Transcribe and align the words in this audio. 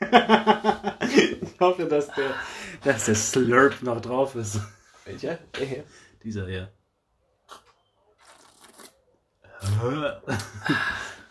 ich 0.00 1.60
hoffe, 1.60 1.86
dass 1.86 2.08
der, 2.14 2.34
dass 2.82 3.06
der 3.06 3.14
Slurp 3.14 3.82
noch 3.82 4.00
drauf 4.00 4.34
ist. 4.34 4.60
Welcher? 5.04 5.38
Der 5.58 5.66
hier. 5.66 5.84
Dieser 6.22 6.46
hier. 6.46 6.72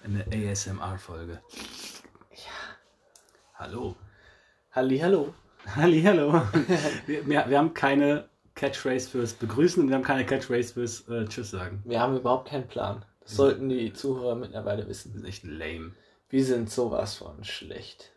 Eine 0.03 0.25
ASMR-Folge. 0.51 1.39
Ja. 2.31 2.75
Hallo. 3.55 3.95
Halli, 4.71 4.99
hallo. 4.99 5.33
Halli, 5.75 6.01
hallo. 6.03 6.41
Wir, 7.05 7.25
wir, 7.27 7.45
wir 7.49 7.57
haben 7.57 7.73
keine 7.73 8.27
Catchphrase 8.55 9.09
fürs 9.09 9.33
Begrüßen 9.33 9.81
und 9.83 9.89
wir 9.89 9.95
haben 9.95 10.03
keine 10.03 10.25
Catchphrase 10.25 10.73
fürs 10.73 11.07
äh, 11.07 11.25
Tschüss 11.25 11.51
sagen. 11.51 11.81
Wir 11.85 11.99
haben 11.99 12.17
überhaupt 12.17 12.49
keinen 12.49 12.67
Plan. 12.67 13.05
Das 13.21 13.35
sollten 13.35 13.69
die 13.69 13.93
Zuhörer 13.93 14.35
mittlerweile 14.35 14.81
Das 14.81 14.89
wissen. 14.89 15.15
ist 15.15 15.23
echt 15.25 15.43
lame. 15.43 15.91
Wir 16.29 16.43
sind 16.43 16.69
sowas 16.69 17.15
von 17.15 17.43
schlecht. 17.43 18.11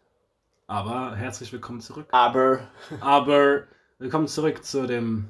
Aber 0.66 1.14
herzlich 1.14 1.52
willkommen 1.52 1.80
zurück. 1.80 2.06
Aber 2.10 2.60
Aber 3.00 3.64
willkommen 3.98 4.26
zurück 4.26 4.64
zu 4.64 4.86
dem. 4.86 5.28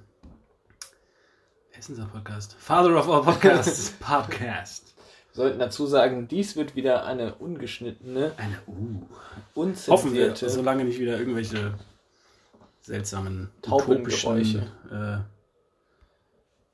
Wer 1.71 1.79
ist 1.79 1.91
unser 1.91 2.07
Podcast? 2.07 2.57
Father 2.59 2.97
of 2.99 3.09
all 3.09 3.23
Podcasts 3.23 3.91
Podcast. 4.01 4.95
wir 5.33 5.35
sollten 5.45 5.59
dazu 5.59 5.87
sagen, 5.87 6.27
dies 6.29 6.57
wird 6.57 6.75
wieder 6.75 7.05
eine 7.05 7.35
ungeschnittene, 7.35 8.33
Eine 8.39 8.59
Uh. 8.67 9.03
unzensierte. 9.55 9.93
Hoffen 9.93 10.15
wir, 10.15 10.35
solange 10.51 10.85
nicht 10.85 10.99
wieder 10.99 11.19
irgendwelche 11.19 11.75
seltsamen 12.81 13.51
Taubengeräusche. 13.63 14.67
äh, 14.91 15.19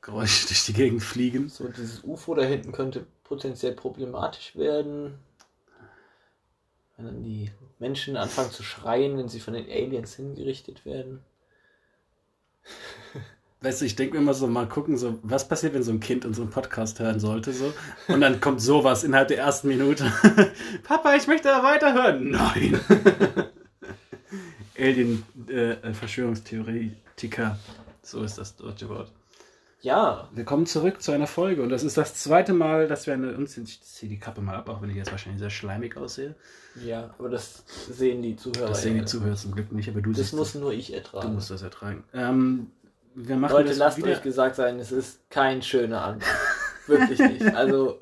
Geräusche 0.03 0.47
durch 0.49 0.67
die 0.67 0.73
Gegend 0.73 1.03
fliegen. 1.03 1.49
So, 1.49 1.67
dieses 1.69 2.05
UFO 2.05 2.35
da 2.35 2.43
hinten 2.43 2.71
könnte 2.73 3.07
potenziell 3.25 3.73
problematisch 3.73 4.55
werden. 4.57 5.19
Wenn 6.97 7.07
dann 7.07 7.23
die 7.23 7.51
Menschen 7.79 8.17
anfangen 8.17 8.51
zu 8.51 8.63
schreien, 8.63 9.17
wenn 9.19 9.29
sie 9.29 9.41
von 9.41 9.55
den 9.55 9.67
Aliens 9.69 10.15
hingerichtet 10.15 10.85
werden. 10.85 11.21
Weißt 13.61 13.81
du, 13.81 13.85
ich 13.85 13.95
denke 13.95 14.15
mir 14.15 14.21
immer 14.21 14.35
so, 14.35 14.49
mal 14.49 14.69
gucken, 14.69 14.97
so, 14.97 15.21
was 15.23 15.47
passiert, 15.47 15.75
wenn 15.75 15.85
so 15.85 15.93
ein 15.93 16.01
Kind 16.01 16.25
unseren 16.25 16.51
Podcast 16.51 16.99
hören 16.99 17.21
sollte, 17.21 17.53
so. 17.53 17.73
Und 18.09 18.21
dann 18.21 18.41
kommt 18.41 18.61
sowas 18.61 19.05
innerhalb 19.05 19.29
der 19.29 19.39
ersten 19.39 19.69
Minute. 19.69 20.13
Papa, 20.83 21.15
ich 21.15 21.29
möchte 21.29 21.49
da 21.49 21.63
weiterhören. 21.63 22.31
Nein. 22.31 22.81
Alien, 24.79 25.25
äh, 25.49 25.73
äh. 25.75 25.93
So 28.03 28.23
ist 28.25 28.39
das 28.39 28.57
deutsche 28.57 28.89
Wort. 28.89 29.13
Ja, 29.85 30.29
Willkommen 30.33 30.65
zurück 30.67 31.03
zu 31.03 31.11
einer 31.11 31.27
Folge. 31.27 31.61
Und 31.61 31.69
das 31.71 31.83
ist 31.83 31.97
das 31.97 32.15
zweite 32.15 32.53
Mal, 32.53 32.87
dass 32.87 33.09
wir 33.09 33.15
eine, 33.15 33.35
uns, 33.37 33.57
ich 33.59 33.83
ziehe 33.83 34.09
die 34.09 34.19
Kappe 34.21 34.41
mal 34.41 34.55
ab, 34.55 34.69
auch 34.69 34.81
wenn 34.81 34.91
ich 34.91 34.95
jetzt 34.97 35.11
wahrscheinlich 35.11 35.41
sehr 35.41 35.51
schleimig 35.51 35.97
aussehe. 35.97 36.37
ja, 36.85 37.13
aber 37.19 37.29
das 37.29 37.65
sehen 37.91 38.23
die 38.23 38.37
Zuhörer. 38.37 38.69
Das 38.69 38.83
sehen 38.83 38.95
die 38.95 39.05
Zuhörer 39.05 39.35
zum 39.35 39.51
Glück 39.53 39.73
nicht, 39.73 39.89
aber 39.89 40.01
du 40.01 40.13
Das 40.13 40.33
muss 40.33 40.55
nur 40.55 40.73
ich 40.73 40.89
Du 40.89 40.93
ertragen. 40.95 41.35
musst 41.35 41.51
das 41.51 41.63
ertragen. 41.63 42.05
Ähm, 42.15 42.71
wir 43.17 43.35
machen 43.37 43.55
Leute, 43.55 43.71
das 43.71 43.79
lasst 43.79 43.99
wieder. 43.99 44.13
euch 44.13 44.23
gesagt 44.23 44.55
sein, 44.55 44.79
es 44.79 44.93
ist 44.93 45.29
kein 45.31 45.63
schöner 45.63 46.03
Anblick. 46.05 46.29
Wirklich 46.87 47.19
nicht. 47.19 47.55
Also, 47.55 47.99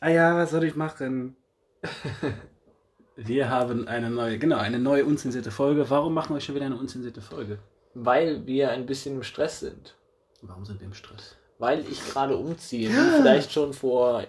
Ah 0.00 0.10
ja, 0.10 0.36
was 0.36 0.52
soll 0.52 0.62
ich 0.62 0.76
machen? 0.76 1.34
wir 3.16 3.48
haben 3.50 3.88
eine 3.88 4.10
neue, 4.10 4.38
genau, 4.38 4.58
eine 4.58 4.78
neue 4.78 5.04
unzensierte 5.04 5.50
Folge. 5.50 5.90
Warum 5.90 6.14
machen 6.14 6.36
wir 6.36 6.40
schon 6.40 6.54
wieder 6.54 6.66
eine 6.66 6.76
unzensierte 6.76 7.20
Folge? 7.20 7.58
weil 7.94 8.46
wir 8.46 8.70
ein 8.70 8.86
bisschen 8.86 9.16
im 9.16 9.24
Stress 9.24 9.58
sind. 9.58 9.96
Warum 10.42 10.64
sind 10.64 10.80
wir 10.80 10.86
im 10.86 10.94
Stress? 10.94 11.36
Weil 11.58 11.80
ich 11.90 12.04
gerade 12.10 12.36
umziehe. 12.36 12.88
Wie 12.90 12.92
vielleicht 13.20 13.52
schon 13.52 13.72
vor 13.72 14.24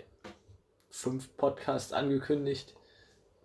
fünf 0.90 1.36
Podcasts 1.38 1.94
angekündigt. 1.94 2.76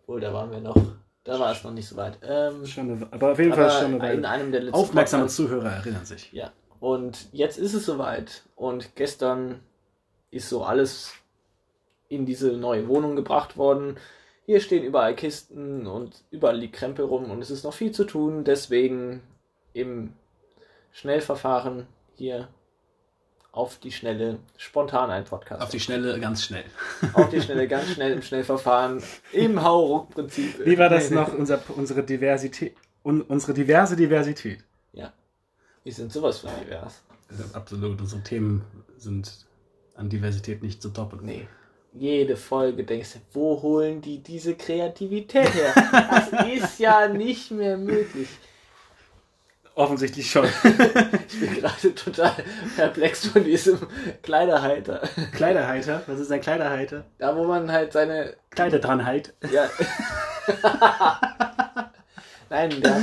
Obwohl, 0.02 0.20
da 0.20 0.32
waren 0.32 0.50
wir 0.50 0.60
noch. 0.60 0.76
Da 1.24 1.38
war 1.40 1.52
es 1.52 1.64
noch 1.64 1.72
nicht 1.72 1.88
so 1.88 1.96
weit. 1.96 2.18
Ähm, 2.22 2.64
Schon 2.66 2.90
eine, 2.90 3.08
aber 3.12 3.32
auf 3.32 3.38
jeden 3.38 3.52
Fall 3.52 3.70
schon 3.70 3.94
aber 3.94 4.04
eine 4.04 4.14
in 4.14 4.22
Weile. 4.22 4.28
einem 4.28 4.52
der 4.52 4.60
letzten 4.62 4.76
Aufmerksame 4.76 5.22
Podcasts- 5.24 5.36
Zuhörer 5.36 5.70
erinnern 5.72 6.04
sich. 6.04 6.32
Ja. 6.32 6.52
Und 6.78 7.28
jetzt 7.32 7.58
ist 7.58 7.74
es 7.74 7.84
soweit. 7.86 8.42
Und 8.54 8.94
gestern 8.96 9.60
ist 10.30 10.48
so 10.48 10.62
alles 10.64 11.12
in 12.08 12.26
diese 12.26 12.52
neue 12.52 12.86
Wohnung 12.88 13.16
gebracht 13.16 13.56
worden. 13.56 13.96
Hier 14.44 14.60
stehen 14.60 14.84
überall 14.84 15.16
Kisten 15.16 15.88
und 15.88 16.22
überall 16.30 16.56
liegt 16.56 16.76
Krempel 16.76 17.04
rum 17.04 17.30
und 17.32 17.42
es 17.42 17.50
ist 17.50 17.64
noch 17.64 17.72
viel 17.74 17.90
zu 17.90 18.04
tun. 18.04 18.44
Deswegen 18.44 19.22
im 19.72 20.12
Schnellverfahren 20.92 21.86
hier 22.14 22.46
auf 23.56 23.78
die 23.78 23.90
Schnelle 23.90 24.38
spontan 24.58 25.10
ein 25.10 25.24
Podcast. 25.24 25.62
Auf 25.62 25.70
die 25.70 25.80
Schnelle, 25.80 26.20
ganz 26.20 26.44
schnell. 26.44 26.64
auf 27.14 27.30
die 27.30 27.40
Schnelle, 27.40 27.66
ganz 27.66 27.90
schnell 27.90 28.12
im 28.12 28.20
Schnellverfahren 28.20 29.02
im 29.32 29.62
Hauruck-Prinzip. 29.62 30.66
Wie 30.66 30.76
war 30.76 30.90
das 30.90 31.10
noch, 31.10 31.32
unser, 31.32 31.58
unsere 31.74 32.02
Diversität? 32.02 32.76
Un, 33.02 33.22
unsere 33.22 33.54
diverse 33.54 33.96
Diversität. 33.96 34.62
Ja. 34.92 35.12
Wir 35.84 35.92
sind 35.92 36.12
sowas 36.12 36.40
von 36.40 36.50
divers. 36.62 37.02
Absolut, 37.54 37.98
unsere 37.98 38.22
Themen 38.22 38.62
sind 38.98 39.46
an 39.94 40.10
Diversität 40.10 40.62
nicht 40.62 40.82
zu 40.82 40.90
toppen. 40.90 41.20
Nee. 41.22 41.48
Jede 41.94 42.36
Folge 42.36 42.84
denkst 42.84 43.14
du, 43.14 43.18
wo 43.32 43.62
holen 43.62 44.02
die 44.02 44.22
diese 44.22 44.54
Kreativität 44.54 45.54
her? 45.54 45.72
Das 46.30 46.46
ist 46.46 46.78
ja 46.78 47.08
nicht 47.08 47.50
mehr 47.50 47.78
möglich. 47.78 48.28
Offensichtlich 49.76 50.28
schon. 50.30 50.46
Ich 51.28 51.40
bin 51.40 51.54
gerade 51.60 51.94
total 51.94 52.32
perplex 52.76 53.26
von 53.26 53.44
diesem 53.44 53.78
Kleiderhalter. 54.22 55.02
Kleiderhalter, 55.32 56.02
was 56.06 56.18
ist 56.18 56.32
ein 56.32 56.40
Kleiderhalter? 56.40 57.04
Da, 57.18 57.36
wo 57.36 57.44
man 57.44 57.70
halt 57.70 57.92
seine. 57.92 58.36
Kleiderdranheit. 58.50 59.34
Ja. 59.52 59.68
Nein, 62.48 62.80
der. 62.80 63.00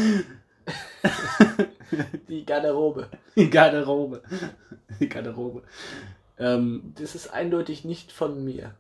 Die 2.27 2.43
Garderobe. 2.45 3.09
Die 3.35 3.49
Garderobe. 3.51 4.23
Die 4.99 5.09
Garderobe. 5.09 5.61
Ähm, 6.39 6.93
Das 6.97 7.13
ist 7.13 7.31
eindeutig 7.33 7.85
nicht 7.85 8.11
von 8.11 8.43
mir. 8.43 8.73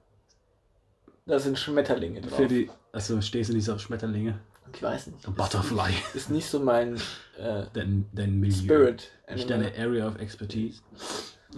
Da 1.27 1.37
sind 1.37 1.59
Schmetterlinge 1.59 2.21
drauf. 2.21 2.37
für 2.37 2.47
die. 2.47 2.71
Achso, 2.91 3.21
stehst 3.21 3.51
du 3.51 3.53
nicht 3.53 3.65
so 3.65 3.73
auf 3.73 3.81
Schmetterlinge? 3.81 4.39
Ich 4.73 4.81
weiß 4.81 5.07
nicht. 5.07 5.35
Butterfly. 5.35 5.93
Ist 6.13 6.29
nicht 6.29 6.47
so 6.47 6.59
mein 6.59 6.95
äh, 7.37 7.63
Dein, 7.73 8.05
dein 8.13 8.39
Milieu. 8.39 8.55
Spirit. 8.55 9.11
Nicht 9.33 9.49
deine 9.49 9.71
Area 9.77 10.07
of 10.07 10.19
Expertise. 10.19 10.81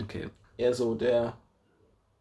Okay. 0.01 0.29
Eher 0.57 0.73
so 0.73 0.95
der. 0.95 1.33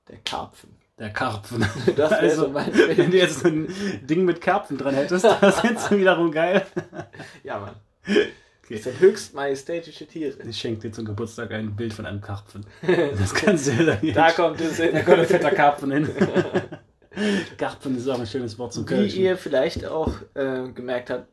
Der 0.09 0.19
Karpfen. 0.19 0.71
Der 0.99 1.11
Karpfen. 1.11 1.65
Das 1.97 2.11
wäre 2.13 2.21
Also, 2.21 2.43
so 2.45 2.49
mein 2.51 2.73
Wenn 2.77 2.97
Bild. 2.97 3.13
du 3.13 3.17
jetzt 3.17 3.41
so 3.41 3.49
ein 3.49 3.69
Ding 4.03 4.25
mit 4.25 4.41
Karpfen 4.41 4.79
dran 4.79 4.95
hättest, 4.95 5.25
das 5.25 5.63
hättest 5.63 5.91
du 5.91 5.97
wiederum 5.99 6.31
geil. 6.31 6.65
Ja, 7.43 7.59
Mann. 7.59 7.75
Okay. 8.07 8.77
Das 8.77 8.85
sind 8.85 9.01
höchst 9.01 9.35
majestätische 9.35 10.07
Tiere. 10.07 10.37
Ich 10.49 10.59
schenke 10.59 10.83
dir 10.83 10.93
zum 10.93 11.05
Geburtstag 11.05 11.51
ein 11.53 11.75
Bild 11.77 11.93
von 11.93 12.07
einem 12.07 12.21
Karpfen. 12.21 12.65
Das 13.19 13.35
kannst 13.35 13.67
du 13.67 13.73
dir 13.73 13.87
dann 13.87 14.13
Da 14.15 14.31
kommt 14.31 14.61
es 14.61 14.77
hin. 14.77 14.91
Da 14.93 15.03
kommt 15.03 15.19
ein 15.19 15.27
fetter 15.27 15.51
Karpfen 15.51 15.91
hin. 15.91 16.09
Karpfen 17.59 17.97
ist 17.97 18.09
auch 18.09 18.19
ein 18.19 18.27
schönes 18.27 18.59
Wort 18.59 18.73
zum 18.73 18.85
Wie 18.85 18.95
Kölschen. 18.95 19.21
ihr 19.23 19.37
vielleicht 19.37 19.87
auch 19.87 20.11
äh, 20.35 20.69
gemerkt 20.73 21.11
habt, 21.11 21.29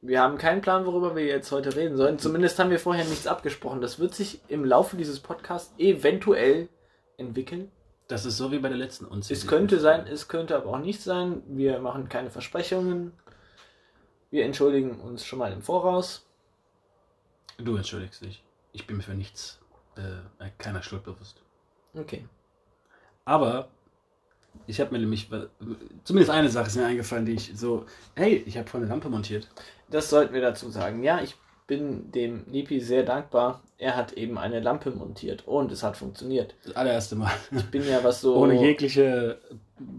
wir 0.00 0.20
haben 0.20 0.38
keinen 0.38 0.60
Plan, 0.60 0.86
worüber 0.86 1.16
wir 1.16 1.24
jetzt 1.24 1.50
heute 1.50 1.74
reden 1.74 1.96
sollen. 1.96 2.18
Zumindest 2.18 2.58
haben 2.58 2.70
wir 2.70 2.78
vorher 2.78 3.04
nichts 3.04 3.26
abgesprochen. 3.26 3.80
Das 3.80 3.98
wird 3.98 4.14
sich 4.14 4.40
im 4.48 4.64
Laufe 4.64 4.96
dieses 4.96 5.18
Podcasts 5.18 5.74
eventuell 5.76 6.68
entwickeln. 7.16 7.72
Das 8.06 8.24
ist 8.24 8.36
so 8.36 8.52
wie 8.52 8.58
bei 8.58 8.68
der 8.68 8.78
letzten 8.78 9.06
Es 9.06 9.10
Unzähligen. 9.10 9.48
könnte 9.48 9.80
sein, 9.80 10.06
es 10.06 10.28
könnte 10.28 10.56
aber 10.56 10.70
auch 10.70 10.78
nicht 10.78 11.02
sein. 11.02 11.42
Wir 11.48 11.80
machen 11.80 12.08
keine 12.08 12.30
Versprechungen. 12.30 13.12
Wir 14.30 14.44
entschuldigen 14.44 15.00
uns 15.00 15.26
schon 15.26 15.40
mal 15.40 15.52
im 15.52 15.62
Voraus. 15.62 16.24
Du 17.58 17.76
entschuldigst 17.76 18.22
dich. 18.22 18.44
Ich 18.72 18.86
bin 18.86 18.98
mir 18.98 19.02
für 19.02 19.14
nichts, 19.14 19.58
äh, 19.96 20.48
keiner 20.58 20.82
Schuld 20.82 21.02
bewusst. 21.02 21.42
Okay. 21.94 22.24
Aber 23.24 23.68
ich 24.66 24.80
habe 24.80 24.92
mir 24.92 24.98
nämlich, 24.98 25.28
zumindest 26.04 26.30
eine 26.30 26.48
Sache 26.48 26.66
ist 26.66 26.76
mir 26.76 26.86
eingefallen, 26.86 27.26
die 27.26 27.32
ich 27.32 27.52
so, 27.54 27.86
hey, 28.14 28.42
ich 28.46 28.56
habe 28.58 28.68
vorne 28.68 28.86
eine 28.86 28.94
Lampe 28.94 29.08
montiert. 29.08 29.48
Das 29.90 30.10
sollten 30.10 30.34
wir 30.34 30.40
dazu 30.40 30.70
sagen. 30.70 31.02
Ja, 31.02 31.20
ich 31.22 31.36
bin 31.66 32.10
dem 32.12 32.44
Nipi 32.46 32.80
sehr 32.80 33.04
dankbar. 33.04 33.62
Er 33.76 33.94
hat 33.94 34.14
eben 34.14 34.38
eine 34.38 34.58
Lampe 34.60 34.90
montiert 34.90 35.46
und 35.46 35.70
es 35.70 35.82
hat 35.82 35.96
funktioniert. 35.96 36.54
Das 36.64 36.74
allererste 36.74 37.14
Mal. 37.14 37.30
Ich 37.52 37.66
bin 37.66 37.86
ja 37.86 38.02
was 38.02 38.20
so, 38.20 38.36
Ohne 38.36 38.60
jegliche 38.60 39.38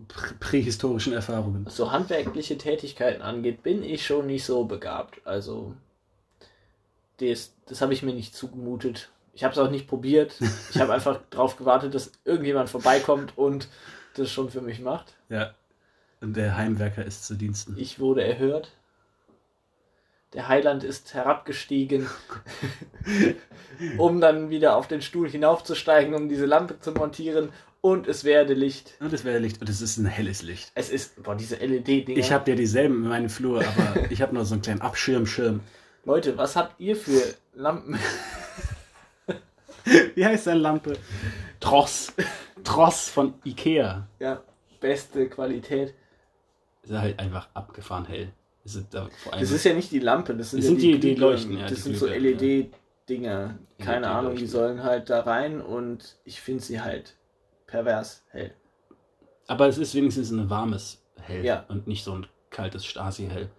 prä 0.07 0.33
prähistorischen 0.39 1.13
Erfahrungen. 1.13 1.65
was 1.65 1.77
so 1.77 1.91
handwerkliche 1.91 2.57
Tätigkeiten 2.57 3.21
angeht, 3.21 3.63
bin 3.63 3.83
ich 3.83 4.05
schon 4.05 4.27
nicht 4.27 4.43
so 4.43 4.65
begabt. 4.65 5.21
Also 5.25 5.73
das, 7.17 7.53
das 7.67 7.81
habe 7.81 7.93
ich 7.93 8.03
mir 8.03 8.13
nicht 8.13 8.35
zugemutet. 8.35 9.09
Ich 9.33 9.43
habe 9.43 9.53
es 9.53 9.59
auch 9.59 9.69
nicht 9.71 9.87
probiert. 9.87 10.35
Ich 10.71 10.81
habe 10.81 10.91
einfach 10.93 11.19
darauf 11.29 11.55
gewartet, 11.55 11.93
dass 11.93 12.11
irgendjemand 12.25 12.69
vorbeikommt 12.69 13.37
und 13.37 13.67
das 14.19 14.31
schon 14.31 14.49
für 14.49 14.61
mich 14.61 14.79
macht. 14.79 15.15
Ja. 15.29 15.53
Und 16.21 16.35
der 16.35 16.57
Heimwerker 16.57 17.05
ist 17.05 17.25
zu 17.25 17.35
Diensten. 17.35 17.75
Ich 17.77 17.99
wurde 17.99 18.23
erhört. 18.23 18.71
Der 20.33 20.47
Heiland 20.47 20.83
ist 20.83 21.13
herabgestiegen, 21.15 22.07
um 23.97 24.21
dann 24.21 24.49
wieder 24.51 24.75
auf 24.75 24.87
den 24.87 25.01
Stuhl 25.01 25.27
hinaufzusteigen, 25.27 26.13
um 26.13 26.29
diese 26.29 26.45
Lampe 26.45 26.79
zu 26.79 26.91
montieren. 26.91 27.49
und 27.81 28.07
es 28.07 28.23
werde 28.23 28.53
Licht. 28.53 28.93
Und 28.99 29.11
es 29.11 29.23
wäre 29.23 29.39
Licht. 29.39 29.59
Und 29.59 29.69
es 29.69 29.81
ist 29.81 29.97
ein 29.97 30.05
helles 30.05 30.43
Licht. 30.43 30.71
Es 30.75 30.89
ist, 30.91 31.23
boah, 31.23 31.35
diese 31.35 31.55
LED-Dinger. 31.55 32.19
Ich 32.19 32.31
habe 32.31 32.51
ja 32.51 32.55
dieselben 32.55 33.03
in 33.03 33.09
meinem 33.09 33.29
Flur, 33.29 33.63
aber 33.65 34.05
ich 34.11 34.21
habe 34.21 34.35
nur 34.35 34.45
so 34.45 34.53
einen 34.53 34.61
kleinen 34.61 34.81
Abschirmschirm. 34.81 35.61
Leute, 36.05 36.37
was 36.37 36.55
habt 36.55 36.79
ihr 36.79 36.95
für 36.95 37.21
Lampen? 37.55 37.97
Wie 40.15 40.25
heißt 40.25 40.45
deine 40.45 40.59
Lampe? 40.59 40.93
Tross. 41.59 42.13
Tross 42.69 43.09
von 43.09 43.33
Ikea. 43.45 44.07
ja, 44.19 44.41
beste 44.79 45.27
Qualität. 45.29 45.93
Ist 46.83 46.91
halt 46.93 47.19
einfach 47.19 47.49
abgefahren 47.53 48.05
hell. 48.05 48.31
Ist 48.63 48.81
da 48.91 49.07
vor 49.23 49.33
allem 49.33 49.41
Das 49.41 49.51
ist 49.51 49.63
ja 49.63 49.73
nicht 49.73 49.91
die 49.91 49.99
Lampe, 49.99 50.35
das 50.35 50.51
sind, 50.51 50.59
Das 50.59 50.65
ja 50.65 50.69
sind 50.71 50.81
die- 50.81 50.91
die 50.93 50.99
Glühbirnen. 51.15 51.19
leuchten, 51.21 51.57
ja, 51.57 51.63
Das 51.63 51.71
die 51.75 51.81
sind 51.81 51.97
so 51.97 52.07
LED-Dinger. 52.07 53.57
Keine 53.79 54.05
LED 54.07 54.15
Ahnung, 54.15 54.35
die 54.35 54.45
sollen 54.47 54.83
halt 54.83 55.09
da 55.09 55.21
rein 55.21 55.61
und 55.61 56.17
ich 56.25 56.39
finde 56.41 56.63
sie 56.63 56.79
halt 56.81 57.15
pervers 57.67 58.23
hell. 58.29 58.53
aber 59.47 59.67
es 59.67 59.77
ist 59.77 59.95
wenigstens 59.95 60.29
ein 60.31 60.49
warmes 60.49 61.01
Hell 61.21 61.43
Ja. 61.43 61.65
und 61.69 61.87
nicht 61.87 62.03
so 62.03 62.13
ein 62.13 62.27
kaltes 62.49 62.85
Stasi-Hell. 62.85 63.49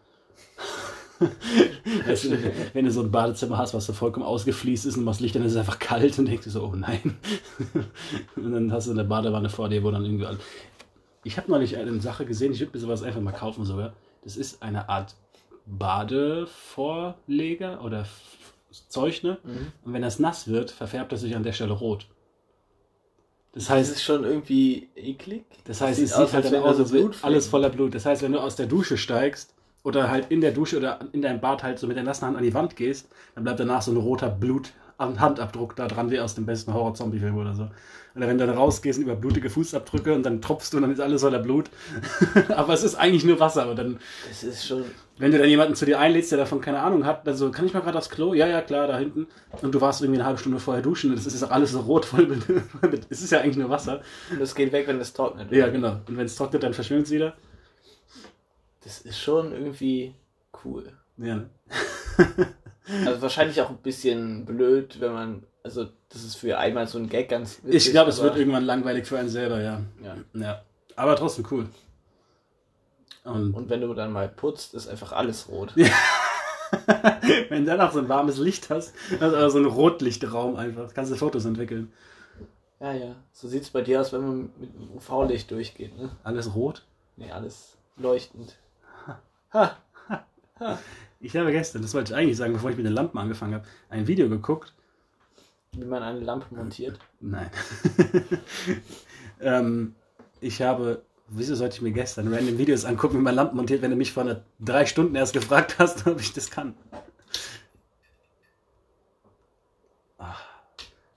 weißt 2.06 2.24
du, 2.24 2.38
wenn 2.72 2.84
du 2.86 2.90
so 2.90 3.02
ein 3.02 3.10
Badezimmer 3.10 3.58
hast, 3.58 3.74
was 3.74 3.84
so 3.86 3.92
vollkommen 3.92 4.24
ausgefließt 4.26 4.86
ist 4.86 4.96
und 4.96 5.04
machst 5.04 5.20
Licht, 5.20 5.34
dann 5.34 5.44
ist 5.44 5.52
es 5.52 5.58
einfach 5.58 5.78
kalt 5.78 6.18
und 6.18 6.26
denkst 6.26 6.44
du 6.44 6.50
so, 6.50 6.64
oh 6.64 6.74
nein. 6.74 7.16
und 8.36 8.52
dann 8.52 8.72
hast 8.72 8.86
du 8.86 8.92
eine 8.92 9.04
Badewanne 9.04 9.50
vor 9.50 9.68
dir, 9.68 9.82
wo 9.84 9.90
dann 9.90 10.04
irgendwie. 10.04 10.26
all- 10.26 10.38
Ich 11.24 11.36
habe 11.36 11.50
neulich 11.50 11.76
eine 11.76 12.00
Sache 12.00 12.24
gesehen, 12.26 12.52
ich 12.52 12.60
würde 12.60 12.72
mir 12.74 12.80
sowas 12.80 13.02
einfach 13.02 13.20
mal 13.20 13.32
kaufen 13.32 13.64
sogar. 13.64 13.92
Das 14.24 14.36
ist 14.36 14.62
eine 14.62 14.88
Art 14.88 15.14
Badevorleger 15.66 17.82
oder 17.84 18.06
Zeug, 18.88 19.22
ne? 19.22 19.38
Mhm. 19.44 19.72
Und 19.84 19.92
wenn 19.92 20.02
das 20.02 20.18
nass 20.18 20.48
wird, 20.48 20.70
verfärbt 20.70 21.12
das 21.12 21.20
sich 21.22 21.34
an 21.36 21.42
der 21.42 21.52
Stelle 21.52 21.72
rot. 21.72 22.06
Das 23.52 23.64
Das 23.64 23.70
heißt, 23.70 23.92
ist 23.92 24.02
schon 24.04 24.24
irgendwie 24.24 24.88
eklig. 24.94 25.44
das 25.64 25.80
heißt, 25.80 25.96
sieht 25.98 26.06
es 26.08 26.16
sieht 26.16 26.32
halt 26.32 26.44
als 26.44 26.50
dann 26.52 26.62
aus, 26.62 26.78
als 26.78 26.90
Blut 26.92 27.18
alles 27.22 27.48
voller 27.48 27.68
Blut. 27.68 27.94
Das 27.94 28.06
heißt, 28.06 28.22
wenn 28.22 28.32
du 28.32 28.38
aus 28.40 28.54
der 28.56 28.66
Dusche 28.66 28.96
steigst 28.96 29.54
oder 29.82 30.10
halt 30.10 30.30
in 30.30 30.40
der 30.40 30.52
Dusche 30.52 30.76
oder 30.78 31.00
in 31.12 31.22
deinem 31.22 31.40
Bad 31.40 31.62
halt 31.62 31.78
so 31.78 31.86
mit 31.86 31.96
der 31.96 32.04
nassen 32.04 32.26
Hand 32.26 32.36
an 32.36 32.42
die 32.42 32.54
Wand 32.54 32.76
gehst, 32.76 33.08
dann 33.34 33.44
bleibt 33.44 33.60
danach 33.60 33.82
so 33.82 33.92
ein 33.92 33.96
roter 33.96 34.28
Blut 34.28 34.72
Handabdruck 35.00 35.76
da 35.76 35.86
dran, 35.86 36.10
wie 36.10 36.20
aus 36.20 36.34
dem 36.34 36.44
besten 36.44 36.74
Horror-Zombie-Film 36.74 37.36
oder 37.36 37.54
so. 37.54 37.68
Oder 38.14 38.26
wenn 38.26 38.38
du 38.38 38.46
dann 38.46 38.56
rausgehst 38.56 38.98
und 38.98 39.04
über 39.04 39.14
blutige 39.14 39.48
Fußabdrücke 39.48 40.12
und 40.12 40.24
dann 40.24 40.42
tropfst 40.42 40.72
du 40.72 40.76
und 40.76 40.82
dann 40.82 40.92
ist 40.92 41.00
alles 41.00 41.22
voller 41.22 41.38
Blut. 41.38 41.70
Aber 42.48 42.74
es 42.74 42.82
ist 42.82 42.96
eigentlich 42.96 43.24
nur 43.24 43.38
Wasser. 43.40 43.70
Und 43.70 43.78
dann, 43.78 43.98
Das 44.28 44.42
ist 44.42 44.66
schon. 44.66 44.84
wenn 45.16 45.30
du 45.30 45.38
dann 45.38 45.48
jemanden 45.48 45.74
zu 45.74 45.86
dir 45.86 45.98
einlädst, 46.00 46.32
der 46.32 46.38
davon 46.38 46.60
keine 46.60 46.80
Ahnung 46.80 47.06
hat, 47.06 47.26
dann 47.26 47.36
so, 47.36 47.50
kann 47.50 47.64
ich 47.66 47.72
mal 47.72 47.80
gerade 47.80 47.96
aufs 47.96 48.10
Klo? 48.10 48.34
Ja, 48.34 48.46
ja, 48.46 48.60
klar, 48.60 48.88
da 48.88 48.98
hinten. 48.98 49.26
Und 49.62 49.74
du 49.74 49.80
warst 49.80 50.02
irgendwie 50.02 50.18
eine 50.18 50.26
halbe 50.26 50.40
Stunde 50.40 50.58
vorher 50.58 50.82
duschen 50.82 51.10
und 51.12 51.18
es 51.18 51.26
ist 51.26 51.42
auch 51.42 51.50
alles 51.50 51.72
so 51.72 51.80
rot 51.80 52.04
voll 52.04 52.26
mit, 52.82 53.06
es 53.08 53.22
ist 53.22 53.30
ja 53.30 53.40
eigentlich 53.40 53.56
nur 53.56 53.70
Wasser. 53.70 54.02
Das 54.38 54.54
geht 54.54 54.72
weg, 54.72 54.86
wenn 54.88 55.00
es 55.00 55.12
trocknet. 55.12 55.50
Ja, 55.52 55.68
genau. 55.68 56.00
Und 56.06 56.16
wenn 56.16 56.26
es 56.26 56.34
trocknet, 56.34 56.62
dann 56.62 56.74
verschwimmt 56.74 57.04
es 57.04 57.10
wieder. 57.10 57.34
Das 58.82 59.00
ist 59.00 59.18
schon 59.18 59.52
irgendwie 59.52 60.14
cool. 60.64 60.92
Ja. 61.16 61.44
Also 63.06 63.22
wahrscheinlich 63.22 63.60
auch 63.60 63.70
ein 63.70 63.76
bisschen 63.78 64.44
blöd, 64.44 65.00
wenn 65.00 65.12
man. 65.12 65.42
Also, 65.62 65.86
das 66.08 66.24
ist 66.24 66.36
für 66.36 66.58
einmal 66.58 66.88
so 66.88 66.98
ein 66.98 67.08
Gag 67.08 67.28
ganz 67.28 67.62
witzig. 67.62 67.86
Ich 67.86 67.92
glaube, 67.92 68.10
es 68.10 68.20
wird 68.20 68.36
irgendwann 68.36 68.64
langweilig 68.64 69.06
für 69.06 69.18
einen 69.18 69.28
selber, 69.28 69.60
ja. 69.60 69.82
Ja. 70.02 70.16
ja. 70.34 70.62
Aber 70.96 71.14
trotzdem 71.16 71.46
cool. 71.50 71.68
Und, 73.24 73.54
Und 73.54 73.68
wenn 73.68 73.82
du 73.82 73.92
dann 73.94 74.12
mal 74.12 74.28
putzt, 74.28 74.74
ist 74.74 74.88
einfach 74.88 75.12
alles 75.12 75.48
rot. 75.48 75.74
wenn 77.48 77.64
du 77.64 77.70
danach 77.70 77.92
so 77.92 77.98
ein 77.98 78.08
warmes 78.08 78.38
Licht 78.38 78.70
hast, 78.70 78.94
also 79.20 79.48
so 79.50 79.58
ein 79.58 79.66
Rotlichtraum 79.66 80.56
einfach, 80.56 80.92
kannst 80.94 81.12
du 81.12 81.16
Fotos 81.16 81.44
entwickeln. 81.44 81.92
Ja, 82.80 82.92
ja. 82.92 83.14
So 83.32 83.46
sieht 83.46 83.62
es 83.62 83.70
bei 83.70 83.82
dir 83.82 84.00
aus, 84.00 84.12
wenn 84.12 84.22
man 84.22 84.50
mit 84.58 84.70
UV-Licht 84.96 85.50
durchgeht, 85.50 85.98
ne? 85.98 86.10
Alles 86.24 86.54
rot. 86.54 86.86
Nee, 87.16 87.30
alles 87.30 87.76
leuchtend. 87.98 88.56
Ha! 89.52 89.76
Ich 91.22 91.36
habe 91.36 91.52
gestern, 91.52 91.82
das 91.82 91.92
wollte 91.92 92.12
ich 92.12 92.18
eigentlich 92.18 92.38
sagen, 92.38 92.54
bevor 92.54 92.70
ich 92.70 92.78
mit 92.78 92.86
den 92.86 92.94
Lampen 92.94 93.18
angefangen 93.18 93.52
habe, 93.52 93.64
ein 93.90 94.06
Video 94.06 94.26
geguckt. 94.30 94.72
Wie 95.72 95.84
man 95.84 96.02
eine 96.02 96.20
Lampe 96.20 96.54
montiert. 96.54 96.98
Nein. 97.20 97.50
ähm, 99.40 99.94
ich 100.40 100.62
habe, 100.62 101.02
wieso 101.28 101.54
sollte 101.54 101.76
ich 101.76 101.82
mir 101.82 101.92
gestern 101.92 102.32
random 102.32 102.56
Videos 102.56 102.86
angucken, 102.86 103.18
wie 103.18 103.22
man 103.22 103.34
Lampen 103.34 103.56
montiert, 103.56 103.82
wenn 103.82 103.90
du 103.90 103.98
mich 103.98 104.12
vor 104.12 104.22
einer, 104.22 104.44
drei 104.60 104.86
Stunden 104.86 105.14
erst 105.14 105.34
gefragt 105.34 105.78
hast, 105.78 106.06
ob 106.06 106.20
ich 106.20 106.32
das 106.32 106.50
kann? 106.50 106.74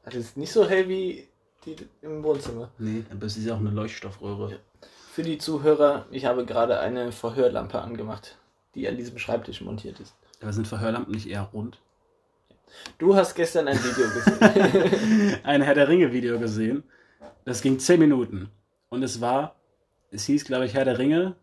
Das 0.03 0.15
ist 0.15 0.37
nicht 0.37 0.51
so 0.51 0.67
hell 0.67 0.87
wie 0.89 1.27
die 1.65 1.75
im 2.01 2.21
Wohnzimmer. 2.23 2.69
Nee, 2.77 3.03
aber 3.09 3.25
es 3.25 3.37
ist 3.37 3.45
ja 3.45 3.55
auch 3.55 3.59
eine 3.59 3.69
Leuchtstoffröhre. 3.69 4.51
Ja. 4.51 4.57
Für 5.13 5.21
die 5.21 5.37
Zuhörer, 5.37 6.07
ich 6.09 6.25
habe 6.25 6.43
gerade 6.43 6.79
eine 6.79 7.11
Verhörlampe 7.11 7.79
angemacht, 7.79 8.35
die 8.73 8.87
an 8.87 8.97
diesem 8.97 9.19
Schreibtisch 9.19 9.61
montiert 9.61 9.99
ist. 9.99 10.15
Aber 10.41 10.51
sind 10.51 10.67
Verhörlampen 10.67 11.13
nicht 11.13 11.27
eher 11.27 11.43
rund? 11.53 11.77
Du 12.97 13.15
hast 13.15 13.35
gestern 13.35 13.67
ein 13.67 13.77
Video 13.77 14.07
gesehen. 14.07 15.39
ein 15.43 15.61
Herr 15.61 15.75
der 15.75 15.87
Ringe 15.87 16.11
Video 16.11 16.39
gesehen. 16.39 16.81
Das 17.45 17.61
ging 17.61 17.77
10 17.77 17.99
Minuten. 17.99 18.49
Und 18.89 19.03
es 19.03 19.21
war, 19.21 19.55
es 20.09 20.25
hieß, 20.25 20.45
glaube 20.45 20.65
ich, 20.65 20.73
Herr 20.73 20.85
der 20.85 20.97
Ringe, 20.97 21.35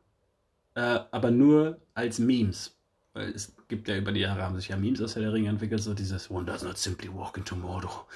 äh, 0.74 0.98
aber 1.12 1.30
nur 1.30 1.78
als 1.94 2.18
Memes. 2.18 2.76
Weil 3.12 3.28
es 3.28 3.54
gibt 3.70 3.88
ja 3.88 3.96
über 3.96 4.12
die 4.12 4.20
Jahre 4.20 4.42
haben 4.42 4.56
sich 4.56 4.68
ja 4.68 4.76
Memes 4.76 5.00
aus 5.00 5.14
der 5.14 5.32
Ringe 5.32 5.48
entwickelt, 5.48 5.82
so 5.82 5.94
dieses 5.94 6.30
One 6.30 6.44
does 6.44 6.62
not 6.62 6.76
simply 6.76 7.08
walk 7.08 7.38
into 7.38 7.56
Mordor. 7.56 8.06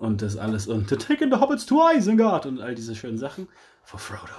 Und 0.00 0.22
das 0.22 0.36
alles 0.36 0.66
und 0.66 0.88
to 0.88 0.96
take 0.96 1.22
in 1.22 1.30
the 1.30 1.36
hobbits 1.38 1.64
to 1.66 1.80
Isengard 1.94 2.46
und 2.46 2.60
all 2.60 2.74
diese 2.74 2.96
schönen 2.96 3.18
Sachen. 3.18 3.46
For 3.84 3.98
Frodo. 3.98 4.32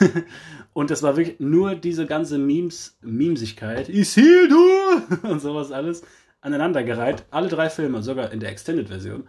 und 0.72 0.90
das 0.90 1.02
war 1.02 1.16
wirklich 1.16 1.38
nur 1.40 1.74
diese 1.74 2.06
ganze 2.06 2.38
Memes, 2.38 2.96
Memesigkeit. 3.00 3.88
Isildur! 3.88 5.02
und 5.22 5.40
sowas 5.40 5.70
alles 5.70 6.02
aneinandergereiht. 6.40 7.24
Alle 7.30 7.48
drei 7.48 7.68
Filme, 7.68 8.02
sogar 8.02 8.32
in 8.32 8.40
der 8.40 8.50
Extended-Version. 8.50 9.28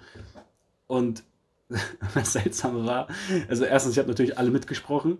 Und 0.87 1.23
das 2.13 2.33
Seltsame 2.33 2.85
war, 2.85 3.07
also 3.49 3.65
erstens, 3.65 3.93
ich 3.93 3.99
habe 3.99 4.09
natürlich 4.09 4.37
alle 4.37 4.51
mitgesprochen 4.51 5.19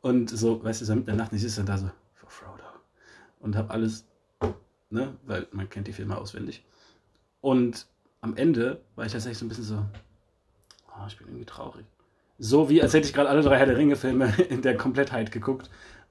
und 0.00 0.28
so, 0.28 0.62
weißt 0.62 0.82
du, 0.82 0.84
so 0.84 0.94
mit 0.94 1.08
der 1.08 1.14
Nacht, 1.14 1.32
ich 1.32 1.40
sitze 1.40 1.64
dann 1.64 1.66
da 1.66 1.78
so, 1.78 1.90
for 2.14 2.30
Frodo. 2.30 2.64
Und 3.40 3.56
habe 3.56 3.70
alles, 3.70 4.06
ne, 4.90 5.16
weil 5.24 5.46
man 5.52 5.68
kennt 5.68 5.86
die 5.86 5.92
Filme 5.92 6.16
auswendig. 6.16 6.64
Und 7.40 7.86
am 8.20 8.36
Ende 8.36 8.80
war 8.96 9.04
ich 9.04 9.12
tatsächlich 9.12 9.38
so 9.38 9.44
ein 9.44 9.48
bisschen 9.48 9.64
so, 9.64 9.84
oh, 10.88 11.06
ich 11.06 11.18
bin 11.18 11.28
irgendwie 11.28 11.44
traurig. 11.44 11.84
So 12.38 12.68
wie, 12.68 12.82
als 12.82 12.94
hätte 12.94 13.06
ich 13.06 13.12
gerade 13.12 13.28
alle 13.28 13.42
drei 13.42 13.58
Herr 13.58 13.66
der 13.66 13.76
Ringe-Filme 13.76 14.32
in 14.48 14.62
der 14.62 14.76
Komplettheit 14.76 15.30
geguckt. 15.30 15.70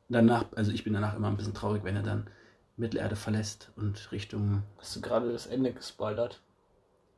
Danach, 0.09 0.45
also 0.55 0.71
ich 0.71 0.83
bin 0.83 0.93
danach 0.93 1.15
immer 1.15 1.27
ein 1.27 1.37
bisschen 1.37 1.53
traurig, 1.53 1.83
wenn 1.83 1.95
er 1.95 2.03
dann 2.03 2.27
Mittelerde 2.77 3.15
verlässt 3.15 3.71
und 3.75 4.11
Richtung 4.11 4.63
Hast 4.77 4.95
du 4.95 5.01
gerade 5.01 5.31
das 5.31 5.47
Ende 5.47 5.71
gespoilert? 5.73 6.41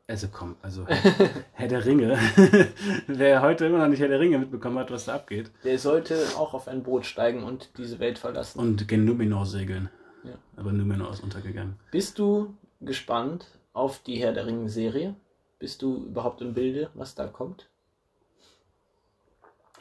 also 0.07 0.27
komm, 0.31 0.55
also 0.62 0.85
Herr 1.53 1.67
der 1.67 1.85
Ringe. 1.85 2.17
Wer 3.07 3.41
heute 3.41 3.65
immer 3.65 3.79
noch 3.79 3.88
nicht 3.88 4.00
Herr 4.00 4.07
der 4.07 4.19
Ringe 4.19 4.38
mitbekommen 4.38 4.77
hat, 4.77 4.91
was 4.91 5.05
da 5.05 5.15
abgeht. 5.15 5.51
Der 5.63 5.79
sollte 5.79 6.15
auch 6.38 6.53
auf 6.53 6.67
ein 6.67 6.83
Boot 6.83 7.05
steigen 7.05 7.43
und 7.43 7.69
diese 7.77 8.00
Welt 8.00 8.19
verlassen. 8.19 8.59
Und 8.59 8.88
gen 8.88 9.05
Numenor 9.05 9.45
segeln. 9.45 9.89
Ja. 10.25 10.34
Aber 10.58 10.72
Numenor 10.72 11.12
ist 11.12 11.24
untergegangen. 11.24 11.75
Bist 11.91 12.20
du 12.20 12.55
gespannt 12.82 13.48
auf 13.74 14.00
die 14.00 14.17
Herr 14.17 14.34
der 14.34 14.46
Ringe-Serie? 14.46 15.15
Bist 15.60 15.82
du 15.82 16.05
überhaupt 16.05 16.41
im 16.41 16.53
Bilde, 16.53 16.89
was 16.94 17.15
da 17.15 17.27
kommt? 17.27 17.67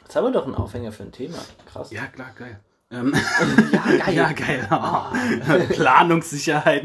Jetzt 0.03 0.15
haben 0.15 0.25
wir 0.25 0.31
doch 0.31 0.45
einen 0.45 0.55
Aufhänger 0.55 0.91
für 0.91 1.03
ein 1.03 1.11
Thema. 1.11 1.37
Krass. 1.65 1.91
Ja, 1.91 2.07
klar, 2.07 2.31
geil. 2.37 2.59
Ähm, 2.91 3.13
Ja, 4.13 4.31
geil. 4.31 4.67
ja, 4.69 5.11
geil. 5.43 5.67
Planungssicherheit. 5.69 6.83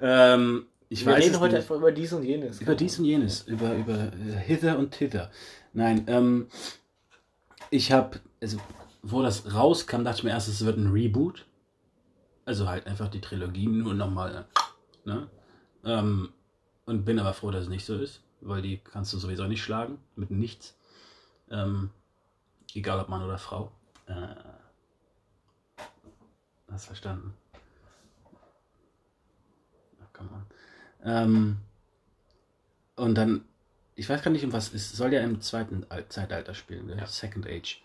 ähm, 0.00 0.66
ich 0.88 1.06
wir 1.06 1.12
weiß 1.12 1.24
reden 1.24 1.38
heute 1.38 1.54
nicht. 1.54 1.62
einfach 1.62 1.76
über 1.76 1.92
dies 1.92 2.12
und 2.12 2.24
jenes. 2.24 2.60
Über 2.60 2.74
dies 2.74 2.98
und 2.98 3.04
jenes, 3.04 3.42
über, 3.42 3.74
über 3.76 3.94
äh, 4.12 4.36
Hither 4.44 4.78
und 4.80 4.90
Thither. 4.90 5.30
Nein, 5.72 6.04
ähm, 6.08 6.48
ich 7.70 7.92
habe, 7.92 8.18
also, 8.42 8.58
wo 9.02 9.22
das 9.22 9.54
rauskam, 9.54 10.02
dachte 10.02 10.18
ich 10.18 10.24
mir 10.24 10.30
erst, 10.30 10.48
es 10.48 10.64
wird 10.64 10.76
ein 10.78 10.90
Reboot. 10.90 11.46
Also 12.44 12.68
halt 12.68 12.86
einfach 12.86 13.08
die 13.08 13.20
Trilogie 13.20 13.66
nur 13.66 13.94
nochmal, 13.94 14.46
ne? 15.04 15.28
Ähm, 15.84 16.32
und 16.86 17.04
bin 17.04 17.18
aber 17.18 17.34
froh, 17.34 17.50
dass 17.50 17.64
es 17.64 17.68
nicht 17.68 17.84
so 17.84 17.96
ist, 17.96 18.20
weil 18.40 18.62
die 18.62 18.78
kannst 18.78 19.12
du 19.12 19.18
sowieso 19.18 19.44
nicht 19.46 19.62
schlagen, 19.62 19.98
mit 20.16 20.30
nichts. 20.30 20.76
Ähm, 21.50 21.90
egal 22.74 23.00
ob 23.00 23.08
Mann 23.08 23.22
oder 23.22 23.38
Frau. 23.38 23.70
Äh, 24.06 24.34
hast 26.70 26.86
verstanden? 26.86 27.34
Ach, 30.02 30.12
come 30.12 30.30
on. 30.32 30.46
Ähm, 31.04 31.56
und 32.96 33.14
dann, 33.14 33.44
ich 33.94 34.08
weiß 34.08 34.22
gar 34.22 34.30
nicht, 34.30 34.44
um 34.44 34.52
was 34.52 34.72
es 34.74 34.92
soll 34.92 35.12
ja 35.12 35.20
im 35.20 35.40
zweiten 35.40 35.86
Al- 35.90 36.08
Zeitalter 36.08 36.54
spielen? 36.54 36.88
Ja. 36.88 37.06
Second 37.06 37.46
Age. 37.46 37.82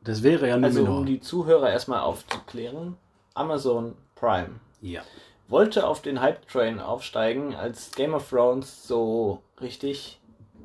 Das 0.00 0.22
wäre 0.22 0.48
ja 0.48 0.54
Also 0.54 0.80
Numenor. 0.80 1.00
um 1.00 1.06
die 1.06 1.20
Zuhörer 1.20 1.70
erstmal 1.70 2.00
aufzuklären, 2.00 2.96
Amazon 3.38 3.94
Prime 4.14 4.60
ja. 4.80 5.02
wollte 5.48 5.86
auf 5.86 6.02
den 6.02 6.20
Hype-Train 6.20 6.80
aufsteigen, 6.80 7.54
als 7.54 7.92
Game 7.92 8.14
of 8.14 8.28
Thrones 8.28 8.86
so 8.86 9.42
richtig 9.60 10.18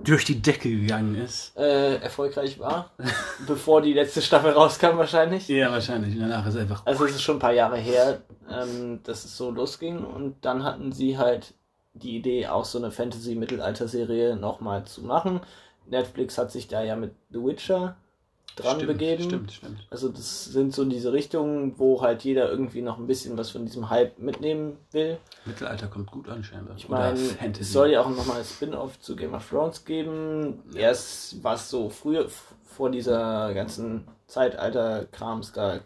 durch 0.03 0.25
die 0.25 0.41
Decke 0.41 0.69
gegangen 0.69 1.15
ist. 1.15 1.55
Äh, 1.55 1.97
erfolgreich 1.97 2.59
war. 2.59 2.91
bevor 3.47 3.81
die 3.81 3.93
letzte 3.93 4.21
Staffel 4.21 4.51
rauskam 4.51 4.97
wahrscheinlich. 4.97 5.47
Ja, 5.47 5.71
wahrscheinlich. 5.71 6.17
Danach 6.17 6.45
ist 6.47 6.57
einfach. 6.57 6.85
Also 6.85 7.05
es 7.05 7.15
ist 7.15 7.21
schon 7.21 7.37
ein 7.37 7.39
paar 7.39 7.53
Jahre 7.53 7.77
her, 7.77 8.21
ähm, 8.49 9.01
dass 9.03 9.23
es 9.23 9.37
so 9.37 9.51
losging. 9.51 10.03
Und 10.03 10.43
dann 10.43 10.63
hatten 10.63 10.91
sie 10.91 11.17
halt 11.17 11.53
die 11.93 12.15
Idee, 12.15 12.47
auch 12.47 12.65
so 12.65 12.79
eine 12.79 12.91
Fantasy-Mittelalter-Serie 12.91 14.35
nochmal 14.35 14.85
zu 14.85 15.03
machen. 15.03 15.41
Netflix 15.85 16.37
hat 16.37 16.51
sich 16.51 16.67
da 16.67 16.81
ja 16.81 16.95
mit 16.95 17.13
The 17.29 17.43
Witcher 17.43 17.95
dran 18.55 18.75
Stimmt, 18.77 18.87
begeben. 18.87 19.23
Stimmt, 19.23 19.51
stimmt. 19.51 19.87
Also 19.89 20.09
das 20.09 20.45
sind 20.45 20.73
so 20.73 20.85
diese 20.85 21.13
Richtungen, 21.13 21.77
wo 21.77 22.01
halt 22.01 22.23
jeder 22.23 22.49
irgendwie 22.49 22.81
noch 22.81 22.97
ein 22.97 23.07
bisschen 23.07 23.37
was 23.37 23.51
von 23.51 23.65
diesem 23.65 23.89
Hype 23.89 24.19
mitnehmen 24.19 24.77
will. 24.91 25.17
Mittelalter 25.45 25.87
kommt 25.87 26.11
gut 26.11 26.29
an, 26.29 26.43
scheinbar. 26.43 26.75
Ich 26.77 26.89
meine, 26.89 27.19
es 27.59 27.73
soll 27.73 27.89
ja 27.89 28.01
auch 28.01 28.09
nochmal 28.09 28.39
ein 28.39 28.45
Spin-off 28.45 28.99
zu 28.99 29.15
Game 29.15 29.33
of 29.33 29.49
Thrones 29.49 29.85
geben. 29.85 30.63
Erst 30.75 31.43
war 31.43 31.55
es 31.55 31.69
so 31.69 31.89
früher, 31.89 32.27
vor 32.63 32.89
dieser 32.89 33.53
ganzen 33.53 34.07
Zeitalter-Krams 34.27 35.51
da 35.53 35.81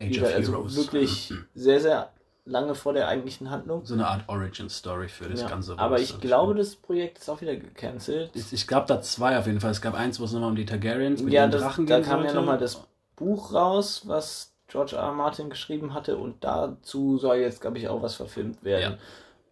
Age 0.00 0.22
of 0.22 0.34
also 0.34 0.52
Heroes. 0.52 0.76
wirklich 0.76 1.32
sehr, 1.54 1.80
sehr 1.80 2.12
lange 2.48 2.74
vor 2.74 2.92
der 2.92 3.08
eigentlichen 3.08 3.50
Handlung. 3.50 3.84
So 3.84 3.94
eine 3.94 4.06
Art 4.06 4.22
Origin-Story 4.28 5.08
für 5.08 5.28
das 5.28 5.40
Ja, 5.42 5.48
Ganze. 5.48 5.78
aber 5.78 6.00
ich 6.00 6.12
da 6.12 6.18
glaube, 6.18 6.54
das 6.54 6.74
Projekt 6.76 7.18
ist 7.18 7.28
auch 7.28 7.40
wieder 7.40 7.56
gecancelt. 7.56 8.30
Ich, 8.34 8.52
ich 8.52 8.66
glaube, 8.66 8.86
da 8.86 9.00
zwei 9.02 9.38
auf 9.38 9.46
jeden 9.46 9.60
Fall. 9.60 9.70
Es 9.70 9.80
gab 9.80 9.94
eins, 9.94 10.18
wo 10.20 10.24
es 10.24 10.32
nochmal 10.32 10.50
um 10.50 10.56
die 10.56 10.66
Targaryens 10.66 11.22
mit 11.22 11.32
Ja, 11.32 11.46
den 11.46 11.52
das, 11.52 11.62
Drachen 11.62 11.86
da 11.86 11.96
gehen 12.00 12.04
kam 12.08 12.18
ja 12.20 12.24
sollte. 12.26 12.36
nochmal 12.36 12.58
das 12.58 12.82
Buch 13.16 13.52
raus, 13.52 14.02
was 14.06 14.52
George 14.68 14.96
R. 14.96 15.02
R. 15.02 15.12
Martin 15.12 15.50
geschrieben 15.50 15.94
hatte 15.94 16.16
und 16.18 16.44
dazu 16.44 17.18
soll 17.18 17.36
jetzt, 17.36 17.60
glaube 17.60 17.78
ich, 17.78 17.88
auch 17.88 18.02
was 18.02 18.14
verfilmt 18.14 18.62
werden. 18.64 18.92
Ja. 18.94 18.98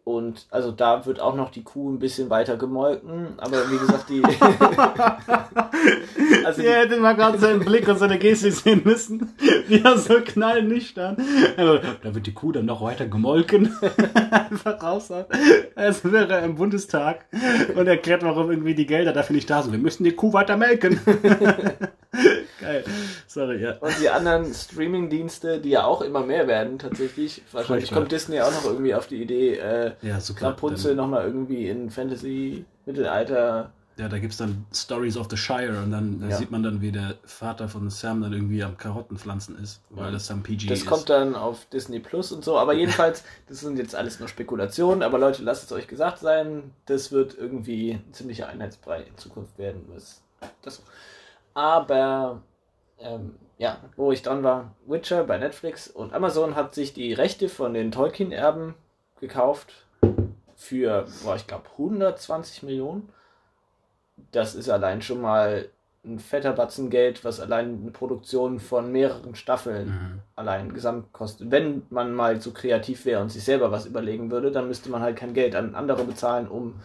Und 0.08 0.46
also 0.52 0.70
da 0.70 1.04
wird 1.04 1.18
auch 1.18 1.34
noch 1.34 1.50
die 1.50 1.64
Kuh 1.64 1.90
ein 1.90 1.98
bisschen 1.98 2.30
weiter 2.30 2.56
gemolken, 2.56 3.30
aber 3.38 3.68
wie 3.68 3.76
gesagt, 3.76 4.08
die. 4.08 4.22
also 6.44 6.62
Ihr 6.62 6.76
hättet 6.76 7.00
mal 7.00 7.16
gerade 7.16 7.38
seinen 7.38 7.58
Blick 7.58 7.88
und 7.88 7.98
seine 7.98 8.16
Gestik 8.16 8.52
sehen 8.52 8.82
müssen, 8.84 9.34
wie 9.66 9.82
er 9.82 9.98
so 9.98 10.20
knallnüchtern. 10.24 11.16
Also, 11.56 11.80
da 12.04 12.14
wird 12.14 12.24
die 12.24 12.34
Kuh 12.34 12.52
dann 12.52 12.66
noch 12.66 12.82
weiter 12.82 13.08
gemolken. 13.08 13.76
Einfach 14.30 14.80
raus. 14.80 15.10
Als 15.74 16.04
wäre 16.04 16.34
er 16.34 16.44
im 16.44 16.54
Bundestag 16.54 17.24
und 17.74 17.88
erklärt, 17.88 18.22
warum 18.22 18.52
irgendwie 18.52 18.76
die 18.76 18.86
Gelder 18.86 19.12
dafür 19.12 19.34
nicht 19.34 19.50
da 19.50 19.64
sind. 19.64 19.72
Wir 19.72 19.80
müssen 19.80 20.04
die 20.04 20.12
Kuh 20.12 20.32
weiter 20.32 20.56
melken. 20.56 21.00
Geil. 22.60 22.84
Sorry, 23.26 23.62
ja. 23.62 23.72
und 23.80 23.92
die 24.00 24.08
anderen 24.08 24.52
Streaming-Dienste, 24.52 25.60
die 25.60 25.70
ja 25.70 25.84
auch 25.84 26.00
immer 26.02 26.20
mehr 26.24 26.46
werden, 26.46 26.78
tatsächlich. 26.78 27.42
Wahrscheinlich 27.52 27.90
kommt 27.92 28.12
Disney 28.12 28.40
auch 28.40 28.52
noch 28.52 28.64
irgendwie 28.64 28.94
auf 28.94 29.06
die 29.06 29.20
Idee, 29.22 29.54
äh, 29.56 29.92
Ja, 30.02 30.20
super. 30.20 30.46
Rapunzel 30.48 30.94
nochmal 30.94 31.24
irgendwie 31.26 31.68
in 31.68 31.90
Fantasy, 31.90 32.64
Mittelalter. 32.86 33.72
Ja, 33.98 34.08
da 34.10 34.18
gibt's 34.18 34.36
dann 34.36 34.66
Stories 34.74 35.16
of 35.16 35.26
the 35.30 35.38
Shire 35.38 35.80
und 35.82 35.90
dann 35.90 36.20
da 36.20 36.28
Ja. 36.28 36.36
sieht 36.36 36.50
man 36.50 36.62
dann, 36.62 36.82
wie 36.82 36.92
der 36.92 37.14
Vater 37.24 37.66
von 37.66 37.88
Sam 37.88 38.20
dann 38.20 38.34
irgendwie 38.34 38.62
am 38.62 38.76
Karottenpflanzen 38.76 39.58
ist, 39.58 39.80
weil 39.88 40.12
das 40.12 40.26
dann 40.26 40.42
PG 40.42 40.66
Das 40.68 40.80
ist. 40.80 40.86
kommt 40.86 41.08
dann 41.08 41.34
auf 41.34 41.64
Disney 41.72 41.98
Plus 41.98 42.30
und 42.30 42.44
so, 42.44 42.58
aber 42.58 42.74
jedenfalls, 42.74 43.24
das 43.48 43.60
sind 43.60 43.78
jetzt 43.78 43.94
alles 43.94 44.20
nur 44.20 44.28
Spekulationen, 44.28 45.02
aber 45.02 45.18
Leute, 45.18 45.42
lasst 45.42 45.64
es 45.64 45.72
euch 45.72 45.86
gesagt 45.88 46.18
sein, 46.18 46.72
das 46.84 47.10
wird 47.10 47.38
irgendwie 47.38 47.92
ein 47.92 48.12
ziemlicher 48.12 48.48
Einheitsbrei 48.48 49.00
in 49.00 49.16
Zukunft 49.16 49.56
werden. 49.58 49.80
Was 49.94 50.20
das, 50.60 50.82
aber, 51.56 52.42
ähm, 53.00 53.34
ja, 53.56 53.78
wo 53.96 54.12
ich 54.12 54.20
dran 54.20 54.44
war, 54.44 54.72
Witcher 54.86 55.24
bei 55.24 55.38
Netflix 55.38 55.88
und 55.88 56.12
Amazon 56.12 56.54
hat 56.54 56.74
sich 56.74 56.92
die 56.92 57.14
Rechte 57.14 57.48
von 57.48 57.72
den 57.72 57.90
Tolkien-Erben 57.90 58.74
gekauft 59.20 59.72
für, 60.54 61.06
boah, 61.24 61.34
ich 61.34 61.46
glaube, 61.46 61.64
120 61.78 62.62
Millionen. 62.62 63.08
Das 64.32 64.54
ist 64.54 64.68
allein 64.68 65.00
schon 65.00 65.22
mal 65.22 65.70
ein 66.04 66.18
fetter 66.18 66.52
Batzen 66.52 66.90
Geld, 66.90 67.24
was 67.24 67.40
allein 67.40 67.80
eine 67.80 67.90
Produktion 67.90 68.60
von 68.60 68.92
mehreren 68.92 69.34
Staffeln 69.34 69.88
Mhm. 69.88 70.22
allein 70.36 70.74
gesamt 70.74 71.10
kostet. 71.14 71.50
Wenn 71.50 71.86
man 71.88 72.12
mal 72.14 72.38
so 72.38 72.52
kreativ 72.52 73.06
wäre 73.06 73.22
und 73.22 73.30
sich 73.30 73.44
selber 73.44 73.72
was 73.72 73.86
überlegen 73.86 74.30
würde, 74.30 74.52
dann 74.52 74.68
müsste 74.68 74.90
man 74.90 75.00
halt 75.00 75.16
kein 75.16 75.32
Geld 75.32 75.54
an 75.56 75.74
andere 75.74 76.04
bezahlen, 76.04 76.48
um 76.48 76.80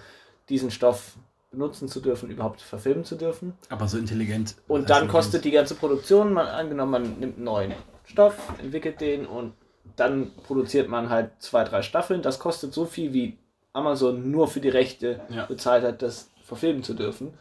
diesen 0.48 0.72
Stoff 0.72 1.18
benutzen 1.52 1.90
zu 1.90 2.00
dürfen, 2.00 2.30
überhaupt 2.30 2.62
verfilmen 2.62 3.04
zu 3.04 3.16
dürfen. 3.16 3.54
Aber 3.70 3.88
so 3.88 3.98
intelligent. 3.98 4.56
Und 4.68 4.90
dann 4.90 5.08
kostet 5.08 5.44
die 5.44 5.52
ganze 5.52 5.76
Produktion, 5.76 6.34
man, 6.34 6.48
angenommen, 6.48 6.92
man 6.92 7.20
nimmt 7.20 7.36
einen 7.36 7.44
neuen 7.44 7.74
Stoff, 8.06 8.36
entwickelt 8.60 9.02
den 9.02 9.26
und 9.26 9.54
dann 9.98 10.32
produziert 10.48 10.88
man 10.88 11.10
halt 11.10 11.32
zwei, 11.40 11.64
drei 11.66 11.82
Staffeln. 11.82 12.22
Das 12.22 12.40
kostet 12.40 12.74
so 12.74 12.86
viel, 12.86 13.12
wie 13.14 13.38
Amazon 13.74 14.32
nur 14.32 14.48
für 14.48 14.62
die 14.62 14.70
Rechte 14.70 15.20
Ja. 15.30 15.46
bezahlt 15.46 15.84
hat, 15.84 16.02
das 16.02 16.30
verfilmen 16.44 16.84
zu 16.84 16.94
dürfen. 16.94 17.34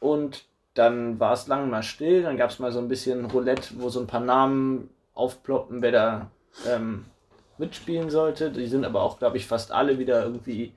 Und 0.00 0.44
dann 0.74 1.18
war 1.20 1.32
es 1.32 1.46
lange 1.46 1.66
mal 1.66 1.82
still, 1.82 2.22
dann 2.22 2.36
gab 2.36 2.50
es 2.50 2.58
mal 2.58 2.72
so 2.72 2.78
ein 2.80 2.88
bisschen 2.88 3.24
Roulette, 3.26 3.74
wo 3.78 3.88
so 3.88 4.00
ein 4.00 4.06
paar 4.06 4.20
Namen 4.20 4.90
aufploppen, 5.14 5.82
wer 5.82 5.92
da 5.92 6.30
ähm, 6.66 7.04
mitspielen 7.56 8.10
sollte. 8.10 8.50
Die 8.50 8.66
sind 8.66 8.84
aber 8.84 9.02
auch, 9.02 9.18
glaube 9.18 9.36
ich, 9.36 9.46
fast 9.46 9.72
alle 9.72 9.98
wieder 9.98 10.22
irgendwie 10.24 10.72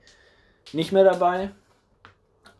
nicht 0.72 0.92
mehr 0.92 1.04
dabei. 1.04 1.50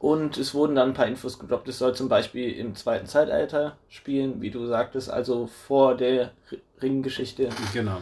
Und 0.02 0.36
es 0.36 0.52
wurden 0.52 0.74
dann 0.74 0.88
ein 0.88 0.94
paar 0.94 1.06
Infos 1.06 1.38
gedroppt. 1.38 1.68
Es 1.68 1.78
soll 1.78 1.94
zum 1.94 2.08
Beispiel 2.08 2.50
im 2.50 2.74
zweiten 2.74 3.06
Zeitalter 3.06 3.76
spielen, 3.88 4.42
wie 4.42 4.50
du 4.50 4.66
sagtest, 4.66 5.08
also 5.08 5.46
vor 5.46 5.96
der 5.96 6.32
Ringgeschichte. 6.82 7.50
Genau. 7.72 7.98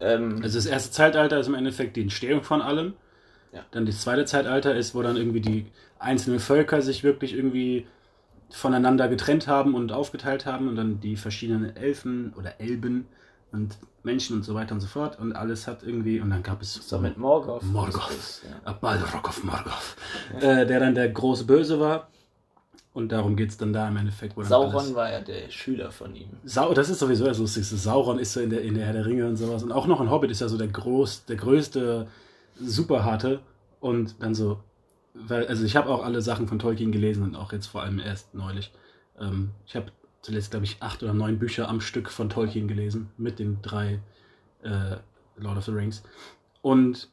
Ähm, 0.00 0.40
Also 0.42 0.58
das 0.58 0.66
erste 0.66 0.90
Zeitalter 0.90 1.40
ist 1.40 1.46
im 1.46 1.54
Endeffekt 1.54 1.96
die 1.96 2.02
Entstehung 2.02 2.42
von 2.42 2.60
allem. 2.60 2.92
Ja. 3.54 3.64
Dann 3.70 3.86
das 3.86 4.02
zweite 4.02 4.26
Zeitalter 4.26 4.74
ist, 4.74 4.94
wo 4.94 5.00
dann 5.00 5.16
irgendwie 5.16 5.40
die 5.40 5.66
einzelnen 5.98 6.40
Völker 6.40 6.82
sich 6.82 7.04
wirklich 7.04 7.32
irgendwie 7.32 7.86
voneinander 8.50 9.08
getrennt 9.08 9.48
haben 9.48 9.74
und 9.74 9.92
aufgeteilt 9.92 10.44
haben 10.44 10.68
und 10.68 10.76
dann 10.76 11.00
die 11.00 11.16
verschiedenen 11.16 11.74
Elfen 11.74 12.34
oder 12.36 12.60
Elben 12.60 13.06
und 13.52 13.76
Menschen 14.02 14.36
und 14.36 14.44
so 14.44 14.54
weiter 14.54 14.74
und 14.74 14.80
so 14.80 14.86
fort 14.86 15.18
und 15.18 15.34
alles 15.34 15.66
hat 15.66 15.82
irgendwie 15.82 16.20
und 16.20 16.30
dann 16.30 16.42
gab 16.42 16.62
es 16.62 16.74
so 16.74 16.98
mit 16.98 17.18
Morgoth. 17.18 17.62
Morgoth. 17.64 18.42
Ja. 18.64 18.72
Balrog 18.72 19.28
of 19.28 19.44
Morgoth, 19.44 19.96
äh, 20.40 20.66
der 20.66 20.80
dann 20.80 20.94
der 20.94 21.08
große 21.10 21.44
Böse 21.44 21.78
war 21.80 22.08
und 22.92 23.12
darum 23.12 23.36
geht 23.36 23.50
es 23.50 23.56
dann 23.56 23.72
da 23.72 23.86
im 23.88 23.96
Endeffekt. 23.96 24.36
Wo 24.36 24.42
dann 24.42 24.52
alles- 24.52 24.72
Sauron 24.72 24.94
war 24.94 25.10
ja 25.12 25.20
der 25.20 25.50
Schüler 25.50 25.92
von 25.92 26.14
ihm. 26.14 26.30
Sau, 26.44 26.74
das 26.74 26.88
ist 26.88 26.98
sowieso 26.98 27.24
das 27.24 27.38
Lustigste. 27.38 27.76
Sauron 27.76 28.18
ist 28.18 28.32
so 28.32 28.40
in 28.40 28.50
der, 28.50 28.62
in 28.62 28.74
der 28.74 28.86
Herr 28.86 28.92
der 28.94 29.06
Ringe 29.06 29.26
und 29.28 29.36
sowas. 29.36 29.62
Und 29.62 29.70
auch 29.70 29.86
noch 29.86 30.00
ein 30.00 30.10
Hobbit 30.10 30.30
ist 30.30 30.40
ja 30.40 30.48
so 30.48 30.58
der, 30.58 30.66
groß, 30.68 31.26
der 31.26 31.36
größte 31.36 32.08
Superharte. 32.60 33.40
Und 33.78 34.16
dann 34.22 34.34
so, 34.34 34.58
weil, 35.14 35.46
also 35.46 35.64
ich 35.64 35.76
habe 35.76 35.88
auch 35.88 36.02
alle 36.04 36.20
Sachen 36.20 36.48
von 36.48 36.58
Tolkien 36.58 36.90
gelesen 36.92 37.22
und 37.22 37.36
auch 37.36 37.52
jetzt 37.52 37.66
vor 37.66 37.82
allem 37.82 37.98
erst 38.00 38.34
neulich. 38.34 38.72
Ähm, 39.18 39.50
ich 39.66 39.76
habe 39.76 39.92
zuletzt, 40.22 40.50
glaube 40.50 40.64
ich, 40.64 40.76
acht 40.80 41.02
oder 41.02 41.14
neun 41.14 41.38
Bücher 41.38 41.68
am 41.68 41.80
Stück 41.80 42.10
von 42.10 42.28
Tolkien 42.28 42.68
gelesen, 42.68 43.10
mit 43.16 43.38
den 43.38 43.60
drei 43.62 44.00
äh, 44.62 44.96
Lord 45.36 45.58
of 45.58 45.64
the 45.64 45.72
Rings. 45.72 46.02
Und 46.62 47.08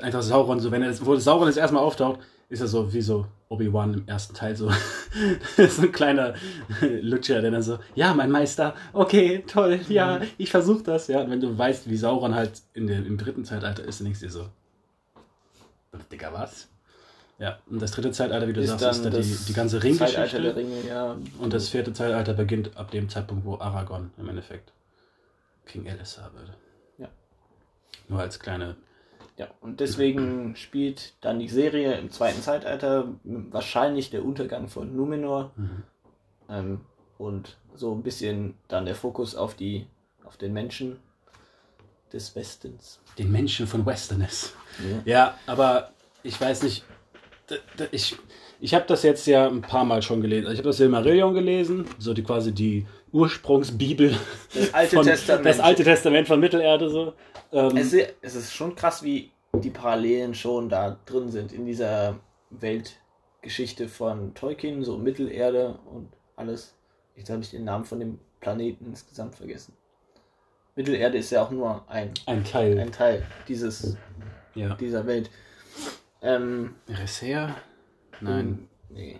einfach 0.00 0.22
Sauron, 0.22 0.60
so 0.60 0.70
wenn 0.70 0.82
er, 0.82 1.06
wo 1.06 1.16
Sauron 1.16 1.48
jetzt 1.48 1.58
erstmal 1.58 1.82
auftaucht, 1.82 2.20
ist 2.48 2.60
er 2.60 2.68
so 2.68 2.92
wie 2.92 3.02
so 3.02 3.26
Obi-Wan 3.48 3.94
im 3.94 4.08
ersten 4.08 4.34
Teil 4.34 4.56
so. 4.56 4.70
so 5.56 5.82
ein 5.82 5.92
kleiner 5.92 6.34
Lutscher, 6.80 7.40
der 7.40 7.50
dann 7.50 7.62
so, 7.62 7.78
ja, 7.94 8.14
mein 8.14 8.30
Meister, 8.30 8.74
okay, 8.92 9.44
toll, 9.46 9.80
ja, 9.88 10.20
ich 10.38 10.50
versuch 10.50 10.82
das, 10.82 11.08
ja. 11.08 11.20
Und 11.20 11.30
wenn 11.30 11.40
du 11.40 11.56
weißt, 11.56 11.88
wie 11.88 11.96
Sauron 11.96 12.34
halt 12.34 12.62
in 12.72 12.86
der, 12.86 12.98
im 12.98 13.18
dritten 13.18 13.44
Zeitalter 13.44 13.84
ist, 13.84 14.00
dann 14.00 14.06
denkst 14.06 14.20
du 14.20 14.26
dir 14.26 14.32
so, 14.32 14.48
Digga, 16.10 16.32
was? 16.32 16.68
Ja, 17.38 17.58
und 17.66 17.82
das 17.82 17.90
dritte 17.90 18.12
Zeitalter, 18.12 18.46
wie 18.46 18.52
du 18.52 18.64
sagst, 18.64 18.84
ist 18.84 19.04
da 19.04 19.10
die, 19.10 19.22
die 19.22 19.52
ganze 19.52 19.80
Zeitalter 19.80 20.40
der 20.40 20.56
Ringgeschichte. 20.56 20.56
Ringe, 20.56 20.88
ja. 20.88 21.16
Und 21.40 21.52
das 21.52 21.68
vierte 21.68 21.92
Zeitalter 21.92 22.34
beginnt 22.34 22.76
ab 22.76 22.90
dem 22.90 23.08
Zeitpunkt, 23.08 23.44
wo 23.44 23.58
Aragorn 23.58 24.12
im 24.18 24.28
Endeffekt 24.28 24.72
King 25.66 25.86
Elessar 25.86 26.32
wird. 26.34 26.50
Ja. 26.98 27.08
Nur 28.08 28.20
als 28.20 28.38
kleine 28.38 28.76
Ja, 29.36 29.48
und 29.60 29.80
deswegen 29.80 30.54
spielt 30.54 31.14
dann 31.22 31.40
die 31.40 31.48
Serie 31.48 31.94
im 31.98 32.10
zweiten 32.10 32.40
Zeitalter 32.40 33.08
wahrscheinlich 33.24 34.10
der 34.10 34.24
Untergang 34.24 34.68
von 34.68 34.94
Numenor. 34.94 35.50
Mhm. 35.56 35.82
Ähm, 36.48 36.80
und 37.18 37.56
so 37.74 37.92
ein 37.94 38.02
bisschen 38.02 38.54
dann 38.68 38.86
der 38.86 38.94
Fokus 38.94 39.34
auf 39.34 39.54
die, 39.54 39.86
auf 40.24 40.36
den 40.36 40.52
Menschen 40.52 40.98
des 42.12 42.36
Westens. 42.36 43.00
den 43.18 43.32
Menschen 43.32 43.66
von 43.66 43.84
Westerness. 43.84 44.52
Ja. 44.78 45.02
Ja, 45.04 45.38
aber 45.46 45.92
ich 46.22 46.40
weiß 46.40 46.62
nicht. 46.62 46.84
Ich, 47.90 48.16
ich 48.60 48.74
habe 48.74 48.84
das 48.86 49.02
jetzt 49.02 49.26
ja 49.26 49.46
ein 49.46 49.60
paar 49.60 49.84
Mal 49.84 50.02
schon 50.02 50.20
gelesen. 50.20 50.46
Also 50.46 50.54
Ich 50.54 50.58
habe 50.58 50.68
das 50.68 50.78
Silmarillion 50.78 51.34
gelesen, 51.34 51.84
so 51.98 52.14
die 52.14 52.22
quasi 52.22 52.52
die 52.52 52.86
Ursprungsbibel. 53.12 54.16
Das 54.54 54.72
Alte 54.72 54.96
von, 54.96 55.04
Testament. 55.04 55.46
Das 55.46 55.60
Alte 55.60 55.84
Testament 55.84 56.28
von 56.28 56.40
Mittelerde 56.40 56.88
so. 56.88 57.12
Ähm, 57.52 57.76
Es 57.76 57.92
ist, 57.92 58.14
es 58.22 58.34
ist 58.34 58.54
schon 58.54 58.74
krass, 58.74 59.02
wie 59.02 59.30
die 59.52 59.70
Parallelen 59.70 60.34
schon 60.34 60.68
da 60.68 60.98
drin 61.06 61.30
sind 61.30 61.52
in 61.52 61.66
dieser 61.66 62.18
Weltgeschichte 62.50 63.88
von 63.88 64.34
Tolkien, 64.34 64.82
so 64.82 64.96
Mittelerde 64.96 65.78
und 65.92 66.08
alles. 66.36 66.74
Jetzt 67.16 67.30
habe 67.30 67.42
ich 67.42 67.50
den 67.50 67.64
Namen 67.64 67.84
von 67.84 68.00
dem 68.00 68.18
Planeten 68.40 68.86
insgesamt 68.86 69.36
vergessen. 69.36 69.74
Mittelerde 70.76 71.18
ist 71.18 71.30
ja 71.30 71.42
auch 71.42 71.50
nur 71.50 71.84
ein, 71.88 72.12
ein 72.26 72.44
Teil. 72.44 72.78
ein 72.78 72.90
Teil 72.90 73.24
dieses, 73.46 73.96
ja. 74.54 74.74
dieser 74.74 75.06
Welt. 75.06 75.30
Ähm, 76.24 76.74
Resea? 76.88 77.54
Nein. 78.20 78.68
Nee. 78.88 79.18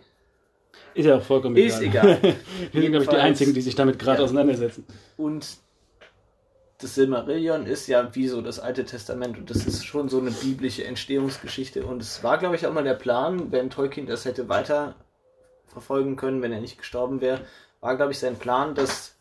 Ist 0.95 1.05
ja 1.07 1.17
auch 1.17 1.23
vollkommen 1.23 1.57
Ist 1.57 1.81
egal. 1.81 2.19
Wir 2.73 2.83
sind, 2.83 2.91
glaube 2.93 3.05
ich, 3.05 3.11
die 3.11 3.17
Einzigen, 3.17 3.53
die 3.53 3.61
sich 3.61 3.75
damit 3.75 3.99
gerade 3.99 4.19
Ja. 4.19 4.25
auseinandersetzen. 4.25 4.87
Und 5.17 5.59
das 6.79 6.95
Silmarillion 6.95 7.67
ist 7.67 7.87
ja 7.87 8.15
wie 8.15 8.29
so 8.29 8.41
das 8.43 8.59
Alte 8.59 8.85
Testament 8.85 9.39
und 9.39 9.51
das 9.51 9.67
ist 9.67 9.85
schon 9.85 10.09
so 10.09 10.19
eine 10.19 10.31
biblische 10.31 10.85
Entstehungsgeschichte. 10.85 11.85
Und 11.87 12.03
es 12.03 12.23
war, 12.25 12.39
glaube 12.39 12.57
ich, 12.57 12.67
auch 12.67 12.73
mal 12.73 12.85
der 12.85 12.95
Plan, 12.95 13.53
wenn 13.53 13.71
Tolkien 13.71 14.07
das 14.07 14.25
hätte 14.25 14.49
weiter 14.49 14.95
verfolgen 15.67 16.17
können, 16.17 16.43
wenn 16.43 16.53
er 16.53 16.61
nicht 16.61 16.79
gestorben 16.79 17.21
wäre, 17.21 17.41
war, 17.81 17.97
glaube 17.97 18.13
ich, 18.13 18.19
sein 18.19 18.37
Plan, 18.37 18.75
dass 18.75 19.17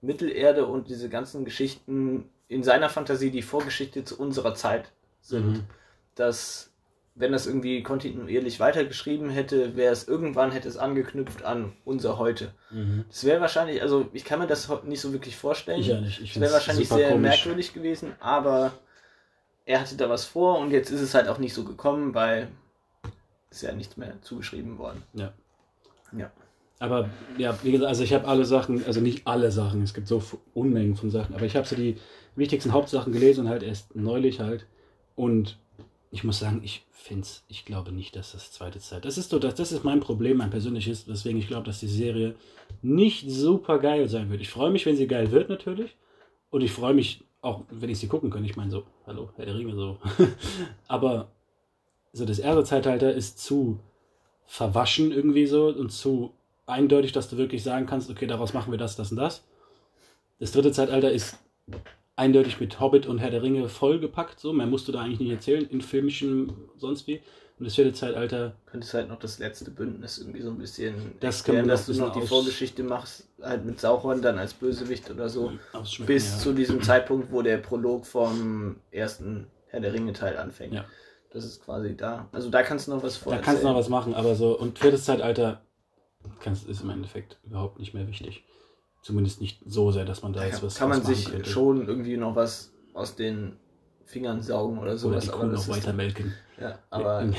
Mittelerde 0.00 0.66
und 0.66 0.88
diese 0.88 1.08
ganzen 1.08 1.44
Geschichten 1.44 2.28
in 2.48 2.62
seiner 2.62 2.90
Fantasie 2.90 3.30
die 3.30 3.42
Vorgeschichte 3.42 4.04
zu 4.04 4.18
unserer 4.18 4.54
Zeit 4.54 4.92
sind. 5.20 5.46
Mhm. 5.46 5.64
Dass, 6.14 6.70
wenn 7.16 7.32
das 7.32 7.46
irgendwie 7.46 7.82
kontinuierlich 7.82 8.58
weitergeschrieben 8.58 9.30
hätte, 9.30 9.76
wäre 9.76 9.92
es 9.92 10.08
irgendwann 10.08 10.50
hätte 10.50 10.68
es 10.68 10.76
angeknüpft 10.76 11.44
an 11.44 11.72
unser 11.84 12.18
Heute. 12.18 12.52
Mhm. 12.70 13.04
Das 13.08 13.24
wäre 13.24 13.40
wahrscheinlich, 13.40 13.82
also 13.82 14.08
ich 14.12 14.24
kann 14.24 14.40
mir 14.40 14.48
das 14.48 14.68
nicht 14.84 15.00
so 15.00 15.12
wirklich 15.12 15.36
vorstellen. 15.36 15.80
Ich 15.80 15.86
ja 15.86 16.00
nicht. 16.00 16.20
Ich 16.20 16.32
Das 16.32 16.40
wäre 16.40 16.52
wahrscheinlich 16.52 16.88
sehr 16.88 17.10
komisch. 17.10 17.22
merkwürdig 17.22 17.72
gewesen, 17.72 18.12
aber 18.18 18.72
er 19.64 19.80
hatte 19.80 19.96
da 19.96 20.08
was 20.08 20.24
vor 20.24 20.58
und 20.58 20.72
jetzt 20.72 20.90
ist 20.90 21.00
es 21.00 21.14
halt 21.14 21.28
auch 21.28 21.38
nicht 21.38 21.54
so 21.54 21.64
gekommen, 21.64 22.14
weil 22.14 22.48
ist 23.50 23.62
ja 23.62 23.72
nichts 23.72 23.96
mehr 23.96 24.20
zugeschrieben 24.20 24.78
worden. 24.78 25.02
Ja. 25.14 25.32
Ja. 26.16 26.32
Aber 26.80 27.08
ja, 27.38 27.56
wie 27.62 27.70
gesagt, 27.70 27.88
also 27.88 28.02
ich 28.02 28.12
habe 28.12 28.26
alle 28.26 28.44
Sachen, 28.44 28.84
also 28.84 29.00
nicht 29.00 29.26
alle 29.28 29.52
Sachen, 29.52 29.82
es 29.82 29.94
gibt 29.94 30.08
so 30.08 30.22
Unmengen 30.52 30.96
von 30.96 31.10
Sachen, 31.10 31.34
aber 31.34 31.44
ich 31.44 31.54
habe 31.54 31.66
so 31.66 31.76
die 31.76 31.96
wichtigsten 32.34 32.72
Hauptsachen 32.72 33.12
gelesen 33.12 33.42
und 33.42 33.48
halt 33.50 33.62
erst 33.62 33.94
neulich 33.94 34.40
halt. 34.40 34.66
Und 35.14 35.58
ich 36.14 36.22
muss 36.22 36.38
sagen, 36.38 36.60
ich 36.62 36.86
finde 36.92 37.22
es, 37.22 37.42
ich 37.48 37.64
glaube 37.64 37.90
nicht, 37.90 38.14
dass 38.14 38.30
das 38.32 38.52
zweite 38.52 38.78
Zeit. 38.78 39.04
Das 39.04 39.18
ist 39.18 39.30
so, 39.30 39.40
das, 39.40 39.56
das 39.56 39.72
ist 39.72 39.82
mein 39.82 39.98
Problem, 39.98 40.36
mein 40.36 40.50
persönliches, 40.50 41.08
weswegen 41.08 41.40
ich 41.40 41.48
glaube, 41.48 41.66
dass 41.66 41.80
die 41.80 41.88
Serie 41.88 42.36
nicht 42.82 43.28
super 43.28 43.80
geil 43.80 44.08
sein 44.08 44.30
wird. 44.30 44.40
Ich 44.40 44.48
freue 44.48 44.70
mich, 44.70 44.86
wenn 44.86 44.96
sie 44.96 45.08
geil 45.08 45.32
wird, 45.32 45.48
natürlich. 45.48 45.96
Und 46.50 46.60
ich 46.60 46.70
freue 46.70 46.94
mich 46.94 47.24
auch, 47.40 47.62
wenn 47.68 47.90
ich 47.90 47.98
sie 47.98 48.06
gucken 48.06 48.30
kann. 48.30 48.44
Ich 48.44 48.54
meine 48.54 48.70
so, 48.70 48.84
hallo, 49.08 49.30
Herr 49.34 49.44
der 49.44 49.56
Ringe 49.56 49.74
so. 49.74 49.98
aber 50.86 51.32
so 52.12 52.24
das 52.24 52.38
erste 52.38 52.62
Zeitalter 52.62 53.12
ist 53.12 53.40
zu 53.40 53.80
verwaschen 54.46 55.10
irgendwie 55.10 55.46
so 55.46 55.66
und 55.66 55.90
zu 55.90 56.32
eindeutig, 56.64 57.10
dass 57.10 57.28
du 57.28 57.38
wirklich 57.38 57.64
sagen 57.64 57.86
kannst, 57.86 58.08
okay, 58.08 58.28
daraus 58.28 58.54
machen 58.54 58.70
wir 58.72 58.78
das, 58.78 58.94
das 58.94 59.10
und 59.10 59.16
das. 59.16 59.44
Das 60.38 60.52
dritte 60.52 60.70
Zeitalter 60.70 61.10
ist 61.10 61.38
eindeutig 62.16 62.60
mit 62.60 62.80
Hobbit 62.80 63.06
und 63.06 63.18
Herr 63.18 63.30
der 63.30 63.42
Ringe 63.42 63.68
vollgepackt, 63.68 64.40
so 64.40 64.52
mehr 64.52 64.66
musst 64.66 64.88
du 64.88 64.92
da 64.92 65.00
eigentlich 65.00 65.20
nicht 65.20 65.32
erzählen, 65.32 65.66
in 65.68 65.80
filmischen 65.80 66.52
sonst 66.76 67.06
wie. 67.06 67.20
Und 67.58 67.66
das 67.66 67.76
vierte 67.76 67.92
Zeitalter, 67.92 68.56
Könntest 68.66 68.94
halt 68.94 69.08
noch 69.08 69.18
das 69.20 69.38
letzte 69.38 69.70
Bündnis 69.70 70.18
irgendwie 70.18 70.42
so 70.42 70.50
ein 70.50 70.58
bisschen 70.58 71.12
Das 71.20 71.44
kann 71.44 71.54
man 71.54 71.68
erklären, 71.68 71.68
dass 71.68 71.86
du 71.86 71.94
noch 72.04 72.12
die 72.12 72.26
Vorgeschichte 72.26 72.82
machst, 72.82 73.28
halt 73.40 73.64
mit 73.64 73.78
Sauron 73.78 74.20
dann 74.22 74.38
als 74.38 74.54
Bösewicht 74.54 75.08
oder 75.08 75.28
so. 75.28 75.52
bis 76.04 76.32
ja. 76.32 76.38
zu 76.38 76.52
diesem 76.52 76.82
Zeitpunkt, 76.82 77.30
wo 77.30 77.42
der 77.42 77.58
Prolog 77.58 78.06
vom 78.06 78.76
ersten 78.90 79.46
Herr 79.68 79.80
der 79.80 79.92
Ringe 79.92 80.12
Teil 80.12 80.36
anfängt. 80.36 80.74
Ja. 80.74 80.84
Das 81.32 81.44
ist 81.44 81.64
quasi 81.64 81.96
da. 81.96 82.28
Also 82.32 82.50
da 82.50 82.62
kannst 82.64 82.88
du 82.88 82.92
noch 82.92 83.02
was 83.04 83.18
Da 83.18 83.30
vor. 83.30 83.36
kannst 83.36 83.62
du 83.62 83.68
noch 83.68 83.76
was 83.76 83.88
machen, 83.88 84.14
aber 84.14 84.34
so, 84.34 84.58
und 84.58 84.78
viertes 84.80 85.04
Zeitalter 85.04 85.62
kannst, 86.40 86.68
ist 86.68 86.82
im 86.82 86.90
Endeffekt 86.90 87.38
überhaupt 87.44 87.78
nicht 87.78 87.94
mehr 87.94 88.08
wichtig. 88.08 88.44
Zumindest 89.04 89.40
nicht 89.42 89.60
so 89.66 89.90
sehr, 89.92 90.06
dass 90.06 90.22
man 90.22 90.32
da 90.32 90.44
jetzt 90.44 90.54
kann, 90.60 90.62
was 90.66 90.74
kann 90.76 90.88
man 90.88 91.00
was 91.00 91.06
sich 91.08 91.30
könnte. 91.30 91.48
schon 91.50 91.86
irgendwie 91.86 92.16
noch 92.16 92.34
was 92.34 92.72
aus 92.94 93.16
den 93.16 93.56
Fingern 94.06 94.40
saugen 94.42 94.78
oder 94.78 94.92
oder 94.92 94.96
sowas. 94.96 95.24
die 95.24 95.30
aber 95.30 95.40
Kuh 95.42 95.46
noch 95.48 95.68
weiter 95.68 95.92
melken. 95.92 96.32
ja, 96.58 96.78
aber 96.88 97.22
Ja. 97.24 97.32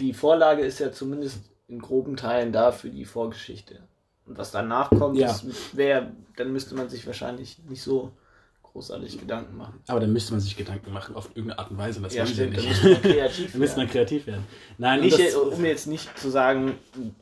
die 0.00 0.12
Vorlage 0.12 0.62
ist 0.62 0.78
ja 0.78 0.92
zumindest 0.92 1.38
in 1.68 1.78
groben 1.80 2.16
Teilen 2.16 2.52
da 2.52 2.72
für 2.72 2.90
die 2.90 3.06
Vorgeschichte. 3.06 3.80
Und 4.26 4.36
was 4.36 4.50
danach 4.50 4.90
kommt, 4.90 5.16
Ja. 5.16 5.34
wäre, 5.72 6.12
dann 6.36 6.52
müsste 6.52 6.74
man 6.74 6.88
sich 6.90 7.06
wahrscheinlich 7.06 7.58
nicht 7.68 7.82
so 7.82 8.12
großartig 8.76 9.18
Gedanken 9.18 9.56
machen. 9.56 9.80
Aber 9.88 10.00
dann 10.00 10.12
müsste 10.12 10.32
man 10.32 10.40
sich 10.40 10.54
Gedanken 10.56 10.92
machen, 10.92 11.16
auf 11.16 11.30
irgendeine 11.34 11.58
Art 11.58 11.70
und 11.70 11.78
Weise. 11.78 12.00
Das 12.02 12.14
Ja, 12.14 12.26
stimmt, 12.26 12.56
dann 12.58 12.64
nicht. 12.64 12.82
müsste 12.84 12.90
man 12.90 13.02
kreativ 13.02 13.50
Dann 13.52 13.60
müsste 13.60 13.76
man 13.78 13.88
kreativ 13.88 14.26
werden. 14.26 14.44
Nein, 14.78 15.00
Nicht, 15.00 15.18
das, 15.18 15.34
um 15.34 15.64
jetzt 15.64 15.86
nicht 15.86 16.18
zu 16.18 16.28
sagen, 16.30 16.74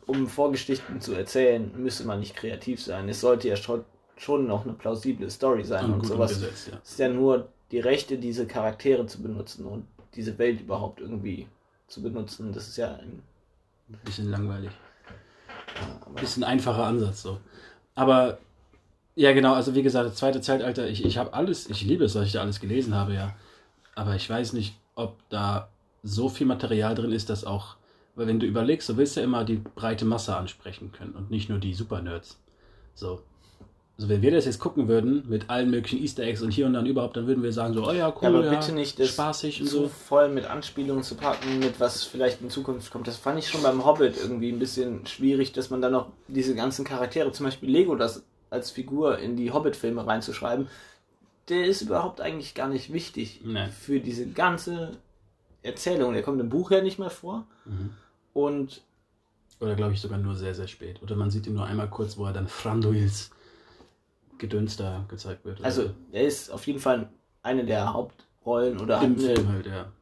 um 0.06 0.26
Vorgeschichten 0.26 1.00
zu 1.00 1.12
erzählen, 1.14 1.70
müsste 1.76 2.04
man 2.04 2.18
nicht 2.20 2.34
kreativ 2.34 2.82
sein. 2.82 3.08
Es 3.08 3.20
sollte 3.20 3.48
ja 3.48 3.56
schon, 3.56 3.84
noch 4.46 4.64
eine 4.64 4.74
plausible 4.74 5.30
Story 5.30 5.64
sein 5.64 5.84
und 5.86 5.92
und, 6.00 6.06
sowas. 6.06 6.32
umgesetzt, 6.34 6.68
ja. 6.72 6.78
Es 6.82 6.90
ist 6.92 6.98
ja 6.98 7.08
nur 7.08 7.48
die 7.70 7.78
Rechte, 7.80 8.18
diese 8.18 8.46
Charaktere 8.46 9.06
zu 9.06 9.22
benutzen 9.22 9.64
und 9.64 9.84
diese 10.16 10.36
Welt 10.38 10.60
überhaupt 10.60 11.00
irgendwie 11.00 11.46
zu 11.86 12.02
benutzen. 12.02 12.52
Das 12.52 12.66
ist 12.66 12.76
ja 12.78 12.94
ein. 12.96 13.22
Bisschen 14.04 14.28
langweilig. 14.30 14.70
aber- 16.04 16.20
Bisschen 16.20 16.42
einfacher 16.44 16.84
Ansatz 16.84 17.22
so. 17.22 17.38
Aber 17.94 18.38
ja, 19.16 19.32
genau, 19.32 19.54
also 19.54 19.74
wie 19.74 19.82
gesagt, 19.82 20.08
das 20.08 20.16
zweite 20.16 20.40
Zeitalter, 20.40 20.88
ich, 20.88 21.04
ich 21.04 21.18
habe 21.18 21.34
alles, 21.34 21.68
ich 21.70 21.82
liebe 21.82 22.04
es, 22.04 22.14
was 22.14 22.26
ich 22.26 22.32
da 22.32 22.40
alles 22.40 22.60
gelesen 22.60 22.94
habe, 22.94 23.14
ja. 23.14 23.34
Aber 23.94 24.16
ich 24.16 24.28
weiß 24.28 24.54
nicht, 24.54 24.74
ob 24.96 25.16
da 25.28 25.68
so 26.02 26.28
viel 26.28 26.46
Material 26.46 26.94
drin 26.94 27.12
ist, 27.12 27.30
dass 27.30 27.44
auch, 27.44 27.76
weil 28.16 28.26
wenn 28.26 28.40
du 28.40 28.46
überlegst, 28.46 28.88
du 28.88 28.96
willst 28.96 29.16
ja 29.16 29.22
immer 29.22 29.44
die 29.44 29.56
breite 29.74 30.04
Masse 30.04 30.36
ansprechen 30.36 30.92
können 30.92 31.12
und 31.12 31.30
nicht 31.30 31.48
nur 31.48 31.58
die 31.58 31.74
Super-Nerds. 31.74 32.38
So. 32.94 33.22
Also 33.96 34.08
wenn 34.08 34.22
wir 34.22 34.32
das 34.32 34.44
jetzt 34.44 34.58
gucken 34.58 34.88
würden, 34.88 35.22
mit 35.28 35.48
allen 35.50 35.70
möglichen 35.70 36.02
Easter 36.02 36.24
Eggs 36.24 36.42
und 36.42 36.50
hier 36.50 36.66
und 36.66 36.72
dann 36.72 36.84
überhaupt, 36.84 37.16
dann 37.16 37.28
würden 37.28 37.44
wir 37.44 37.52
sagen 37.52 37.74
so, 37.74 37.86
oh 37.88 37.92
ja, 37.92 38.08
cool, 38.08 38.22
Ja, 38.22 38.28
aber 38.28 38.44
ja, 38.44 38.50
bitte 38.58 38.72
nicht 38.72 38.98
das 38.98 39.10
spaßig 39.10 39.60
und 39.60 39.68
so. 39.68 39.88
voll 39.88 40.28
mit 40.28 40.46
Anspielungen 40.46 41.04
zu 41.04 41.14
packen, 41.14 41.60
mit 41.60 41.78
was 41.78 42.02
vielleicht 42.02 42.40
in 42.42 42.50
Zukunft 42.50 42.90
kommt. 42.90 43.06
Das 43.06 43.16
fand 43.16 43.38
ich 43.38 43.48
schon 43.48 43.62
beim 43.62 43.84
Hobbit 43.84 44.16
irgendwie 44.20 44.50
ein 44.50 44.58
bisschen 44.58 45.06
schwierig, 45.06 45.52
dass 45.52 45.70
man 45.70 45.80
dann 45.80 45.92
noch 45.92 46.08
diese 46.26 46.56
ganzen 46.56 46.84
Charaktere, 46.84 47.30
zum 47.30 47.46
Beispiel 47.46 47.70
Lego, 47.70 47.94
das 47.94 48.24
als 48.54 48.70
Figur 48.70 49.18
in 49.18 49.36
die 49.36 49.50
Hobbit-Filme 49.50 50.06
reinzuschreiben, 50.06 50.68
der 51.48 51.66
ist 51.66 51.82
überhaupt 51.82 52.20
eigentlich 52.20 52.54
gar 52.54 52.68
nicht 52.68 52.92
wichtig 52.92 53.42
Nein. 53.44 53.70
für 53.70 54.00
diese 54.00 54.26
ganze 54.26 54.96
Erzählung. 55.62 56.14
Der 56.14 56.22
kommt 56.22 56.40
im 56.40 56.48
Buch 56.48 56.70
ja 56.70 56.80
nicht 56.80 56.98
mehr 56.98 57.10
vor. 57.10 57.46
Mhm. 57.66 57.90
Und 58.32 58.82
Oder 59.60 59.74
glaube 59.74 59.92
ich 59.92 60.00
sogar 60.00 60.18
nur 60.18 60.34
sehr, 60.34 60.54
sehr 60.54 60.68
spät. 60.68 61.02
Oder 61.02 61.16
man 61.16 61.30
sieht 61.30 61.46
ihn 61.46 61.54
nur 61.54 61.66
einmal 61.66 61.90
kurz, 61.90 62.16
wo 62.16 62.24
er 62.24 62.32
dann 62.32 62.48
Franduils 62.48 63.30
Gedöns 64.38 64.76
da 64.76 65.04
gezeigt 65.08 65.44
wird. 65.44 65.58
oder 65.58 65.66
also 65.66 65.82
so. 65.84 65.94
er 66.12 66.24
ist 66.24 66.50
auf 66.50 66.66
jeden 66.66 66.80
Fall 66.80 67.08
eine 67.42 67.64
der 67.64 67.92
Hauptrollen 67.92 68.80
oder 68.80 69.00
im 69.02 69.16
hat, 69.16 69.24
eine, 69.24 69.34
Film 69.34 69.48
halt, 69.48 69.66
ja. 69.66 69.92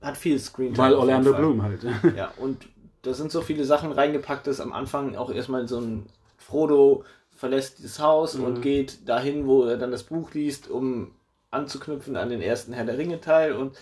hat 0.00 0.16
viel 0.16 0.38
Screen. 0.38 0.76
Weil 0.76 0.94
Orlando. 0.94 1.32
Bloom 1.32 1.62
halt. 1.62 1.84
Ja, 2.16 2.32
und 2.38 2.66
da 3.02 3.14
sind 3.14 3.30
so 3.30 3.40
viele 3.40 3.64
Sachen 3.64 3.92
reingepackt, 3.92 4.46
dass 4.46 4.60
am 4.60 4.72
Anfang 4.72 5.16
auch 5.16 5.30
erstmal 5.30 5.68
so 5.68 5.80
ein 5.80 6.06
Frodo 6.36 7.04
verlässt 7.38 7.78
dieses 7.78 8.00
Haus 8.00 8.34
Mhm. 8.34 8.44
und 8.44 8.60
geht 8.62 9.08
dahin, 9.08 9.46
wo 9.46 9.62
er 9.64 9.76
dann 9.78 9.92
das 9.92 10.02
Buch 10.02 10.32
liest, 10.34 10.68
um 10.68 11.12
anzuknüpfen 11.50 12.16
an 12.16 12.28
den 12.28 12.42
ersten 12.42 12.72
Herr 12.72 12.84
der 12.84 12.98
Ringe 12.98 13.20
Teil. 13.20 13.52
Und 13.52 13.76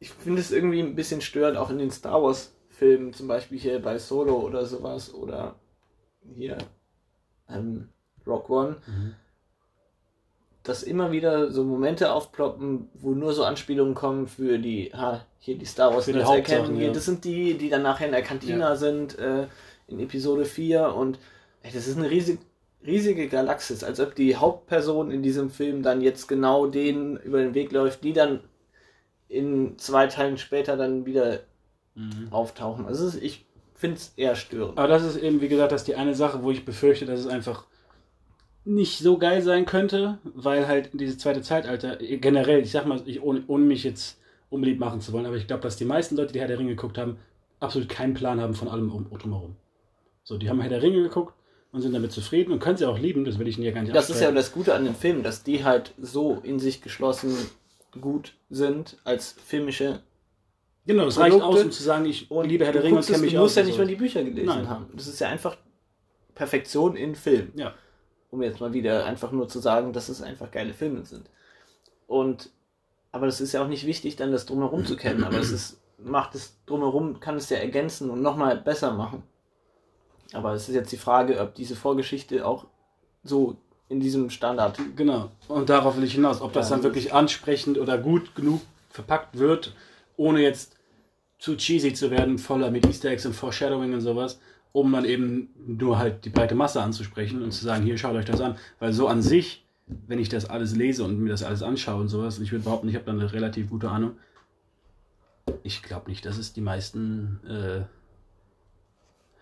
ich 0.00 0.10
finde 0.10 0.40
es 0.40 0.50
irgendwie 0.50 0.80
ein 0.80 0.96
bisschen 0.96 1.20
störend, 1.20 1.56
auch 1.56 1.70
in 1.70 1.78
den 1.78 1.90
Star 1.92 2.22
Wars 2.22 2.52
Filmen, 2.68 3.12
zum 3.12 3.28
Beispiel 3.28 3.58
hier 3.58 3.80
bei 3.80 3.98
Solo 3.98 4.36
oder 4.40 4.66
sowas 4.66 5.14
oder 5.14 5.54
hier 6.34 6.58
ähm, 7.48 7.88
Rock 8.26 8.50
One, 8.50 8.76
Mhm. 8.86 9.14
dass 10.64 10.82
immer 10.82 11.12
wieder 11.12 11.50
so 11.52 11.62
Momente 11.62 12.12
aufploppen, 12.12 12.88
wo 12.94 13.12
nur 13.12 13.32
so 13.32 13.44
Anspielungen 13.44 13.94
kommen 13.94 14.26
für 14.26 14.58
die, 14.58 14.90
ha, 14.92 15.24
hier 15.38 15.56
die 15.56 15.66
Star 15.66 15.94
Wars 15.94 16.06
die 16.06 16.14
Nerds 16.14 16.30
erkennen. 16.30 16.80
Ja. 16.80 16.90
Das 16.92 17.04
sind 17.04 17.24
die, 17.24 17.54
die 17.56 17.68
dann 17.68 17.82
nachher 17.82 18.06
in 18.06 18.12
der 18.12 18.22
Kantina 18.22 18.74
sind, 18.76 19.18
äh, 19.18 19.46
in 19.86 20.00
Episode 20.00 20.46
4 20.46 20.94
und 20.94 21.18
das 21.72 21.86
ist 21.86 21.96
eine 21.96 22.10
riesig, 22.10 22.38
riesige 22.86 23.28
Galaxis, 23.28 23.84
als 23.84 24.00
ob 24.00 24.14
die 24.14 24.36
Hauptperson 24.36 25.10
in 25.10 25.22
diesem 25.22 25.50
Film 25.50 25.82
dann 25.82 26.00
jetzt 26.00 26.28
genau 26.28 26.66
denen 26.66 27.16
über 27.16 27.38
den 27.40 27.54
Weg 27.54 27.72
läuft, 27.72 28.04
die 28.04 28.12
dann 28.12 28.40
in 29.28 29.78
zwei 29.78 30.06
Teilen 30.06 30.38
später 30.38 30.76
dann 30.76 31.06
wieder 31.06 31.40
Mhm. 31.94 32.28
auftauchen. 32.30 32.86
Also 32.86 33.06
ist, 33.06 33.22
ich 33.22 33.46
finde 33.74 33.96
es 33.96 34.12
eher 34.16 34.34
störend. 34.34 34.78
Aber 34.78 34.88
das 34.88 35.04
ist 35.04 35.16
eben, 35.16 35.40
wie 35.40 35.48
gesagt, 35.48 35.72
das 35.72 35.82
ist 35.82 35.88
die 35.88 35.94
eine 35.94 36.14
Sache, 36.14 36.42
wo 36.42 36.50
ich 36.50 36.64
befürchte, 36.64 37.06
dass 37.06 37.20
es 37.20 37.26
einfach 37.26 37.64
nicht 38.64 38.98
so 38.98 39.18
geil 39.18 39.42
sein 39.42 39.66
könnte, 39.66 40.18
weil 40.24 40.66
halt 40.66 40.90
dieses 40.94 41.18
zweite 41.18 41.42
Zeitalter 41.42 41.96
generell, 41.96 42.60
ich 42.60 42.70
sag 42.70 42.86
mal, 42.86 43.02
ich, 43.04 43.22
ohne, 43.22 43.44
ohne 43.46 43.64
mich 43.64 43.84
jetzt 43.84 44.18
unbeliebt 44.48 44.80
machen 44.80 45.00
zu 45.00 45.12
wollen, 45.12 45.26
aber 45.26 45.36
ich 45.36 45.46
glaube, 45.46 45.62
dass 45.62 45.76
die 45.76 45.84
meisten 45.84 46.16
Leute, 46.16 46.32
die 46.32 46.40
Herr 46.40 46.48
der 46.48 46.58
Ringe 46.58 46.70
geguckt 46.70 46.96
haben, 46.96 47.18
absolut 47.60 47.88
keinen 47.88 48.14
Plan 48.14 48.40
haben 48.40 48.54
von 48.54 48.68
allem 48.68 48.90
um, 48.90 49.06
drumherum. 49.18 49.56
So, 50.22 50.38
die 50.38 50.48
haben 50.48 50.60
Herr 50.60 50.70
der 50.70 50.82
Ringe 50.82 51.02
geguckt 51.02 51.34
und 51.74 51.82
sind 51.82 51.92
damit 51.92 52.12
zufrieden 52.12 52.52
und 52.52 52.60
können 52.60 52.76
sie 52.76 52.86
auch 52.86 52.98
lieben, 52.98 53.24
das 53.24 53.40
will 53.40 53.48
ich 53.48 53.56
ihnen 53.56 53.66
ja 53.66 53.72
gar 53.72 53.82
nicht 53.82 53.94
Das 53.94 54.08
ist 54.08 54.20
ja 54.20 54.30
das 54.30 54.52
Gute 54.52 54.74
an 54.74 54.84
den 54.84 54.94
Filmen, 54.94 55.24
dass 55.24 55.42
die 55.42 55.64
halt 55.64 55.92
so 56.00 56.38
in 56.44 56.60
sich 56.60 56.80
geschlossen 56.80 57.36
gut 58.00 58.34
sind 58.48 58.96
als 59.02 59.34
filmische 59.44 60.00
Genau, 60.86 61.06
es 61.06 61.18
reicht 61.18 61.32
Produkte. 61.36 61.58
aus, 61.60 61.64
um 61.64 61.72
zu 61.72 61.82
sagen, 61.82 62.04
ich 62.04 62.30
und 62.30 62.48
liebe 62.48 62.64
Herr 62.64 62.72
du 62.72 62.78
der 62.78 62.88
Ringe 62.88 62.98
und 62.98 63.06
kenne 63.06 63.18
mich 63.18 63.32
du 63.32 63.38
aus. 63.38 63.44
musst 63.44 63.56
ja 63.56 63.64
nicht 63.64 63.78
mal 63.78 63.86
die 63.86 63.96
Bücher 63.96 64.22
gelesen 64.22 64.46
Nein. 64.46 64.68
haben. 64.68 64.86
Das 64.94 65.08
ist 65.08 65.18
ja 65.18 65.28
einfach 65.28 65.56
Perfektion 66.34 66.94
in 66.94 67.16
Film. 67.16 67.50
Ja. 67.56 67.74
Um 68.30 68.42
jetzt 68.42 68.60
mal 68.60 68.72
wieder 68.72 69.04
einfach 69.04 69.32
nur 69.32 69.48
zu 69.48 69.58
sagen, 69.58 69.92
dass 69.92 70.08
es 70.08 70.22
einfach 70.22 70.50
geile 70.52 70.74
Filme 70.74 71.04
sind. 71.04 71.28
Und 72.06 72.50
aber 73.10 73.26
das 73.26 73.40
ist 73.40 73.52
ja 73.52 73.64
auch 73.64 73.68
nicht 73.68 73.86
wichtig, 73.86 74.14
dann 74.14 74.30
das 74.30 74.46
drumherum 74.46 74.84
zu 74.86 74.96
kennen. 74.96 75.24
Aber 75.24 75.38
es 75.38 75.50
ist 75.50 75.80
macht 75.98 76.34
es 76.36 76.56
drumherum, 76.66 77.18
kann 77.18 77.36
es 77.36 77.50
ja 77.50 77.56
ergänzen 77.56 78.10
und 78.10 78.22
nochmal 78.22 78.58
besser 78.58 78.92
machen. 78.92 79.24
Aber 80.34 80.52
es 80.52 80.68
ist 80.68 80.74
jetzt 80.74 80.92
die 80.92 80.96
Frage, 80.96 81.40
ob 81.40 81.54
diese 81.54 81.76
Vorgeschichte 81.76 82.46
auch 82.46 82.66
so 83.22 83.56
in 83.88 84.00
diesem 84.00 84.30
Standard. 84.30 84.78
Genau. 84.96 85.30
Und 85.48 85.68
darauf 85.68 85.96
will 85.96 86.04
ich 86.04 86.14
hinaus, 86.14 86.40
ob 86.40 86.52
das 86.52 86.68
dann 86.68 86.82
wirklich 86.82 87.12
ansprechend 87.12 87.78
oder 87.78 87.98
gut 87.98 88.34
genug 88.34 88.60
verpackt 88.90 89.38
wird, 89.38 89.74
ohne 90.16 90.40
jetzt 90.40 90.76
zu 91.38 91.56
cheesy 91.56 91.92
zu 91.92 92.10
werden, 92.10 92.38
voller 92.38 92.70
mit 92.70 92.86
Easter 92.86 93.10
Eggs 93.10 93.26
und 93.26 93.34
Foreshadowing 93.34 93.92
und 93.92 94.00
sowas, 94.00 94.40
um 94.72 94.90
dann 94.92 95.04
eben 95.04 95.50
nur 95.66 95.98
halt 95.98 96.24
die 96.24 96.30
breite 96.30 96.54
Masse 96.54 96.82
anzusprechen 96.82 97.42
und 97.42 97.52
zu 97.52 97.64
sagen, 97.64 97.84
hier 97.84 97.98
schaut 97.98 98.16
euch 98.16 98.24
das 98.24 98.40
an. 98.40 98.56
Weil 98.78 98.92
so 98.92 99.08
an 99.08 99.22
sich, 99.22 99.64
wenn 99.86 100.18
ich 100.18 100.28
das 100.28 100.48
alles 100.48 100.74
lese 100.74 101.04
und 101.04 101.18
mir 101.20 101.30
das 101.30 101.42
alles 101.42 101.62
anschaue 101.62 102.00
und 102.00 102.08
sowas, 102.08 102.38
ich 102.38 102.50
würde 102.50 102.64
behaupten, 102.64 102.88
ich 102.88 102.94
habe 102.94 103.04
da 103.04 103.12
eine 103.12 103.32
relativ 103.32 103.68
gute 103.68 103.90
Ahnung. 103.90 104.16
Ich 105.62 105.82
glaube 105.82 106.08
nicht, 106.08 106.24
dass 106.24 106.38
es 106.38 106.54
die 106.54 106.62
meisten 106.62 107.40
äh, 107.46 107.84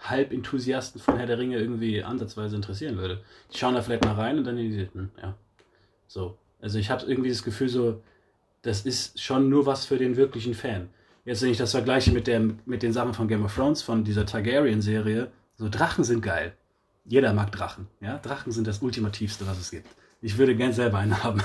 Halbenthusiasten 0.03 1.01
von 1.01 1.17
Herr 1.17 1.27
der 1.27 1.39
Ringe 1.39 1.59
irgendwie 1.59 2.03
ansatzweise 2.03 2.57
interessieren 2.57 2.97
würde. 2.99 3.23
Die 3.53 3.59
schauen 3.59 3.75
da 3.75 3.83
vielleicht 3.83 4.05
mal 4.05 4.15
rein 4.15 4.39
und 4.39 4.45
dann 4.45 4.57
die, 4.57 4.89
hm, 4.93 5.11
ja. 5.21 5.35
So. 6.07 6.39
Also 6.61 6.79
ich 6.79 6.91
habe 6.91 7.05
irgendwie 7.07 7.31
das 7.31 7.43
Gefühl 7.43 7.69
so, 7.69 8.03
das 8.63 8.83
ist 8.83 9.21
schon 9.21 9.49
nur 9.49 9.67
was 9.67 9.87
für 9.87 9.99
den 9.99 10.17
wirklichen 10.17 10.55
Fan. 10.55 10.89
Jetzt, 11.25 11.43
wenn 11.43 11.51
ich 11.51 11.59
das 11.59 11.73
vergleiche 11.73 12.13
mit, 12.13 12.27
der, 12.27 12.41
mit 12.65 12.83
den 12.83 12.93
Sachen 12.93 13.15
von 13.15 13.29
Game 13.29 13.45
of 13.45 13.55
Thrones, 13.55 13.83
von 13.83 14.05
dieser 14.05 14.27
Targaryen-Serie, 14.27 15.31
so 15.57 15.69
Drachen 15.69 16.05
sind 16.05 16.21
geil. 16.21 16.55
Jeder 17.05 17.33
mag 17.33 17.53
Drachen. 17.53 17.89
Ja? 18.01 18.19
Drachen 18.19 18.53
sind 18.53 18.67
das 18.67 18.83
Ultimativste, 18.83 19.47
was 19.47 19.59
es 19.59 19.71
gibt. 19.71 19.89
Ich 20.21 20.39
würde 20.39 20.57
gern 20.57 20.73
selber 20.73 20.99
einen 20.99 21.23
haben. 21.23 21.43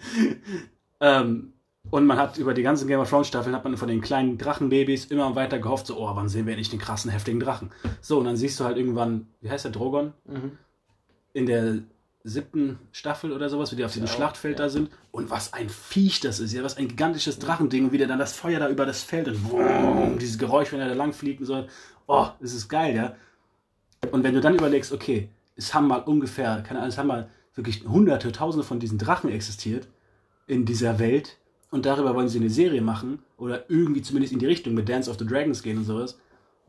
ähm, 1.00 1.52
und 1.92 2.06
man 2.06 2.16
hat 2.16 2.38
über 2.38 2.54
die 2.54 2.62
ganzen 2.62 2.88
Game 2.88 3.00
of 3.00 3.10
Thrones 3.10 3.28
Staffeln 3.28 3.54
hat 3.54 3.64
man 3.64 3.76
von 3.76 3.86
den 3.86 4.00
kleinen 4.00 4.38
Drachenbabys 4.38 5.04
immer 5.04 5.34
weiter 5.36 5.58
gehofft, 5.58 5.86
so, 5.86 5.98
oh, 5.98 6.16
wann 6.16 6.26
sehen 6.26 6.46
wir 6.46 6.54
endlich 6.54 6.70
den 6.70 6.78
krassen, 6.78 7.10
heftigen 7.10 7.38
Drachen? 7.38 7.70
So, 8.00 8.18
und 8.18 8.24
dann 8.24 8.36
siehst 8.36 8.58
du 8.58 8.64
halt 8.64 8.78
irgendwann, 8.78 9.26
wie 9.42 9.50
heißt 9.50 9.66
der, 9.66 9.72
Drogon? 9.72 10.14
Mhm. 10.24 10.52
In 11.34 11.44
der 11.44 11.80
siebten 12.24 12.78
Staffel 12.92 13.30
oder 13.30 13.50
sowas, 13.50 13.72
wie 13.72 13.76
die 13.76 13.84
auf 13.84 13.92
diesem 13.92 14.06
ja, 14.06 14.12
Schlachtfeld 14.14 14.58
ja. 14.58 14.64
da 14.64 14.70
sind. 14.70 14.90
Und 15.10 15.28
was 15.28 15.52
ein 15.52 15.68
Viech 15.68 16.20
das 16.20 16.40
ist, 16.40 16.54
ja, 16.54 16.62
was 16.62 16.78
ein 16.78 16.88
gigantisches 16.88 17.38
Drachending 17.38 17.84
und 17.84 17.92
wie 17.92 17.98
der 17.98 18.08
dann 18.08 18.18
das 18.18 18.32
Feuer 18.32 18.58
da 18.58 18.70
über 18.70 18.86
das 18.86 19.02
Feld 19.02 19.28
und 19.28 19.50
boom, 19.50 20.18
dieses 20.18 20.38
Geräusch, 20.38 20.72
wenn 20.72 20.80
er 20.80 20.88
da 20.88 20.94
lang 20.94 21.12
fliegt 21.12 21.40
und 21.40 21.46
so. 21.46 21.66
Oh, 22.06 22.28
das 22.40 22.54
ist 22.54 22.70
geil, 22.70 22.96
ja. 22.96 23.16
Und 24.10 24.24
wenn 24.24 24.32
du 24.32 24.40
dann 24.40 24.54
überlegst, 24.54 24.92
okay, 24.92 25.28
es 25.56 25.74
haben 25.74 25.88
mal 25.88 26.00
ungefähr, 26.00 26.62
keine 26.62 26.78
Ahnung, 26.78 26.88
es 26.88 26.96
haben 26.96 27.08
mal 27.08 27.28
wirklich 27.54 27.84
hunderte, 27.84 28.32
tausende 28.32 28.64
von 28.64 28.80
diesen 28.80 28.96
Drachen 28.96 29.30
existiert 29.30 29.88
in 30.46 30.64
dieser 30.64 30.98
Welt 30.98 31.36
und 31.72 31.86
darüber 31.86 32.14
wollen 32.14 32.28
sie 32.28 32.38
eine 32.38 32.50
Serie 32.50 32.82
machen 32.82 33.20
oder 33.38 33.64
irgendwie 33.68 34.02
zumindest 34.02 34.32
in 34.32 34.38
die 34.38 34.46
Richtung 34.46 34.74
mit 34.74 34.88
Dance 34.88 35.10
of 35.10 35.18
the 35.18 35.26
Dragons 35.26 35.62
gehen 35.62 35.78
und 35.78 35.84
sowas, 35.84 36.18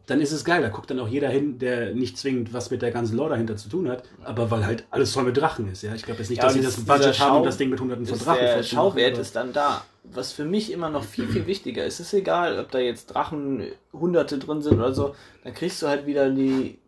dann 0.06 0.22
ist 0.22 0.32
es 0.32 0.44
geil. 0.44 0.62
Da 0.62 0.70
guckt 0.70 0.90
dann 0.90 1.00
auch 1.00 1.08
jeder 1.08 1.30
hin, 1.30 1.60
der 1.60 1.94
nicht 1.94 2.18
zwingend 2.18 2.54
was 2.54 2.72
mit 2.72 2.82
der 2.82 2.92
ganzen 2.92 3.18
Lore 3.18 3.32
dahinter 3.32 3.58
zu 3.58 3.70
tun 3.70 3.90
hat, 3.90 4.04
aber 4.24 4.50
weil 4.50 4.66
halt 4.66 4.86
alles 4.92 5.14
voll 5.14 5.26
mit 5.26 5.38
Drachen 5.38 5.70
ist. 5.70 5.84
Ja, 5.84 5.94
ich 5.94 6.04
glaube 6.04 6.20
jetzt 6.20 6.30
nicht, 6.30 6.40
ja, 6.40 6.46
dass 6.46 6.54
sie 6.54 6.62
das 6.62 6.78
Budget 6.78 7.20
haben 7.20 7.38
und 7.38 7.46
das 7.46 7.58
Ding 7.58 7.70
mit 7.70 7.80
hunderten 7.80 8.06
von 8.06 8.18
Drachen 8.18 8.40
Der 8.40 8.64
Schauwert 8.64 9.18
ist 9.18 9.36
dann 9.36 9.52
da. 9.52 9.84
Was 10.06 10.32
für 10.32 10.46
mich 10.46 10.72
immer 10.72 10.90
noch 10.90 11.04
viel, 11.04 11.28
viel 11.28 11.48
wichtiger 11.48 11.86
ist, 11.86 12.00
ist 12.00 12.14
egal, 12.14 12.58
ob 12.60 12.72
da 12.72 12.80
jetzt 12.80 13.08
Drachen 13.08 13.64
hunderte 13.92 14.40
drin 14.40 14.62
sind 14.62 14.76
oder 14.76 14.94
so, 14.94 15.16
dann 15.44 15.54
kriegst 15.54 15.82
du 15.82 15.88
halt 15.88 16.06
wieder 16.06 16.30
die 16.30 16.80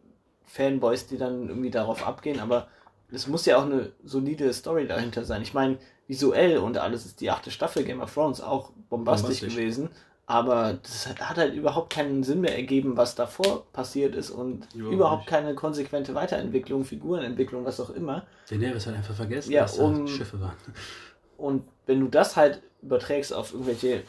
Fanboys, 0.45 1.08
die 1.08 1.17
dann 1.17 1.49
irgendwie 1.49 1.71
darauf 1.71 2.06
abgehen, 2.06 2.39
aber 2.39 2.67
es 3.12 3.28
muss 3.28 3.45
ja 3.45 3.58
auch 3.58 3.65
eine 3.65 3.91
solide 4.04 4.51
Story 4.54 4.88
dahinter 4.88 5.25
sein. 5.25 5.41
Ich 5.41 5.54
meine, 5.54 5.78
visuell 6.07 6.57
und 6.57 6.77
alles 6.77 7.05
ist 7.05 7.21
die 7.21 7.31
achte 7.31 7.51
Staffel 7.51 7.83
Game 7.83 8.01
of 8.01 8.13
Thrones 8.13 8.41
auch 8.41 8.71
bombastisch, 8.89 9.39
bombastisch. 9.39 9.55
gewesen. 9.55 9.89
Aber 10.27 10.79
das 10.81 11.07
hat, 11.07 11.37
halt 11.37 11.53
überhaupt 11.53 11.91
keinen 11.91 12.23
Sinn 12.23 12.41
mehr 12.41 12.55
ergeben, 12.55 12.97
was 12.97 13.13
davor 13.13 13.65
passiert 13.73 14.15
ist 14.15 14.31
und 14.31 14.67
jo, 14.73 14.89
überhaupt 14.89 15.21
nicht. 15.21 15.29
keine 15.29 15.53
konsequente 15.53 16.15
Weiterentwicklung, 16.15 16.83
Figurenentwicklung, 16.83 17.63
was 17.63 17.79
auch 17.79 17.91
immer. 17.91 18.25
Daenerys 18.49 18.87
hat 18.87 18.95
einfach 18.95 19.13
vergessen, 19.13 19.51
ja, 19.51 19.61
dass 19.61 19.77
um, 19.77 20.07
Schiffe 20.07 20.41
waren. 20.41 20.55
Und 21.37 21.63
wenn 21.85 21.99
du 21.99 22.07
das 22.07 22.35
halt 22.35 22.61
überträgst 22.81 23.33
auf 23.33 23.53
irgendwelche 23.53 24.01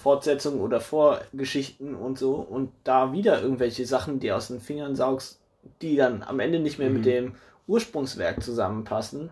Fortsetzungen 0.00 0.60
oder 0.60 0.80
Vorgeschichten 0.80 1.96
und 1.96 2.18
so 2.18 2.34
und 2.34 2.70
da 2.84 3.12
wieder 3.12 3.42
irgendwelche 3.42 3.86
Sachen, 3.86 4.20
die 4.20 4.30
aus 4.30 4.48
den 4.48 4.60
Fingern 4.60 4.94
saugst, 4.94 5.40
die 5.82 5.96
dann 5.96 6.22
am 6.22 6.38
Ende 6.38 6.60
nicht 6.60 6.78
mehr 6.78 6.90
mhm. 6.90 6.96
mit 6.96 7.06
dem 7.06 7.34
Ursprungswerk 7.66 8.40
zusammenpassen, 8.42 9.30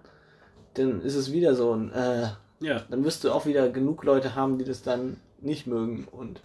dann 0.74 1.02
ist 1.02 1.14
es 1.14 1.32
wieder 1.32 1.54
so 1.54 1.74
ein, 1.74 1.92
äh, 1.92 2.28
ja. 2.60 2.82
dann 2.90 3.04
wirst 3.04 3.24
du 3.24 3.32
auch 3.32 3.46
wieder 3.46 3.68
genug 3.68 4.04
Leute 4.04 4.34
haben, 4.34 4.58
die 4.58 4.64
das 4.64 4.82
dann 4.82 5.16
nicht 5.40 5.66
mögen 5.66 6.06
und 6.10 6.40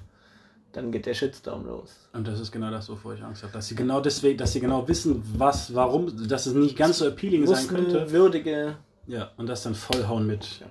dann 0.71 0.91
geht 0.91 1.05
der 1.05 1.13
Shitstorm 1.13 1.65
los. 1.65 1.95
Und 2.13 2.27
das 2.27 2.39
ist 2.39 2.51
genau 2.51 2.69
das, 2.69 2.89
wovor 2.89 3.13
ich 3.15 3.23
Angst 3.23 3.41
habe. 3.41 3.53
Dass 3.53 3.67
sie 3.67 3.75
genau 3.75 4.01
deswegen, 4.01 4.37
dass 4.37 4.53
sie 4.53 4.59
genau 4.59 4.87
wissen, 4.87 5.23
was, 5.37 5.73
warum, 5.73 6.27
dass 6.27 6.45
es 6.45 6.53
nicht 6.53 6.77
ganz 6.77 6.99
so 6.99 7.07
appealing 7.07 7.47
sein 7.47 7.67
könnte. 7.67 8.11
Würdige. 8.11 8.75
Ja, 9.07 9.31
und 9.37 9.47
das 9.47 9.63
dann 9.63 9.73
vollhauen 9.73 10.27
mit. 10.27 10.59
Ja. 10.59 10.67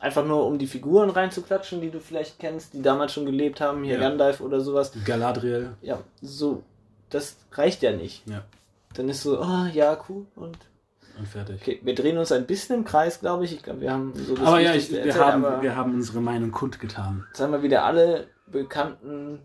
Einfach 0.00 0.24
nur, 0.24 0.46
um 0.46 0.58
die 0.58 0.66
Figuren 0.66 1.10
reinzuklatschen, 1.10 1.80
die 1.80 1.90
du 1.90 2.00
vielleicht 2.00 2.38
kennst, 2.38 2.74
die 2.74 2.82
damals 2.82 3.12
schon 3.12 3.26
gelebt 3.26 3.60
haben, 3.60 3.84
hier 3.84 3.94
ja. 3.94 4.00
Gandalf 4.00 4.40
oder 4.40 4.60
sowas. 4.60 4.92
Galadriel. 5.04 5.70
Ja, 5.82 6.00
so, 6.20 6.62
das 7.10 7.36
reicht 7.52 7.82
ja 7.82 7.92
nicht. 7.92 8.26
Ja. 8.28 8.44
Dann 8.94 9.08
ist 9.08 9.22
so, 9.22 9.40
oh, 9.40 9.66
ja, 9.72 9.96
cool, 10.08 10.26
und 10.34 10.56
und 11.18 11.28
fertig. 11.28 11.60
Okay, 11.60 11.80
wir 11.82 11.94
drehen 11.94 12.18
uns 12.18 12.32
ein 12.32 12.46
bisschen 12.46 12.76
im 12.76 12.84
Kreis, 12.84 13.20
glaube 13.20 13.44
ich. 13.44 13.54
Ich 13.54 13.62
glaube, 13.62 13.80
wir 13.80 13.92
haben 13.92 14.12
so 14.14 14.34
das 14.34 14.46
Aber 14.46 14.60
ja, 14.60 14.74
ich, 14.74 14.90
wir, 14.90 15.00
erzählt, 15.00 15.24
haben, 15.24 15.62
wir 15.62 15.76
haben 15.76 15.94
unsere 15.94 16.20
Meinung 16.20 16.50
kundgetan. 16.50 17.26
Jetzt 17.28 17.40
haben 17.40 17.52
wir 17.52 17.62
wieder 17.62 17.84
alle 17.84 18.28
bekannten 18.46 19.40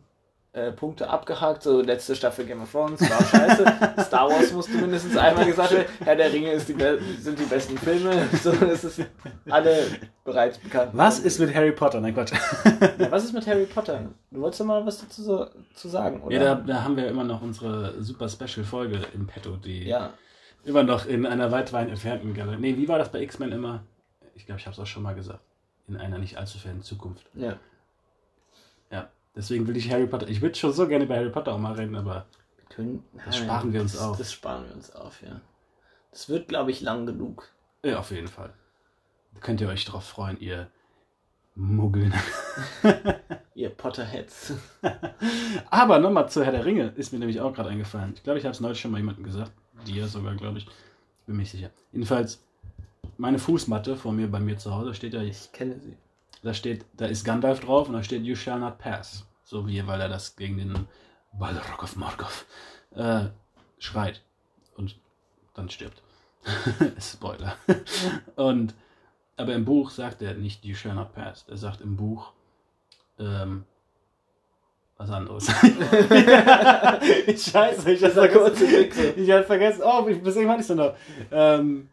äh, 0.54 0.72
Punkte 0.72 1.10
abgehakt. 1.10 1.64
So, 1.64 1.82
letzte 1.82 2.16
Staffel 2.16 2.46
Game 2.46 2.62
of 2.62 2.72
Thrones 2.72 3.02
war 3.02 3.24
scheiße. 3.26 3.66
Star 4.06 4.30
Wars 4.30 4.54
musste 4.54 4.78
mindestens 4.78 5.18
einmal 5.18 5.46
gesagt 5.46 5.72
werden. 5.72 5.88
Herr 6.04 6.16
der 6.16 6.32
Ringe 6.32 6.56
die 6.56 7.20
sind 7.20 7.40
die 7.40 7.46
besten 7.46 7.78
Filme. 7.78 8.28
So, 8.42 8.52
das 8.52 8.84
ist 8.84 9.02
alle 9.50 9.88
bereits 10.24 10.60
bekannt. 10.60 10.92
Was 10.94 11.20
ist 11.20 11.40
mit 11.40 11.54
Harry 11.56 11.72
Potter? 11.72 12.00
Nein, 12.00 12.14
Quatsch. 12.14 12.34
Ja, 13.00 13.12
was 13.12 13.24
ist 13.24 13.34
mit 13.34 13.48
Harry 13.48 13.66
Potter? 13.66 14.10
Du 14.30 14.42
wolltest 14.42 14.62
doch 14.62 14.66
mal 14.66 14.86
was 14.86 15.00
dazu 15.00 15.24
so, 15.24 15.48
zu 15.74 15.88
sagen, 15.88 16.22
oder? 16.22 16.36
Ja, 16.36 16.44
da, 16.44 16.56
da, 16.56 16.84
haben 16.84 16.96
wir 16.96 17.08
immer 17.08 17.24
noch 17.24 17.42
unsere 17.42 18.02
super 18.02 18.30
Special-Folge 18.30 19.00
im 19.16 19.26
Petto, 19.26 19.56
die 19.56 19.88
ja. 19.88 20.14
Immer 20.66 20.84
noch 20.84 21.06
in 21.06 21.26
einer 21.26 21.52
weit, 21.52 21.74
weit 21.74 21.90
entfernten 21.90 22.34
Galaxie. 22.34 22.62
Nee, 22.62 22.78
wie 22.78 22.88
war 22.88 22.98
das 22.98 23.12
bei 23.12 23.22
X-Men 23.22 23.52
immer? 23.52 23.84
Ich 24.34 24.46
glaube, 24.46 24.60
ich 24.60 24.66
habe 24.66 24.74
es 24.74 24.80
auch 24.80 24.88
schon 24.88 25.04
mal 25.04 25.14
gesagt. 25.14 25.44
In 25.88 25.98
einer 25.98 26.18
nicht 26.18 26.38
allzu 26.38 26.58
fernen 26.58 26.82
Zukunft. 26.82 27.26
Ja. 27.34 27.60
Ja, 28.90 29.10
deswegen 29.36 29.68
will 29.68 29.76
ich 29.76 29.92
Harry 29.92 30.08
Potter. 30.08 30.30
Ich 30.30 30.42
würde 30.42 30.56
schon 30.56 30.72
so 30.72 30.88
gerne 30.88 31.06
bei 31.06 31.18
Harry 31.18 31.30
Potter 31.30 31.54
auch 31.54 31.60
mal 31.60 31.74
reden, 31.74 31.96
aber 31.96 32.26
können, 32.70 33.04
das 33.26 33.38
sparen 33.38 33.74
wir 33.74 33.82
uns 33.82 33.98
auf. 33.98 34.18
Das 34.18 34.32
sparen 34.32 34.66
wir 34.68 34.74
uns 34.74 34.96
auf, 34.96 35.22
ja. 35.22 35.42
Das 36.12 36.30
wird, 36.30 36.48
glaube 36.48 36.72
ich, 36.72 36.82
lang 36.82 37.06
genug. 37.06 37.50
Ja, 37.84 38.00
auf 38.00 38.12
jeden 38.12 38.28
Fall. 38.28 38.54
Könnt 39.42 39.60
ihr 39.60 39.68
euch 39.68 39.84
darauf 39.84 40.06
freuen, 40.06 40.40
ihr 40.40 40.70
Muggeln. 41.56 42.14
ihr 43.54 43.70
Potterheads. 43.70 44.54
aber 45.70 46.00
nochmal 46.00 46.30
zu 46.30 46.46
Herr 46.46 46.54
der 46.54 46.66
Ringe, 46.66 46.94
ist 46.96 47.12
mir 47.12 47.20
nämlich 47.20 47.42
auch 47.42 47.54
gerade 47.54 47.70
eingefallen. 47.70 48.14
Ich 48.16 48.24
glaube, 48.24 48.40
ich 48.40 48.46
habe 48.46 48.54
es 48.54 48.62
neulich 48.62 48.80
schon 48.80 48.92
mal 48.92 49.00
jemandem 49.00 49.26
gesagt 49.26 49.52
dir 49.86 50.08
sogar, 50.08 50.36
glaube 50.36 50.60
ich. 50.60 50.68
Bin 51.26 51.38
mich 51.38 51.52
sicher. 51.52 51.70
Jedenfalls, 51.92 52.44
meine 53.18 53.40
Fußmatte 53.40 53.96
vor 53.96 54.12
mir 54.12 54.30
bei 54.30 54.40
mir 54.40 54.58
zu 54.58 54.74
Hause 54.74 54.94
steht 54.94 55.14
ja. 55.14 55.22
Ich 55.22 55.52
kenne 55.52 55.80
sie. 55.80 55.98
Da 56.42 56.54
steht, 56.54 56.86
da 56.94 57.06
ist 57.06 57.24
Gandalf 57.24 57.62
drauf 57.62 57.88
und 57.88 57.94
da 57.94 58.04
steht 58.04 58.24
You 58.24 58.36
shall 58.36 58.60
not 58.60 58.78
pass. 58.78 59.26
So 59.44 59.68
wie 59.68 59.86
weil 59.88 60.02
er 60.02 60.10
das 60.10 60.36
gegen 60.36 60.58
den 60.58 60.88
Balrog 61.32 61.84
of 61.84 61.96
Morgoth 61.96 62.46
äh, 62.92 63.28
schreit. 63.80 64.22
Und 64.76 64.98
dann 65.54 65.70
stirbt. 65.70 66.02
Spoiler. 67.00 67.56
und 68.36 68.74
aber 69.38 69.56
im 69.56 69.66
Buch 69.66 69.90
sagt 69.90 70.22
er 70.22 70.34
nicht 70.36 70.66
You 70.66 70.76
shall 70.76 70.96
not 70.96 71.14
pass. 71.14 71.46
Er 71.48 71.58
sagt 71.58 71.82
im 71.82 71.96
Buch 71.96 72.34
ähm, 73.20 73.66
was 75.04 75.12
anderes. 75.12 75.46
Scheiße, 77.52 77.92
ich 77.94 78.04
hatte 78.04 78.14
vergessen. 78.14 79.14
Ich 79.18 79.32
hatte 79.32 79.44
vergessen. 79.44 79.82
Oh, 79.84 80.04
bis 80.04 80.36
irgendwann 80.36 80.58
nicht 80.58 80.68
so 80.68 80.76
noch. 80.76 80.96
Ähm, 81.32 81.90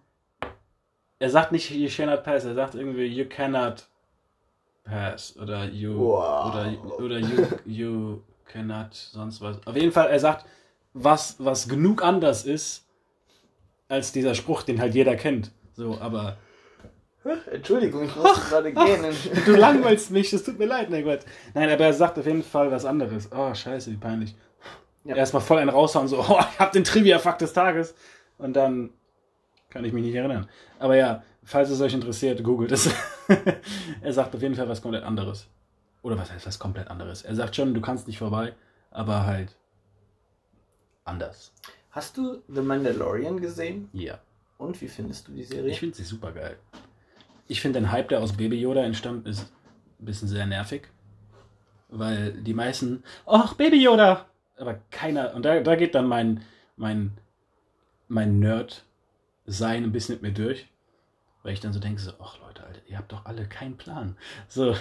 er 1.18 1.30
sagt 1.30 1.52
nicht 1.52 1.70
you 1.70 1.88
cannot 1.88 2.24
pass, 2.24 2.44
er 2.44 2.54
sagt 2.54 2.74
irgendwie 2.74 3.04
you 3.06 3.26
cannot 3.26 3.86
pass 4.84 5.36
oder 5.40 5.64
you 5.64 5.98
wow. 5.98 6.52
oder 6.52 6.98
oder 6.98 7.18
you 7.18 7.46
you 7.66 8.22
cannot 8.46 8.94
sonst 8.94 9.40
was. 9.40 9.64
Auf 9.66 9.76
jeden 9.76 9.92
Fall, 9.92 10.08
er 10.08 10.20
sagt 10.20 10.46
was 10.94 11.36
was 11.38 11.68
genug 11.68 12.02
anders 12.02 12.44
ist 12.44 12.86
als 13.88 14.12
dieser 14.12 14.34
Spruch, 14.34 14.62
den 14.62 14.80
halt 14.80 14.94
jeder 14.94 15.16
kennt. 15.16 15.50
So, 15.74 15.98
aber 16.00 16.36
Entschuldigung, 17.50 18.04
ich 18.04 18.16
musste 18.16 18.48
gerade 18.48 18.72
gehen. 18.72 19.04
du 19.44 19.52
langweilst 19.54 20.10
mich, 20.10 20.32
es 20.32 20.42
tut 20.42 20.58
mir 20.58 20.66
leid, 20.66 20.88
mein 20.90 21.04
Gott. 21.04 21.20
Nein, 21.52 21.68
aber 21.68 21.84
er 21.84 21.92
sagt 21.92 22.18
auf 22.18 22.26
jeden 22.26 22.42
Fall 22.42 22.70
was 22.70 22.84
anderes. 22.84 23.28
Oh, 23.30 23.52
scheiße, 23.54 23.90
wie 23.90 23.96
peinlich. 23.96 24.34
Ja. 25.04 25.16
Erstmal 25.16 25.42
voll 25.42 25.58
einen 25.58 25.70
raushauen, 25.70 26.08
so, 26.08 26.20
oh, 26.20 26.38
ich 26.52 26.58
hab 26.58 26.72
den 26.72 26.84
Trivia-Fakt 26.84 27.42
des 27.42 27.52
Tages. 27.52 27.94
Und 28.38 28.54
dann 28.54 28.90
kann 29.68 29.84
ich 29.84 29.92
mich 29.92 30.02
nicht 30.02 30.14
erinnern. 30.14 30.48
Aber 30.78 30.96
ja, 30.96 31.22
falls 31.44 31.70
es 31.70 31.80
euch 31.80 31.92
interessiert, 31.92 32.42
googelt 32.42 32.72
es. 32.72 32.90
er 34.00 34.12
sagt 34.12 34.34
auf 34.34 34.42
jeden 34.42 34.54
Fall 34.54 34.68
was 34.68 34.80
komplett 34.80 35.04
anderes. 35.04 35.46
oder 36.02 36.18
was 36.18 36.32
heißt 36.32 36.46
was 36.46 36.58
komplett 36.58 36.88
anderes. 36.88 37.22
Er 37.22 37.34
sagt 37.34 37.54
schon, 37.56 37.74
du 37.74 37.80
kannst 37.80 38.06
nicht 38.06 38.18
vorbei, 38.18 38.54
aber 38.90 39.26
halt 39.26 39.56
anders. 41.04 41.52
Hast 41.90 42.16
du 42.16 42.42
The 42.48 42.62
Mandalorian 42.62 43.40
gesehen? 43.40 43.88
Ja. 43.92 44.20
Und 44.58 44.80
wie 44.80 44.88
findest 44.88 45.28
du 45.28 45.32
die 45.32 45.44
Serie? 45.44 45.70
Ich 45.70 45.80
finde 45.80 45.96
sie 45.96 46.04
super 46.04 46.32
geil. 46.32 46.56
Ich 47.50 47.60
finde 47.60 47.80
den 47.80 47.90
Hype, 47.90 48.10
der 48.10 48.20
aus 48.20 48.34
Baby 48.34 48.60
Yoda 48.60 48.84
entstand, 48.84 49.26
ist 49.26 49.52
ein 49.98 50.04
bisschen 50.04 50.28
sehr 50.28 50.46
nervig. 50.46 50.82
Weil 51.88 52.32
die 52.32 52.54
meisten, 52.54 53.02
ach, 53.26 53.54
Baby 53.54 53.82
Yoda! 53.82 54.26
Aber 54.56 54.78
keiner, 54.92 55.34
und 55.34 55.44
da, 55.44 55.58
da 55.58 55.74
geht 55.74 55.96
dann 55.96 56.06
mein, 56.06 56.44
mein, 56.76 57.18
mein 58.06 58.38
Nerd-Sein 58.38 59.82
ein 59.82 59.90
bisschen 59.90 60.14
mit 60.14 60.22
mir 60.22 60.32
durch. 60.32 60.68
Weil 61.42 61.54
ich 61.54 61.58
dann 61.58 61.72
so 61.72 61.80
denke, 61.80 62.00
so, 62.00 62.12
ach 62.22 62.38
Leute, 62.40 62.62
Alter, 62.62 62.82
ihr 62.86 62.96
habt 62.96 63.10
doch 63.10 63.26
alle 63.26 63.48
keinen 63.48 63.76
Plan. 63.76 64.16
So, 64.46 64.76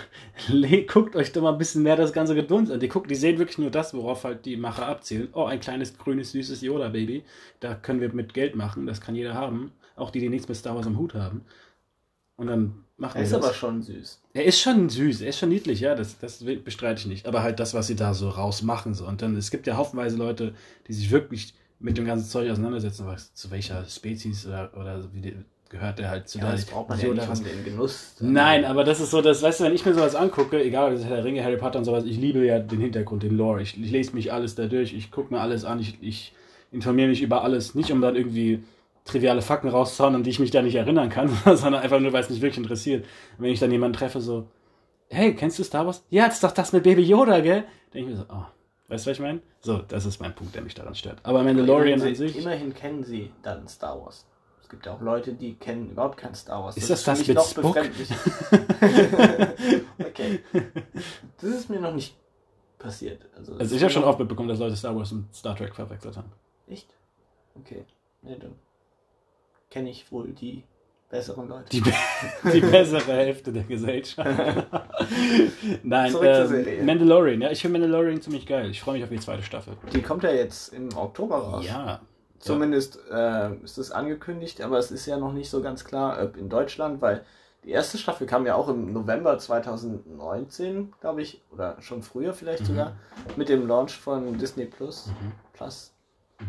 guckt 0.87 1.15
euch 1.15 1.31
doch 1.31 1.41
mal 1.41 1.53
ein 1.53 1.57
bisschen 1.57 1.81
mehr 1.81 1.95
das 1.95 2.13
ganze 2.13 2.35
Gedöns 2.35 2.69
an. 2.69 2.79
Die 2.79 2.87
gucken, 2.87 3.09
die 3.09 3.15
sehen 3.15 3.39
wirklich 3.39 3.57
nur 3.57 3.71
das, 3.71 3.95
worauf 3.95 4.25
halt 4.25 4.45
die 4.45 4.57
Macher 4.57 4.85
abzielen. 4.85 5.29
Oh, 5.33 5.45
ein 5.45 5.59
kleines, 5.59 5.97
grünes, 5.97 6.33
süßes 6.33 6.61
Yoda-Baby. 6.61 7.23
Da 7.61 7.73
können 7.73 7.99
wir 7.99 8.13
mit 8.13 8.35
Geld 8.35 8.55
machen, 8.55 8.85
das 8.85 9.01
kann 9.01 9.15
jeder 9.15 9.33
haben. 9.33 9.71
Auch 9.95 10.11
die, 10.11 10.19
die 10.19 10.29
nichts 10.29 10.47
mit 10.47 10.55
Star 10.55 10.75
Wars 10.75 10.85
am 10.85 10.99
Hut 10.99 11.15
haben. 11.15 11.43
Und 12.39 12.47
dann 12.47 12.85
machen 12.97 13.17
er 13.17 13.21
wir 13.21 13.23
ist 13.25 13.33
das. 13.33 13.43
aber 13.43 13.53
schon 13.53 13.81
süß. 13.81 14.21
Er 14.33 14.45
ist 14.45 14.61
schon 14.61 14.89
süß, 14.89 15.21
er 15.21 15.29
ist 15.29 15.39
schon 15.39 15.49
niedlich, 15.49 15.81
ja, 15.81 15.93
das, 15.93 16.17
das 16.19 16.43
bestreite 16.63 17.01
ich 17.01 17.05
nicht. 17.05 17.27
Aber 17.27 17.43
halt 17.43 17.59
das, 17.59 17.73
was 17.73 17.87
sie 17.87 17.95
da 17.95 18.13
so 18.13 18.29
rausmachen. 18.29 18.93
So. 18.93 19.05
Und 19.05 19.21
dann, 19.21 19.35
es 19.35 19.51
gibt 19.51 19.67
ja 19.67 19.75
haufenweise 19.75 20.15
Leute, 20.15 20.53
die 20.87 20.93
sich 20.93 21.11
wirklich 21.11 21.53
mit 21.79 21.97
dem 21.97 22.05
ganzen 22.05 22.29
Zeug 22.29 22.49
auseinandersetzen, 22.49 23.05
was, 23.05 23.33
zu 23.33 23.51
welcher 23.51 23.83
Spezies 23.85 24.47
oder, 24.47 24.71
oder 24.77 25.03
wie 25.13 25.21
die, 25.21 25.35
gehört 25.69 25.99
der 25.99 26.09
halt 26.09 26.29
zu 26.29 26.39
Ja, 26.39 26.45
der 26.45 26.53
das 26.53 26.65
braucht 26.65 26.89
man 26.89 26.99
ja 26.99 27.13
nicht 27.13 27.29
um 27.29 27.43
den 27.43 27.63
Genuss. 27.65 28.15
Nein, 28.21 28.63
aber 28.63 28.85
das 28.85 29.01
ist 29.01 29.11
so, 29.11 29.21
das, 29.21 29.41
weißt 29.41 29.59
du, 29.59 29.63
wenn 29.65 29.75
ich 29.75 29.85
mir 29.85 29.93
sowas 29.93 30.15
angucke, 30.15 30.63
egal 30.63 30.91
ob 30.91 30.97
das 30.97 31.05
Herr 31.05 31.17
der 31.17 31.25
Ringe, 31.25 31.43
Harry 31.43 31.57
Potter 31.57 31.79
und 31.79 31.85
sowas, 31.85 32.05
ich 32.05 32.17
liebe 32.17 32.45
ja 32.45 32.59
den 32.59 32.79
Hintergrund, 32.79 33.23
den 33.23 33.35
Lore. 33.35 33.61
Ich, 33.61 33.81
ich 33.81 33.91
lese 33.91 34.15
mich 34.15 34.31
alles 34.31 34.55
da 34.55 34.67
durch, 34.67 34.93
ich 34.93 35.11
gucke 35.11 35.33
mir 35.33 35.41
alles 35.41 35.65
an, 35.65 35.79
ich, 35.79 35.97
ich 36.01 36.33
informiere 36.71 37.09
mich 37.09 37.21
über 37.21 37.43
alles, 37.43 37.75
nicht 37.75 37.91
um 37.91 38.01
dann 38.01 38.15
irgendwie 38.15 38.63
triviale 39.09 39.41
Fakten 39.41 39.67
rauszuhauen, 39.67 40.15
an 40.15 40.23
die 40.23 40.29
ich 40.29 40.39
mich 40.39 40.51
da 40.51 40.61
nicht 40.61 40.75
erinnern 40.75 41.09
kann, 41.09 41.27
sondern 41.45 41.81
einfach 41.81 41.99
nur, 41.99 42.13
weil 42.13 42.23
es 42.23 42.29
mich 42.29 42.41
wirklich 42.41 42.57
interessiert. 42.57 43.05
Und 43.37 43.43
wenn 43.43 43.51
ich 43.51 43.59
dann 43.59 43.71
jemanden 43.71 43.97
treffe, 43.97 44.21
so, 44.21 44.47
hey, 45.09 45.35
kennst 45.35 45.59
du 45.59 45.63
Star 45.63 45.85
Wars? 45.85 46.03
Ja, 46.09 46.25
das 46.25 46.35
ist 46.35 46.43
doch 46.43 46.51
das 46.51 46.71
mit 46.73 46.83
Baby 46.83 47.03
Yoda, 47.03 47.39
gell? 47.39 47.65
Denke 47.93 48.11
ich 48.11 48.17
mir 48.17 48.23
so, 48.23 48.25
oh, 48.29 48.45
weißt 48.87 49.05
du, 49.05 49.09
was 49.09 49.17
ich 49.17 49.21
meine? 49.23 49.41
So, 49.61 49.79
das 49.79 50.05
ist 50.05 50.21
mein 50.21 50.35
Punkt, 50.35 50.55
der 50.55 50.61
mich 50.61 50.75
daran 50.75 50.95
stört. 50.95 51.17
Aber 51.23 51.43
Mandalorian 51.43 51.99
an 52.01 52.07
immerhin, 52.07 52.15
sich. 52.15 52.37
immerhin 52.37 52.73
kennen 52.73 53.03
sie 53.03 53.31
dann 53.41 53.67
Star 53.67 53.99
Wars. 53.99 54.25
Es 54.61 54.69
gibt 54.69 54.85
ja 54.85 54.93
auch 54.93 55.01
Leute, 55.01 55.33
die 55.33 55.55
kennen 55.55 55.89
überhaupt 55.89 56.17
kein 56.17 56.35
Star 56.35 56.63
Wars. 56.63 56.77
Ist 56.77 56.89
das 56.91 57.03
das 57.03 57.19
mich 57.19 57.27
mit 57.29 57.37
noch 57.37 57.47
Spock? 57.49 57.73
befremdlich. 57.73 58.09
okay. 59.99 60.39
Das 61.41 61.49
ist 61.49 61.69
mir 61.71 61.79
noch 61.79 61.93
nicht 61.93 62.15
passiert. 62.77 63.25
Also, 63.35 63.55
Also 63.55 63.75
ich 63.75 63.81
habe 63.81 63.91
schon 63.91 64.03
oft 64.03 64.19
mitbekommen, 64.19 64.47
dass 64.47 64.59
Leute 64.59 64.75
Star 64.75 64.95
Wars 64.95 65.11
und 65.11 65.33
Star 65.33 65.55
Trek 65.55 65.73
verwechselt 65.73 66.15
haben. 66.17 66.31
Echt? 66.67 66.87
Okay. 67.55 67.83
Nee, 68.21 68.37
dann 68.39 68.53
kenne 69.69 69.89
ich 69.89 70.11
wohl 70.11 70.29
die 70.29 70.63
besseren 71.09 71.47
Leute. 71.47 71.69
Die, 71.71 71.81
die 72.53 72.61
bessere 72.61 73.13
Hälfte 73.13 73.51
der 73.51 73.63
Gesellschaft. 73.63 74.29
Nein, 75.83 76.15
ähm. 76.21 76.85
Mandalorian. 76.85 77.41
Ja, 77.41 77.51
ich 77.51 77.61
finde 77.61 77.79
Mandalorian 77.79 78.21
ziemlich 78.21 78.45
geil. 78.45 78.69
Ich 78.69 78.81
freue 78.81 78.95
mich 78.95 79.03
auf 79.03 79.09
die 79.09 79.19
zweite 79.19 79.43
Staffel. 79.43 79.73
Die 79.93 80.01
kommt 80.01 80.23
ja 80.23 80.31
jetzt 80.31 80.73
im 80.73 80.95
Oktober 80.95 81.37
raus. 81.37 81.65
Ja. 81.65 82.01
Zumindest 82.39 82.99
äh, 83.11 83.53
ist 83.63 83.77
es 83.77 83.91
angekündigt, 83.91 84.61
aber 84.61 84.77
es 84.77 84.91
ist 84.91 85.05
ja 85.07 85.17
noch 85.17 85.33
nicht 85.33 85.49
so 85.49 85.61
ganz 85.61 85.83
klar, 85.83 86.23
ob 86.23 86.37
in 86.37 86.47
Deutschland, 86.47 87.01
weil 87.01 87.25
die 87.65 87.71
erste 87.71 87.97
Staffel 87.97 88.25
kam 88.27 88.45
ja 88.45 88.55
auch 88.55 88.69
im 88.69 88.93
November 88.93 89.37
2019, 89.37 90.93
glaube 91.01 91.21
ich, 91.21 91.41
oder 91.51 91.75
schon 91.81 92.01
früher 92.01 92.33
vielleicht 92.33 92.61
Mhm. 92.63 92.67
sogar, 92.67 92.93
mit 93.35 93.49
dem 93.49 93.67
Launch 93.67 93.97
von 93.97 94.37
Disney 94.37 94.65
Plus, 94.65 95.07
Mhm. 95.07 95.31
Plus 95.51 95.91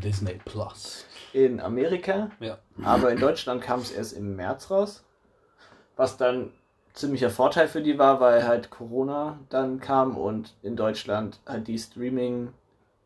Disney 0.03 0.41
Plus. 0.45 1.05
in 1.33 1.61
Amerika. 1.61 2.31
Ja. 2.41 2.59
Aber 2.83 3.11
in 3.11 3.19
Deutschland 3.19 3.63
kam 3.63 3.81
es 3.81 3.91
erst 3.91 4.13
im 4.13 4.37
März 4.37 4.71
raus, 4.71 5.05
was 5.97 6.17
dann 6.17 6.53
ziemlicher 6.95 7.31
Vorteil 7.31 7.69
für 7.69 7.83
die 7.83 7.99
war, 7.99 8.21
weil 8.21 8.47
halt 8.47 8.71
Corona 8.71 9.39
dann 9.49 9.81
kam 9.81 10.17
und 10.17 10.55
in 10.63 10.77
Deutschland 10.77 11.41
halt 11.47 11.69
die 11.69 11.79
Streaming 11.79 12.53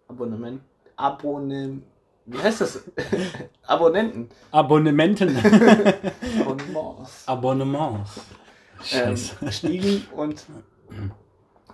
Abonnement 0.08 0.60
Abonnement 0.96 1.82
wie 2.26 2.38
heißt 2.38 2.62
das? 2.62 2.82
Abonnenten. 3.66 4.30
Abonnementen. 4.50 5.36
Abonnements. 6.40 7.28
Abonnements. 7.28 8.20
Ähm, 8.92 9.16
Scheiße. 9.16 9.52
stiegen 9.52 10.06
und 10.14 10.44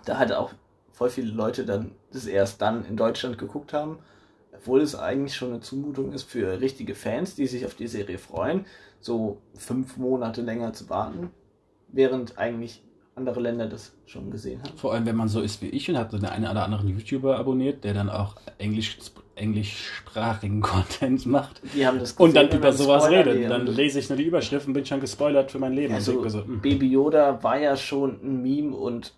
da 0.05 0.17
halt 0.17 0.33
auch 0.33 0.51
voll 0.91 1.09
viele 1.09 1.31
Leute 1.31 1.65
dann 1.65 1.95
das 2.11 2.25
erst 2.25 2.61
dann 2.61 2.85
in 2.85 2.97
Deutschland 2.97 3.37
geguckt 3.37 3.73
haben, 3.73 3.99
obwohl 4.61 4.81
es 4.81 4.95
eigentlich 4.95 5.35
schon 5.35 5.49
eine 5.49 5.61
Zumutung 5.61 6.13
ist 6.13 6.23
für 6.23 6.61
richtige 6.61 6.93
Fans, 6.93 7.35
die 7.35 7.47
sich 7.47 7.65
auf 7.65 7.73
die 7.73 7.87
Serie 7.87 8.19
freuen, 8.19 8.65
so 8.99 9.41
fünf 9.55 9.97
Monate 9.97 10.43
länger 10.43 10.73
zu 10.73 10.87
warten, 10.87 11.31
während 11.87 12.37
eigentlich 12.37 12.83
andere 13.15 13.41
Länder 13.41 13.67
das 13.67 13.93
schon 14.05 14.29
gesehen 14.29 14.61
haben. 14.61 14.77
Vor 14.77 14.93
allem, 14.93 15.07
wenn 15.07 15.15
man 15.15 15.27
so 15.27 15.41
ist 15.41 15.63
wie 15.63 15.69
ich 15.69 15.89
und 15.89 15.97
hat 15.97 16.13
den 16.13 16.25
einen 16.25 16.45
oder 16.45 16.63
anderen 16.63 16.87
YouTuber 16.87 17.37
abonniert, 17.39 17.83
der 17.83 17.95
dann 17.95 18.09
auch 18.09 18.35
Englisch, 18.59 18.99
englischsprachigen 19.35 20.61
Content 20.61 21.25
macht 21.25 21.61
Die 21.75 21.85
haben 21.85 21.97
das 21.97 22.13
und 22.13 22.35
dann 22.35 22.45
gesehen 22.45 22.59
über 22.59 22.71
sowas 22.71 23.05
spoilern 23.05 23.23
die 23.23 23.31
redet. 23.31 23.51
Dann 23.51 23.65
lese 23.65 23.97
ich 23.97 24.09
nur 24.09 24.17
die 24.17 24.25
Überschrift 24.25 24.67
und 24.67 24.73
bin 24.73 24.85
schon 24.85 25.01
gespoilert 25.01 25.51
für 25.51 25.59
mein 25.59 25.73
Leben. 25.73 25.95
Also, 25.95 26.29
so, 26.29 26.45
hm. 26.45 26.61
Baby 26.61 26.87
Yoda 26.87 27.41
war 27.41 27.59
ja 27.59 27.75
schon 27.75 28.19
ein 28.23 28.43
Meme 28.43 28.75
und 28.75 29.15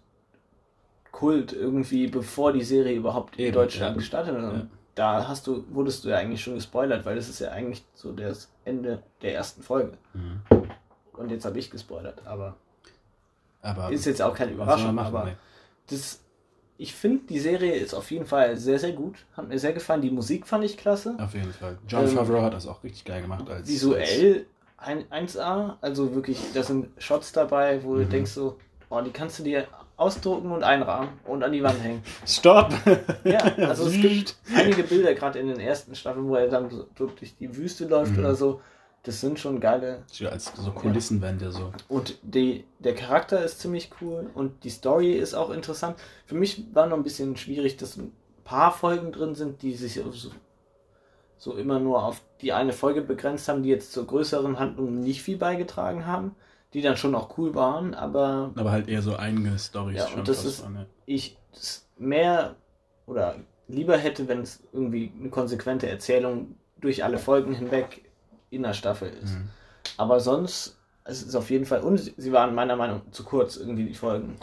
Kult 1.12 1.52
irgendwie, 1.52 2.08
bevor 2.08 2.54
die 2.54 2.64
Serie 2.64 2.96
überhaupt 2.96 3.38
in 3.38 3.48
Eben, 3.48 3.56
Deutschland 3.56 3.96
ja. 3.96 3.98
gestartet 3.98 4.36
hat. 4.36 4.54
Ja. 4.54 4.68
Da 4.96 5.28
hast 5.28 5.48
du, 5.48 5.66
wurdest 5.72 6.04
du 6.06 6.10
ja 6.10 6.18
eigentlich 6.18 6.42
schon 6.44 6.56
gespoilert, 6.56 7.06
weil 7.06 7.16
das 7.16 7.28
ist 7.30 7.40
ja 7.40 7.50
eigentlich 7.52 7.84
so 7.96 8.12
das 8.12 8.50
Ende 8.66 9.02
der 9.22 9.34
ersten 9.36 9.64
Folge. 9.64 9.98
Mhm. 10.14 10.42
Und 11.14 11.30
jetzt 11.32 11.46
habe 11.46 11.58
ich 11.60 11.72
gespoilert, 11.72 12.22
aber 12.26 12.56
Aber 13.62 13.92
ist 13.92 14.06
jetzt 14.06 14.22
auch 14.22 14.36
keine 14.36 14.52
Überraschung. 14.52 14.94
machen? 14.96 15.16
aber 15.16 15.32
das, 15.90 16.20
ich 16.78 16.94
finde, 16.94 17.26
die 17.28 17.40
Serie 17.40 17.74
ist 17.74 17.94
auf 17.94 18.12
jeden 18.12 18.26
Fall 18.26 18.56
sehr, 18.58 18.78
sehr 18.80 18.92
gut. 18.94 19.16
Hat 19.36 19.48
mir 19.48 19.58
sehr 19.60 19.74
gefallen. 19.74 20.02
Die 20.02 20.10
Musik 20.12 20.46
fand 20.48 20.64
ich 20.64 20.78
klasse. 20.78 21.16
Auf 21.20 21.34
jeden 21.34 21.54
Fall. 21.54 21.78
John 21.88 22.04
Ähm, 22.08 22.10
Favreau 22.16 22.42
hat 22.42 22.54
das 22.54 22.68
auch 22.68 22.84
richtig 22.84 23.06
geil 23.06 23.22
gemacht. 23.22 23.50
Als, 23.50 23.60
als 23.62 23.70
Visuell 23.70 24.46
ein, 24.78 25.06
1A, 25.10 25.78
also 25.82 26.14
wirklich, 26.14 26.40
da 26.54 26.62
sind 26.64 26.90
Shots 27.02 27.32
dabei, 27.32 27.84
wo 27.84 27.96
du 27.96 28.02
Mhm. 28.06 28.10
denkst 28.10 28.32
so, 28.32 28.58
oh, 28.90 29.02
die 29.02 29.12
kannst 29.12 29.40
du 29.40 29.44
dir 29.44 29.68
ausdrucken 29.98 30.52
und 30.52 30.64
einrahmen 30.64 31.10
und 31.26 31.44
an 31.44 31.52
die 31.52 31.64
Wand 31.64 31.82
hängen. 31.82 32.04
Stopp! 32.28 32.74
Ja, 33.24 33.40
also 33.68 33.88
es 33.88 33.94
gibt 33.94 34.36
einige 34.56 34.84
Bilder, 34.84 35.14
gerade 35.14 35.40
in 35.40 35.48
den 35.48 35.60
ersten 35.60 35.96
Staffeln, 35.96 36.28
wo 36.28 36.36
er 36.36 36.48
dann 36.48 36.70
so 36.70 36.88
durch 36.96 37.36
die 37.40 37.56
Wüste 37.56 37.86
läuft 37.86 38.14
Mhm. 38.14 38.20
oder 38.20 38.36
so. 38.36 38.62
Das 39.04 39.20
sind 39.20 39.38
schon 39.38 39.60
geile. 39.60 40.04
Ja, 40.14 40.30
als 40.30 40.52
so 40.56 40.72
Kulissenwände 40.72 41.52
so. 41.52 41.74
Und 41.90 42.18
die, 42.22 42.64
der 42.80 42.96
Charakter 42.96 43.44
ist 43.44 43.60
ziemlich 43.60 43.92
cool 44.02 44.30
und 44.34 44.64
die 44.64 44.70
Story 44.70 45.12
ist 45.14 45.34
auch 45.34 45.50
interessant. 45.50 45.98
Für 46.26 46.36
mich 46.36 46.64
war 46.74 46.88
noch 46.88 46.96
ein 46.96 47.04
bisschen 47.04 47.36
schwierig, 47.36 47.76
dass 47.76 47.98
ein 47.98 48.14
paar 48.46 48.72
Folgen 48.72 49.12
drin 49.12 49.36
sind, 49.36 49.62
die 49.62 49.74
sich 49.76 49.96
so, 49.96 50.32
so 51.38 51.54
immer 51.58 51.80
nur 51.80 52.04
auf 52.04 52.22
die 52.42 52.54
eine 52.54 52.72
Folge 52.72 53.02
begrenzt 53.02 53.50
haben, 53.50 53.64
die 53.64 53.70
jetzt 53.70 53.92
zur 53.92 54.08
größeren 54.08 54.58
Handlung 54.58 55.02
nicht 55.02 55.22
viel 55.22 55.38
beigetragen 55.38 56.06
haben, 56.06 56.34
die 56.74 56.82
dann 56.82 56.98
schon 56.98 57.14
auch 57.16 57.38
cool 57.38 57.54
waren, 57.56 57.94
aber 57.94 58.52
Aber 58.56 58.72
halt 58.72 58.88
eher 58.88 59.02
so 59.02 59.18
eigene 59.18 59.58
Storys 59.60 59.98
Ja, 59.98 60.08
schon. 60.08 60.20
und 60.20 60.28
das 60.28 60.44
ist- 60.46 60.64
waren, 60.64 60.76
ja. 60.76 60.86
ich 61.06 61.38
es 61.54 61.88
mehr 61.98 62.56
oder 63.06 63.36
lieber 63.68 63.98
hätte, 63.98 64.28
wenn 64.28 64.42
es 64.42 64.64
irgendwie 64.74 65.12
eine 65.20 65.30
konsequente 65.30 65.88
Erzählung 65.88 66.56
durch 66.82 67.04
alle 67.04 67.18
Folgen 67.18 67.54
hinweg 67.54 68.04
in 68.50 68.64
der 68.64 68.74
Staffel 68.74 69.10
ist. 69.22 69.36
Mhm. 69.36 69.50
Aber 69.98 70.20
sonst, 70.20 70.78
es 71.06 71.22
ist 71.22 71.36
auf 71.36 71.50
jeden 71.50 71.66
Fall, 71.66 71.82
und 71.82 71.98
sie 72.18 72.32
waren 72.32 72.56
meiner 72.56 72.76
Meinung 72.76 73.02
nach 73.06 73.12
zu 73.12 73.24
kurz, 73.24 73.58
irgendwie 73.58 73.86
die 73.86 73.94
Folgen. 73.94 74.36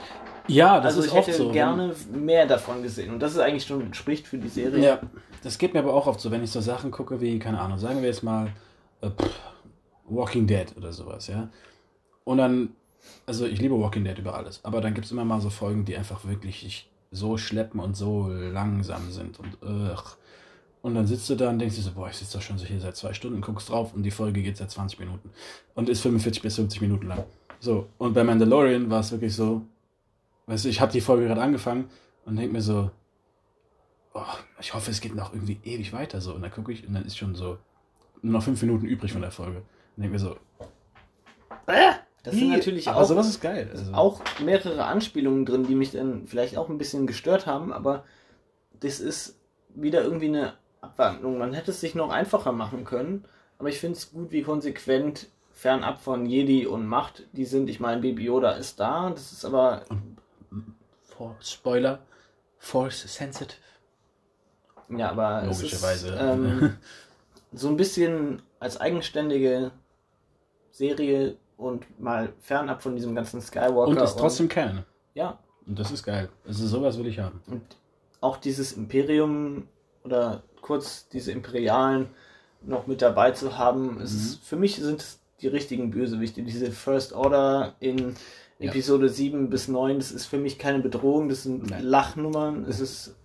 Ja, 0.46 0.76
das 0.80 0.96
also 0.96 1.00
ist 1.00 1.06
ich 1.06 1.12
oft 1.18 1.28
hätte 1.28 1.38
so. 1.38 1.52
gerne 1.52 1.94
mehr 2.12 2.46
davon 2.46 2.82
gesehen. 2.82 3.12
Und 3.12 3.20
das 3.20 3.32
ist 3.32 3.38
eigentlich 3.40 3.64
schon, 3.64 3.92
spricht 3.94 4.26
für 4.26 4.38
die 4.38 4.48
Serie. 4.48 4.82
Ja, 4.84 5.00
das 5.42 5.58
geht 5.58 5.74
mir 5.74 5.80
aber 5.80 5.94
auch 5.94 6.06
oft 6.06 6.20
so, 6.20 6.30
wenn 6.30 6.42
ich 6.42 6.50
so 6.50 6.60
Sachen 6.60 6.90
gucke 6.90 7.20
wie, 7.20 7.38
keine 7.38 7.60
Ahnung, 7.60 7.78
sagen 7.78 8.00
wir 8.02 8.08
jetzt 8.08 8.22
mal 8.22 8.48
äh, 9.00 9.10
pff, 9.10 9.40
Walking 10.08 10.46
Dead 10.46 10.66
oder 10.76 10.92
sowas, 10.92 11.26
ja. 11.28 11.48
Und 12.30 12.38
dann, 12.38 12.76
also 13.26 13.44
ich 13.44 13.60
liebe 13.60 13.76
Walking 13.76 14.04
Dead 14.04 14.16
über 14.16 14.36
alles, 14.36 14.64
aber 14.64 14.80
dann 14.80 14.94
gibt 14.94 15.04
es 15.04 15.10
immer 15.10 15.24
mal 15.24 15.40
so 15.40 15.50
Folgen, 15.50 15.84
die 15.84 15.96
einfach 15.96 16.24
wirklich 16.26 16.64
ich, 16.64 16.88
so 17.10 17.36
schleppen 17.36 17.80
und 17.80 17.96
so 17.96 18.28
langsam 18.28 19.10
sind 19.10 19.40
und 19.40 19.60
ugh. 19.60 20.16
Und 20.80 20.94
dann 20.94 21.08
sitzt 21.08 21.28
du 21.28 21.34
da 21.34 21.50
und 21.50 21.58
denkst 21.58 21.74
dir 21.74 21.82
so, 21.82 21.90
boah, 21.90 22.08
ich 22.08 22.18
sitze 22.18 22.38
doch 22.38 22.42
schon 22.42 22.56
so 22.56 22.66
hier 22.66 22.78
seit 22.78 22.94
zwei 22.94 23.14
Stunden, 23.14 23.40
guckst 23.40 23.68
drauf 23.68 23.94
und 23.94 24.04
die 24.04 24.12
Folge 24.12 24.42
geht 24.42 24.58
seit 24.58 24.70
20 24.70 25.00
Minuten 25.00 25.30
und 25.74 25.88
ist 25.88 26.02
45 26.02 26.40
bis 26.40 26.54
50 26.54 26.80
Minuten 26.82 27.08
lang. 27.08 27.24
So, 27.58 27.88
und 27.98 28.12
bei 28.14 28.22
Mandalorian 28.22 28.88
war 28.90 29.00
es 29.00 29.10
wirklich 29.10 29.34
so, 29.34 29.62
weißt 30.46 30.66
du, 30.66 30.68
ich 30.68 30.80
habe 30.80 30.92
die 30.92 31.00
Folge 31.00 31.26
gerade 31.26 31.42
angefangen 31.42 31.90
und 32.26 32.36
denk 32.36 32.52
mir 32.52 32.62
so, 32.62 32.92
oh, 34.14 34.22
ich 34.60 34.72
hoffe, 34.72 34.92
es 34.92 35.00
geht 35.00 35.16
noch 35.16 35.34
irgendwie 35.34 35.58
ewig 35.64 35.92
weiter 35.92 36.20
so. 36.20 36.34
Und 36.34 36.42
dann 36.42 36.52
gucke 36.52 36.70
ich 36.70 36.86
und 36.86 36.94
dann 36.94 37.04
ist 37.04 37.18
schon 37.18 37.34
so 37.34 37.58
nur 38.22 38.34
noch 38.34 38.44
fünf 38.44 38.62
Minuten 38.62 38.86
übrig 38.86 39.12
von 39.12 39.20
der 39.20 39.32
Folge. 39.32 39.64
Und 39.96 40.04
denke 40.04 40.12
mir 40.12 40.20
so, 40.20 40.36
Das 42.22 42.34
sind 42.34 42.50
natürlich 42.50 42.88
aber 42.88 43.00
auch, 43.00 43.06
sowas 43.06 43.28
ist 43.28 43.40
geil. 43.40 43.68
Also, 43.72 43.92
auch 43.92 44.20
mehrere 44.44 44.84
Anspielungen 44.84 45.46
drin, 45.46 45.64
die 45.64 45.74
mich 45.74 45.92
dann 45.92 46.26
vielleicht 46.26 46.56
auch 46.56 46.68
ein 46.68 46.78
bisschen 46.78 47.06
gestört 47.06 47.46
haben, 47.46 47.72
aber 47.72 48.04
das 48.80 49.00
ist 49.00 49.38
wieder 49.74 50.02
irgendwie 50.02 50.28
eine 50.28 50.54
Abwandlung. 50.80 51.38
Man 51.38 51.54
hätte 51.54 51.70
es 51.70 51.80
sich 51.80 51.94
noch 51.94 52.10
einfacher 52.10 52.52
machen 52.52 52.84
können, 52.84 53.24
aber 53.58 53.68
ich 53.68 53.78
finde 53.78 53.96
es 53.96 54.10
gut, 54.10 54.32
wie 54.32 54.42
konsequent 54.42 55.28
fernab 55.52 56.00
von 56.00 56.26
Jedi 56.26 56.66
und 56.66 56.86
Macht 56.86 57.26
die 57.32 57.44
sind. 57.44 57.68
Ich 57.70 57.80
meine, 57.80 58.00
Baby 58.00 58.24
Yoda 58.24 58.52
ist 58.52 58.80
da, 58.80 59.10
das 59.10 59.32
ist 59.32 59.44
aber 59.44 59.84
For 61.02 61.36
Spoiler, 61.40 62.00
Force 62.58 63.02
Sensitive. 63.02 63.58
Ja, 64.88 65.10
aber 65.10 65.42
Logischerweise. 65.44 66.08
Es 66.08 66.14
ist, 66.14 66.20
ähm, 66.20 66.76
so 67.52 67.68
ein 67.68 67.76
bisschen 67.76 68.42
als 68.58 68.80
eigenständige 68.80 69.72
Serie 70.70 71.36
und 71.60 72.00
mal 72.00 72.32
fernab 72.40 72.82
von 72.82 72.96
diesem 72.96 73.14
ganzen 73.14 73.40
Skywalker. 73.40 73.86
Und 73.88 73.96
ist 74.00 74.18
trotzdem 74.18 74.48
Kern. 74.48 74.84
ja, 75.14 75.38
Und 75.66 75.78
das 75.78 75.90
ist 75.90 76.02
geil. 76.02 76.28
Also 76.46 76.66
sowas 76.66 76.98
will 76.98 77.06
ich 77.06 77.18
haben. 77.18 77.40
und 77.46 77.62
auch 78.20 78.36
dieses 78.36 78.72
Imperium 78.72 79.66
oder 80.04 80.42
kurz 80.60 81.08
diese 81.08 81.32
Imperialen 81.32 82.08
noch 82.62 82.86
mit 82.86 83.00
dabei 83.02 83.30
zu 83.30 83.56
haben, 83.56 84.00
es 84.02 84.12
Mhm. 84.12 84.18
ist, 84.18 84.44
für 84.44 84.56
mich 84.56 84.76
sind 84.76 85.00
es 85.00 85.20
die 85.40 85.48
richtigen 85.48 85.90
Bösewichte. 85.90 86.42
Diese 86.42 86.70
First 86.70 87.12
Order 87.14 87.74
in 87.80 88.14
Ja. 88.58 88.68
Episode 88.70 89.08
7 89.08 89.48
bis 89.48 89.68
9, 89.68 89.96
das 89.98 90.12
ist 90.12 90.26
für 90.26 90.36
mich 90.36 90.58
keine 90.58 90.80
Bedrohung, 90.80 91.30
das 91.30 91.44
sind 91.44 91.70
Nein. 91.70 91.82
Lachnummern, 91.82 92.66
es 92.68 92.78
ist 92.80 93.16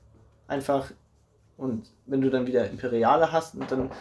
einfach, 0.47 0.91
und 1.57 1.87
wenn 2.05 2.21
du 2.21 2.29
dann 2.29 2.47
wieder 2.47 2.69
Imperiale 2.69 3.33
hast, 3.33 3.55
und 3.55 3.69
dann, 3.69 3.91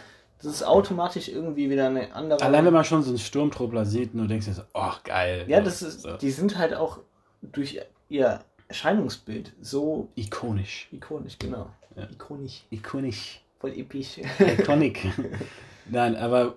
das 0.45 0.55
ist 0.55 0.63
automatisch 0.63 1.27
irgendwie 1.29 1.69
wieder 1.69 1.87
eine 1.87 2.13
andere. 2.13 2.41
Allein 2.41 2.65
wenn 2.65 2.73
man 2.73 2.83
schon 2.85 3.01
so 3.03 3.09
einen 3.09 3.17
Sturmtruppler 3.19 3.85
sieht 3.85 4.13
und 4.13 4.21
du 4.21 4.27
denkst 4.27 4.45
dir 4.45 4.53
so, 4.53 4.61
ach 4.73 5.03
geil. 5.03 5.45
ja, 5.47 5.59
das 5.61 5.81
ist, 5.81 6.01
so. 6.01 6.17
die 6.17 6.31
sind 6.31 6.57
halt 6.57 6.73
auch 6.75 6.99
durch 7.41 7.81
ihr 8.09 8.41
Erscheinungsbild 8.67 9.53
so 9.61 10.09
ikonisch. 10.15 10.87
ikonisch, 10.91 11.37
genau. 11.39 11.69
Ja. 11.95 12.07
Ikonisch, 12.11 12.65
Ikonisch. 12.69 13.41
voll 13.59 13.71
episch. 13.77 14.19
Iconic. 14.39 15.05
Nein, 15.89 16.15
aber 16.15 16.55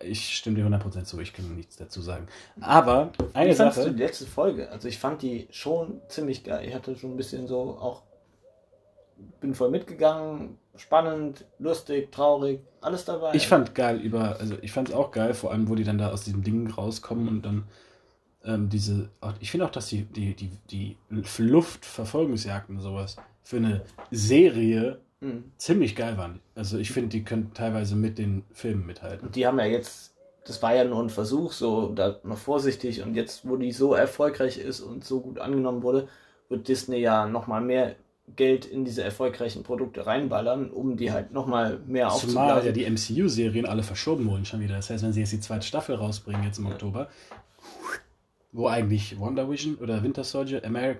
ich 0.00 0.36
stimme 0.36 0.56
dir 0.56 0.66
100% 0.66 1.04
zu, 1.04 1.18
ich 1.20 1.32
kann 1.32 1.56
nichts 1.56 1.76
dazu 1.76 2.00
sagen. 2.02 2.28
Aber 2.60 3.12
eine 3.32 3.50
Wie 3.50 3.54
Sache. 3.54 3.84
du 3.84 3.92
die 3.92 4.02
letzte 4.02 4.26
Folge? 4.26 4.70
Also 4.70 4.86
ich 4.86 4.98
fand 4.98 5.22
die 5.22 5.48
schon 5.50 6.00
ziemlich 6.08 6.44
geil. 6.44 6.68
Ich 6.68 6.74
hatte 6.74 6.96
schon 6.96 7.12
ein 7.14 7.16
bisschen 7.16 7.48
so 7.48 7.76
auch, 7.78 8.02
bin 9.40 9.54
voll 9.54 9.70
mitgegangen, 9.70 10.58
spannend, 10.76 11.44
lustig, 11.58 12.12
traurig, 12.12 12.60
alles 12.80 13.04
dabei. 13.04 13.34
Ich 13.34 13.46
fand 13.46 13.74
geil 13.74 14.00
über, 14.00 14.38
also 14.38 14.56
ich 14.62 14.72
fand 14.72 14.88
es 14.88 14.94
auch 14.94 15.10
geil, 15.10 15.34
vor 15.34 15.50
allem, 15.52 15.68
wo 15.68 15.74
die 15.74 15.84
dann 15.84 15.98
da 15.98 16.10
aus 16.10 16.24
diesem 16.24 16.42
Ding 16.42 16.70
rauskommen 16.70 17.28
und 17.28 17.42
dann 17.42 17.64
ähm, 18.44 18.68
diese, 18.68 19.08
ich 19.40 19.50
finde 19.50 19.66
auch, 19.66 19.70
dass 19.70 19.86
die, 19.86 20.02
die, 20.04 20.34
die, 20.34 20.50
die 20.70 20.96
Luftverfolgungsjagden 21.38 22.76
und 22.76 22.82
sowas 22.82 23.16
für 23.42 23.56
eine 23.56 23.82
Serie 24.10 25.00
Mhm. 25.24 25.52
ziemlich 25.56 25.96
geil 25.96 26.18
waren. 26.18 26.40
Also 26.54 26.76
ich 26.76 26.90
finde, 26.90 27.08
die 27.08 27.24
können 27.24 27.52
teilweise 27.54 27.96
mit 27.96 28.18
den 28.18 28.44
Filmen 28.52 28.84
mithalten. 28.84 29.28
Und 29.28 29.36
die 29.36 29.46
haben 29.46 29.58
ja 29.58 29.64
jetzt, 29.64 30.12
das 30.44 30.62
war 30.62 30.74
ja 30.74 30.84
nur 30.84 31.02
ein 31.02 31.08
Versuch, 31.08 31.52
so 31.52 31.88
da 31.94 32.20
noch 32.24 32.36
vorsichtig 32.36 33.02
und 33.02 33.14
jetzt, 33.14 33.48
wo 33.48 33.56
die 33.56 33.72
so 33.72 33.94
erfolgreich 33.94 34.58
ist 34.58 34.80
und 34.80 35.04
so 35.04 35.20
gut 35.20 35.38
angenommen 35.38 35.82
wurde, 35.82 36.08
wird 36.50 36.68
Disney 36.68 36.98
ja 36.98 37.26
nochmal 37.26 37.62
mehr 37.62 37.96
Geld 38.36 38.64
in 38.64 38.84
diese 38.84 39.02
erfolgreichen 39.02 39.62
Produkte 39.62 40.06
reinballern, 40.06 40.70
um 40.70 40.96
die 40.96 41.12
halt 41.12 41.32
nochmal 41.32 41.78
mehr 41.86 42.08
Zumal 42.08 42.64
ja 42.64 42.72
die 42.72 42.88
MCU-Serien 42.88 43.66
alle 43.66 43.82
verschoben 43.82 44.26
wurden 44.28 44.44
schon 44.44 44.60
wieder. 44.60 44.76
Das 44.76 44.90
heißt, 44.90 45.04
wenn 45.04 45.12
sie 45.12 45.20
jetzt 45.20 45.32
die 45.32 45.40
zweite 45.40 45.66
Staffel 45.66 45.94
rausbringen, 45.96 46.42
jetzt 46.42 46.58
im 46.58 46.66
Ja. 46.66 46.72
Oktober, 46.72 47.08
wo 48.52 48.66
eigentlich 48.68 49.18
Wonder 49.18 49.48
Vision 49.50 49.76
oder 49.76 50.02
Winter 50.02 50.24
Soldier, 50.24 50.64
Ameri 50.64 50.96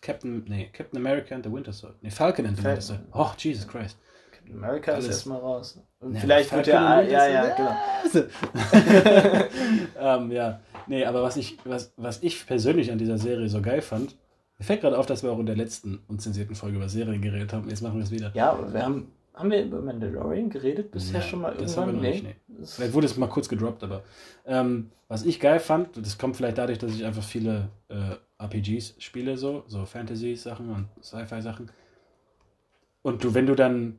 Captain, 0.00 0.44
nee, 0.46 0.68
Captain 0.72 0.98
America 0.98 1.34
and 1.34 1.44
the 1.44 1.52
Winter 1.52 1.72
Soldier, 1.72 1.96
nee, 2.02 2.10
Falcon 2.10 2.46
and 2.46 2.56
the 2.56 2.62
Winter 2.62 2.80
Falcon. 2.80 3.06
Soldier. 3.12 3.30
Oh, 3.32 3.32
Jesus 3.36 3.66
Christ. 3.66 3.96
Captain 4.30 4.54
America 4.56 4.92
ist 4.92 5.06
erstmal 5.08 5.40
raus. 5.40 5.80
Und 6.00 6.14
Ja, 6.14 6.20
vielleicht 6.20 6.52
wird 6.52 6.66
ja, 6.68 6.98
Winter 7.00 7.12
ja, 7.12 7.28
ja, 7.28 7.56
genau. 7.56 9.44
ähm, 9.98 10.30
ja, 10.30 10.60
nee, 10.86 11.04
aber 11.04 11.22
was 11.22 11.36
ich, 11.36 11.58
was, 11.64 11.92
was 11.96 12.22
ich 12.22 12.46
persönlich 12.46 12.92
an 12.92 12.98
dieser 12.98 13.18
Serie 13.18 13.48
so 13.48 13.60
geil 13.60 13.82
fand, 13.82 14.14
mir 14.58 14.64
fällt 14.64 14.80
gerade 14.80 14.98
auf, 14.98 15.06
dass 15.06 15.22
wir 15.22 15.30
auch 15.30 15.38
in 15.38 15.46
der 15.46 15.56
letzten 15.56 16.00
unzensierten 16.08 16.54
Folge 16.56 16.76
über 16.76 16.88
Serien 16.88 17.22
geredet 17.22 17.52
haben. 17.52 17.68
Jetzt 17.68 17.80
machen 17.82 17.96
wir 17.96 18.04
es 18.04 18.10
wieder. 18.10 18.32
Ja, 18.34 18.50
aber 18.52 18.72
wir 18.72 18.82
haben, 18.84 19.12
haben 19.34 19.50
wir 19.50 19.64
über 19.64 19.80
Mandalorian 19.80 20.50
geredet 20.50 20.90
bisher 20.90 21.20
Ja, 21.20 21.26
schon 21.26 21.40
mal 21.42 21.52
das 21.54 21.76
irgendwann? 21.76 21.82
haben 21.96 22.02
wir 22.02 22.10
noch 22.10 22.22
nicht, 22.22 22.36
Das- 22.48 22.74
Vielleicht 22.74 22.92
wurde 22.94 23.06
es 23.06 23.16
mal 23.16 23.28
kurz 23.28 23.48
gedroppt, 23.48 23.84
aber 23.84 24.02
ähm, 24.46 24.90
was 25.06 25.24
ich 25.24 25.38
geil 25.38 25.60
fand, 25.60 25.96
das 25.96 26.18
kommt 26.18 26.36
vielleicht 26.36 26.58
dadurch, 26.58 26.78
dass 26.78 26.92
ich 26.94 27.04
einfach 27.04 27.22
viele 27.22 27.68
äh, 27.88 28.16
RPGs 28.42 28.96
spiele, 28.98 29.36
so, 29.38 29.62
so 29.68 29.84
Fantasy-Sachen 29.86 30.68
und 30.70 30.88
Sci-Fi-Sachen. 31.02 31.70
Und 33.02 33.22
du, 33.24 33.32
wenn 33.34 33.46
du 33.46 33.54
dann, 33.54 33.98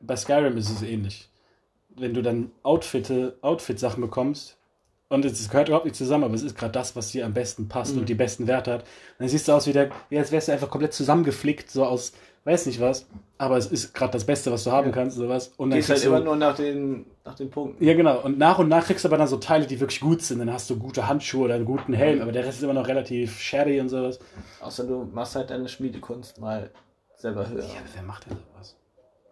bei 0.00 0.16
Skyrim 0.16 0.56
ist 0.56 0.70
es 0.70 0.82
ähnlich. 0.82 1.28
Wenn 1.96 2.12
du 2.14 2.22
dann 2.22 2.50
Outfit-Sachen 2.62 4.00
bekommst, 4.00 4.58
und 5.14 5.24
es 5.24 5.48
gehört 5.48 5.68
überhaupt 5.68 5.86
nicht 5.86 5.96
zusammen, 5.96 6.24
aber 6.24 6.34
es 6.34 6.42
ist 6.42 6.56
gerade 6.56 6.72
das, 6.72 6.94
was 6.96 7.08
dir 7.10 7.24
am 7.26 7.32
besten 7.34 7.68
passt 7.68 7.94
Mhm. 7.94 8.00
und 8.00 8.08
die 8.08 8.14
besten 8.14 8.46
Werte 8.46 8.72
hat. 8.72 8.84
Dann 9.18 9.28
siehst 9.28 9.48
du 9.48 9.52
aus 9.52 9.66
wie, 9.66 9.72
der, 9.72 9.90
als 10.12 10.32
wärst 10.32 10.48
du 10.48 10.52
einfach 10.52 10.70
komplett 10.70 10.92
zusammengeflickt, 10.92 11.70
so 11.70 11.84
aus, 11.84 12.12
weiß 12.44 12.66
nicht 12.66 12.80
was, 12.80 13.06
aber 13.38 13.56
es 13.56 13.66
ist 13.66 13.94
gerade 13.94 14.12
das 14.12 14.24
Beste, 14.24 14.52
was 14.52 14.64
du 14.64 14.72
haben 14.72 14.88
Ja. 14.88 14.92
kannst, 14.92 15.16
sowas. 15.16 15.52
Und 15.56 15.70
dann 15.70 15.78
Gehst 15.78 15.88
halt 15.90 16.02
du- 16.04 16.08
immer 16.08 16.20
nur 16.20 16.36
nach 16.36 16.54
den, 16.54 17.06
nach 17.24 17.34
den 17.34 17.50
Punkten. 17.50 17.82
ja, 17.82 17.94
genau. 17.94 18.20
Und 18.20 18.36
nach 18.38 18.58
und 18.58 18.68
nach 18.68 18.84
kriegst 18.84 19.04
du 19.04 19.08
aber 19.08 19.16
dann 19.16 19.28
so 19.28 19.38
Teile, 19.38 19.66
die 19.66 19.80
wirklich 19.80 20.00
gut 20.00 20.20
sind. 20.22 20.40
Dann 20.40 20.52
hast 20.52 20.68
du 20.68 20.76
gute 20.78 21.08
Handschuhe 21.08 21.44
oder 21.46 21.54
einen 21.54 21.64
guten 21.64 21.94
Helm, 21.94 22.20
aber 22.20 22.32
der 22.32 22.44
Rest 22.44 22.58
ist 22.58 22.64
immer 22.64 22.74
noch 22.74 22.86
relativ 22.86 23.38
shabby 23.40 23.80
und 23.80 23.88
sowas. 23.88 24.18
Außer 24.60 24.84
du 24.86 25.04
machst 25.12 25.36
halt 25.36 25.48
deine 25.50 25.68
Schmiedekunst 25.68 26.38
mal 26.40 26.70
selber 27.16 27.48
höher. 27.48 27.64
Ja, 27.64 27.70
wer 27.94 28.02
macht 28.02 28.28
denn 28.28 28.36
sowas? 28.52 28.76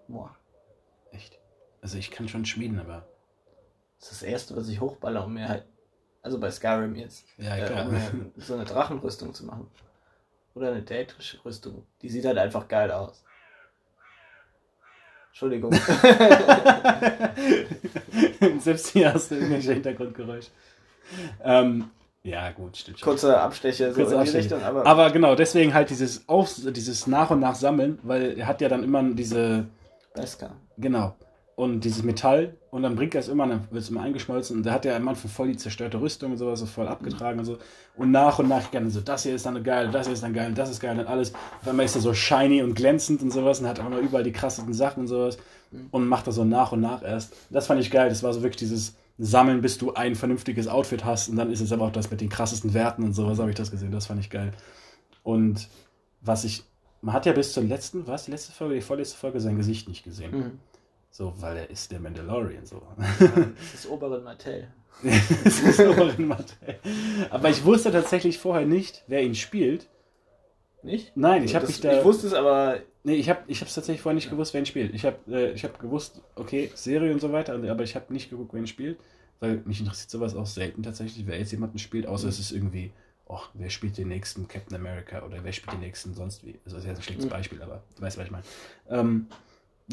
Boah. 0.08 0.34
Echt? 1.10 1.38
Also 1.82 1.98
ich 1.98 2.10
kann 2.10 2.28
schon 2.28 2.44
schmieden, 2.46 2.80
aber. 2.80 3.06
Das 4.00 4.10
ist 4.10 4.22
das 4.22 4.28
erste, 4.28 4.56
was 4.56 4.68
ich 4.68 4.80
hochballer, 4.80 5.24
um 5.24 5.34
mir 5.34 5.48
halt, 5.48 5.64
also 6.22 6.38
bei 6.38 6.50
Skyrim 6.50 6.94
jetzt, 6.94 7.26
Ja, 7.36 7.56
äh, 7.56 7.66
klar. 7.66 7.86
um 7.86 7.92
mir 7.92 8.10
so 8.36 8.54
eine 8.54 8.64
Drachenrüstung 8.64 9.34
zu 9.34 9.44
machen. 9.44 9.66
Oder 10.54 10.70
eine 10.70 10.82
Date-Rüstung. 10.82 11.86
Die 12.02 12.08
sieht 12.08 12.24
halt 12.26 12.38
einfach 12.38 12.68
geil 12.68 12.90
aus. 12.90 13.24
Entschuldigung. 15.30 15.72
Selbst 18.60 18.88
hier 18.88 19.14
hast 19.14 19.30
du 19.30 19.36
irgendwelche 19.36 19.72
Hintergrundgeräusche. 19.72 20.50
Ähm, 21.42 21.90
ja, 22.22 22.50
gut, 22.52 22.76
stimmt 22.76 22.98
schon. 23.00 23.08
Kurzer 23.08 23.40
Abstecher 23.42 23.94
so 23.94 24.06
die 24.08 24.14
Abstecher. 24.14 24.38
Richtung, 24.38 24.62
aber, 24.62 24.86
Aber 24.86 25.10
genau, 25.10 25.34
deswegen 25.34 25.72
halt 25.72 25.88
dieses, 25.90 26.28
Auf, 26.28 26.54
dieses 26.54 27.06
nach 27.06 27.30
und 27.30 27.40
nach 27.40 27.54
sammeln, 27.54 27.98
weil 28.02 28.38
er 28.38 28.46
hat 28.46 28.60
ja 28.60 28.68
dann 28.68 28.84
immer 28.84 29.02
diese, 29.02 29.66
Beskar. 30.14 30.54
Genau. 30.76 31.16
Und 31.54 31.84
dieses 31.84 32.02
Metall, 32.02 32.56
und 32.70 32.82
dann 32.82 32.96
bringt 32.96 33.14
er 33.14 33.20
es 33.20 33.28
immer, 33.28 33.46
dann 33.46 33.66
wird 33.70 33.82
es 33.82 33.90
immer 33.90 34.00
eingeschmolzen. 34.00 34.56
Und 34.56 34.62
da 34.64 34.72
hat 34.72 34.86
er 34.86 34.96
am 34.96 35.06
Anfang 35.06 35.30
voll 35.30 35.48
die 35.48 35.56
zerstörte 35.56 36.00
Rüstung 36.00 36.32
und 36.32 36.38
sowas, 36.38 36.60
so 36.60 36.66
voll 36.66 36.88
abgetragen 36.88 37.38
und 37.38 37.44
so. 37.44 37.58
Und 37.96 38.10
nach 38.10 38.38
und 38.38 38.48
nach 38.48 38.70
gerne 38.70 38.90
so, 38.90 39.00
das 39.00 39.24
hier 39.24 39.34
ist 39.34 39.44
dann 39.44 39.62
geil, 39.62 39.90
das 39.92 40.06
hier 40.06 40.14
ist 40.14 40.22
dann 40.22 40.32
geil, 40.32 40.52
das 40.54 40.70
ist 40.70 40.80
geil, 40.80 40.98
und 40.98 41.06
alles. 41.06 41.34
Auf 41.60 41.68
einmal 41.68 41.84
ist 41.84 41.94
er 41.94 42.00
so 42.00 42.14
shiny 42.14 42.62
und 42.62 42.74
glänzend 42.74 43.22
und 43.22 43.30
sowas 43.30 43.60
und 43.60 43.66
hat 43.66 43.80
auch 43.80 43.86
immer 43.86 43.98
überall 43.98 44.24
die 44.24 44.32
krassesten 44.32 44.72
Sachen 44.72 45.00
und 45.00 45.08
sowas. 45.08 45.36
Und 45.90 46.08
macht 46.08 46.26
das 46.26 46.34
so 46.34 46.44
nach 46.44 46.72
und 46.72 46.80
nach 46.80 47.02
erst. 47.02 47.34
Das 47.50 47.66
fand 47.66 47.80
ich 47.80 47.90
geil, 47.90 48.08
das 48.08 48.22
war 48.22 48.32
so 48.32 48.42
wirklich 48.42 48.56
dieses 48.56 48.94
Sammeln, 49.18 49.60
bis 49.60 49.78
du 49.78 49.92
ein 49.94 50.14
vernünftiges 50.14 50.68
Outfit 50.68 51.04
hast. 51.04 51.28
Und 51.28 51.36
dann 51.36 51.50
ist 51.50 51.60
es 51.60 51.72
aber 51.72 51.84
auch 51.84 51.92
das 51.92 52.10
mit 52.10 52.20
den 52.20 52.28
krassesten 52.28 52.74
Werten 52.74 53.02
und 53.04 53.12
sowas, 53.12 53.38
habe 53.38 53.50
ich 53.50 53.56
das 53.56 53.70
gesehen. 53.70 53.92
Das 53.92 54.06
fand 54.06 54.20
ich 54.20 54.30
geil. 54.30 54.52
Und 55.22 55.68
was 56.20 56.44
ich, 56.44 56.64
man 57.02 57.14
hat 57.14 57.26
ja 57.26 57.32
bis 57.32 57.52
zur 57.52 57.62
letzten, 57.62 58.06
was, 58.06 58.24
die 58.24 58.30
letzte 58.30 58.52
Folge, 58.52 58.76
die 58.76 58.80
vorletzte 58.80 59.16
Folge 59.16 59.40
sein 59.40 59.56
Gesicht 59.56 59.88
nicht 59.88 60.04
gesehen. 60.04 60.30
Mhm. 60.30 60.58
So, 61.12 61.34
weil 61.36 61.58
er 61.58 61.70
ist 61.70 61.92
der 61.92 62.00
Mandalorian, 62.00 62.64
so. 62.64 62.82
Das 62.96 63.74
ist 63.74 63.86
oberen 63.88 64.24
Mattel. 64.24 64.68
das 65.44 65.60
ist 65.60 65.80
Oberyn 65.80 66.26
Martell. 66.26 66.78
Aber 67.30 67.50
ich 67.50 67.64
wusste 67.64 67.90
tatsächlich 67.90 68.38
vorher 68.38 68.66
nicht, 68.66 69.04
wer 69.06 69.22
ihn 69.22 69.34
spielt. 69.34 69.88
Nicht? 70.82 71.16
Nein, 71.16 71.44
ich 71.44 71.54
Also 71.54 71.56
habe 71.56 71.66
mich 71.66 71.80
da. 71.80 71.98
Ich 71.98 72.04
wusste 72.04 72.26
es, 72.26 72.34
aber 72.34 72.80
nee, 73.04 73.14
ich 73.14 73.28
habe 73.28 73.40
ich 73.46 73.60
hab's 73.60 73.74
tatsächlich 73.74 74.02
vorher 74.02 74.14
nicht 74.14 74.30
gewusst, 74.30 74.52
wer 74.52 74.60
ihn 74.60 74.66
spielt. 74.66 74.94
Ich 74.94 75.04
habe 75.04 75.16
äh, 75.28 75.52
ich 75.52 75.64
hab 75.64 75.78
gewusst, 75.78 76.20
okay, 76.34 76.70
Serie 76.74 77.12
und 77.12 77.20
so 77.20 77.32
weiter, 77.32 77.54
aber 77.54 77.82
ich 77.84 77.94
habe 77.94 78.12
nicht 78.12 78.30
geguckt, 78.30 78.52
wer 78.52 78.60
ihn 78.60 78.66
spielt, 78.66 78.98
weil 79.40 79.62
mich 79.64 79.80
interessiert 79.80 80.10
sowas 80.10 80.34
auch 80.34 80.46
selten 80.46 80.82
tatsächlich, 80.82 81.26
wer 81.26 81.38
jetzt 81.38 81.52
jemanden 81.52 81.78
spielt, 81.78 82.06
außer 82.06 82.28
es 82.28 82.38
ist 82.38 82.52
irgendwie, 82.52 82.92
oh, 83.26 83.40
wer 83.54 83.70
spielt 83.70 83.96
den 83.98 84.08
nächsten 84.08 84.48
Captain 84.48 84.76
America 84.76 85.24
oder 85.24 85.42
wer 85.42 85.52
spielt 85.52 85.74
den 85.74 85.80
nächsten 85.80 86.14
sonst 86.14 86.44
wie. 86.44 86.58
Also, 86.64 86.76
das 86.76 86.84
ist 86.84 86.88
jetzt 86.90 86.98
ein 86.98 87.02
schlechtes 87.02 87.26
Mhm. 87.26 87.30
Beispiel, 87.30 87.62
aber 87.62 87.82
du 87.96 88.02
weißt, 88.02 88.18
was 88.18 88.24
ich 88.26 88.32
meine. 88.32 88.44
Ähm, 88.88 89.26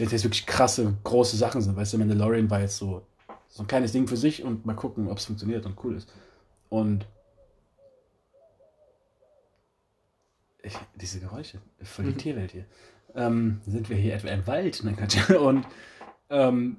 es 0.08 0.12
jetzt 0.14 0.24
wirklich 0.24 0.46
krasse, 0.46 0.96
große 1.04 1.38
Sachen 1.38 1.62
sind, 1.62 1.76
weißt 1.76 1.94
du, 1.94 1.98
Mandalorian 1.98 2.50
war 2.50 2.62
jetzt 2.62 2.78
so, 2.78 3.06
so 3.48 3.64
ein 3.64 3.68
kleines 3.68 3.92
Ding 3.92 4.08
für 4.08 4.18
sich 4.18 4.44
und 4.44 4.66
mal 4.66 4.76
gucken, 4.76 5.08
ob 5.08 5.18
es 5.18 5.26
funktioniert 5.26 5.66
und 5.66 5.84
cool 5.84 5.96
ist. 5.96 6.12
Und 6.70 7.08
ich, 10.62 10.78
diese 10.96 11.20
Geräusche, 11.20 11.60
voll 11.84 12.06
die 12.06 12.12
Mhm. 12.12 12.18
Tierwelt 12.18 12.52
hier. 12.52 12.66
Ähm, 13.16 13.62
sind 13.66 13.90
wir 13.90 13.98
hier 13.98 14.14
etwa 14.14 14.28
im 14.30 14.46
Wald? 14.46 14.82
Nein, 14.84 14.96
Quatsch. 14.96 15.30
Und 15.36 15.66
ähm, 16.30 16.78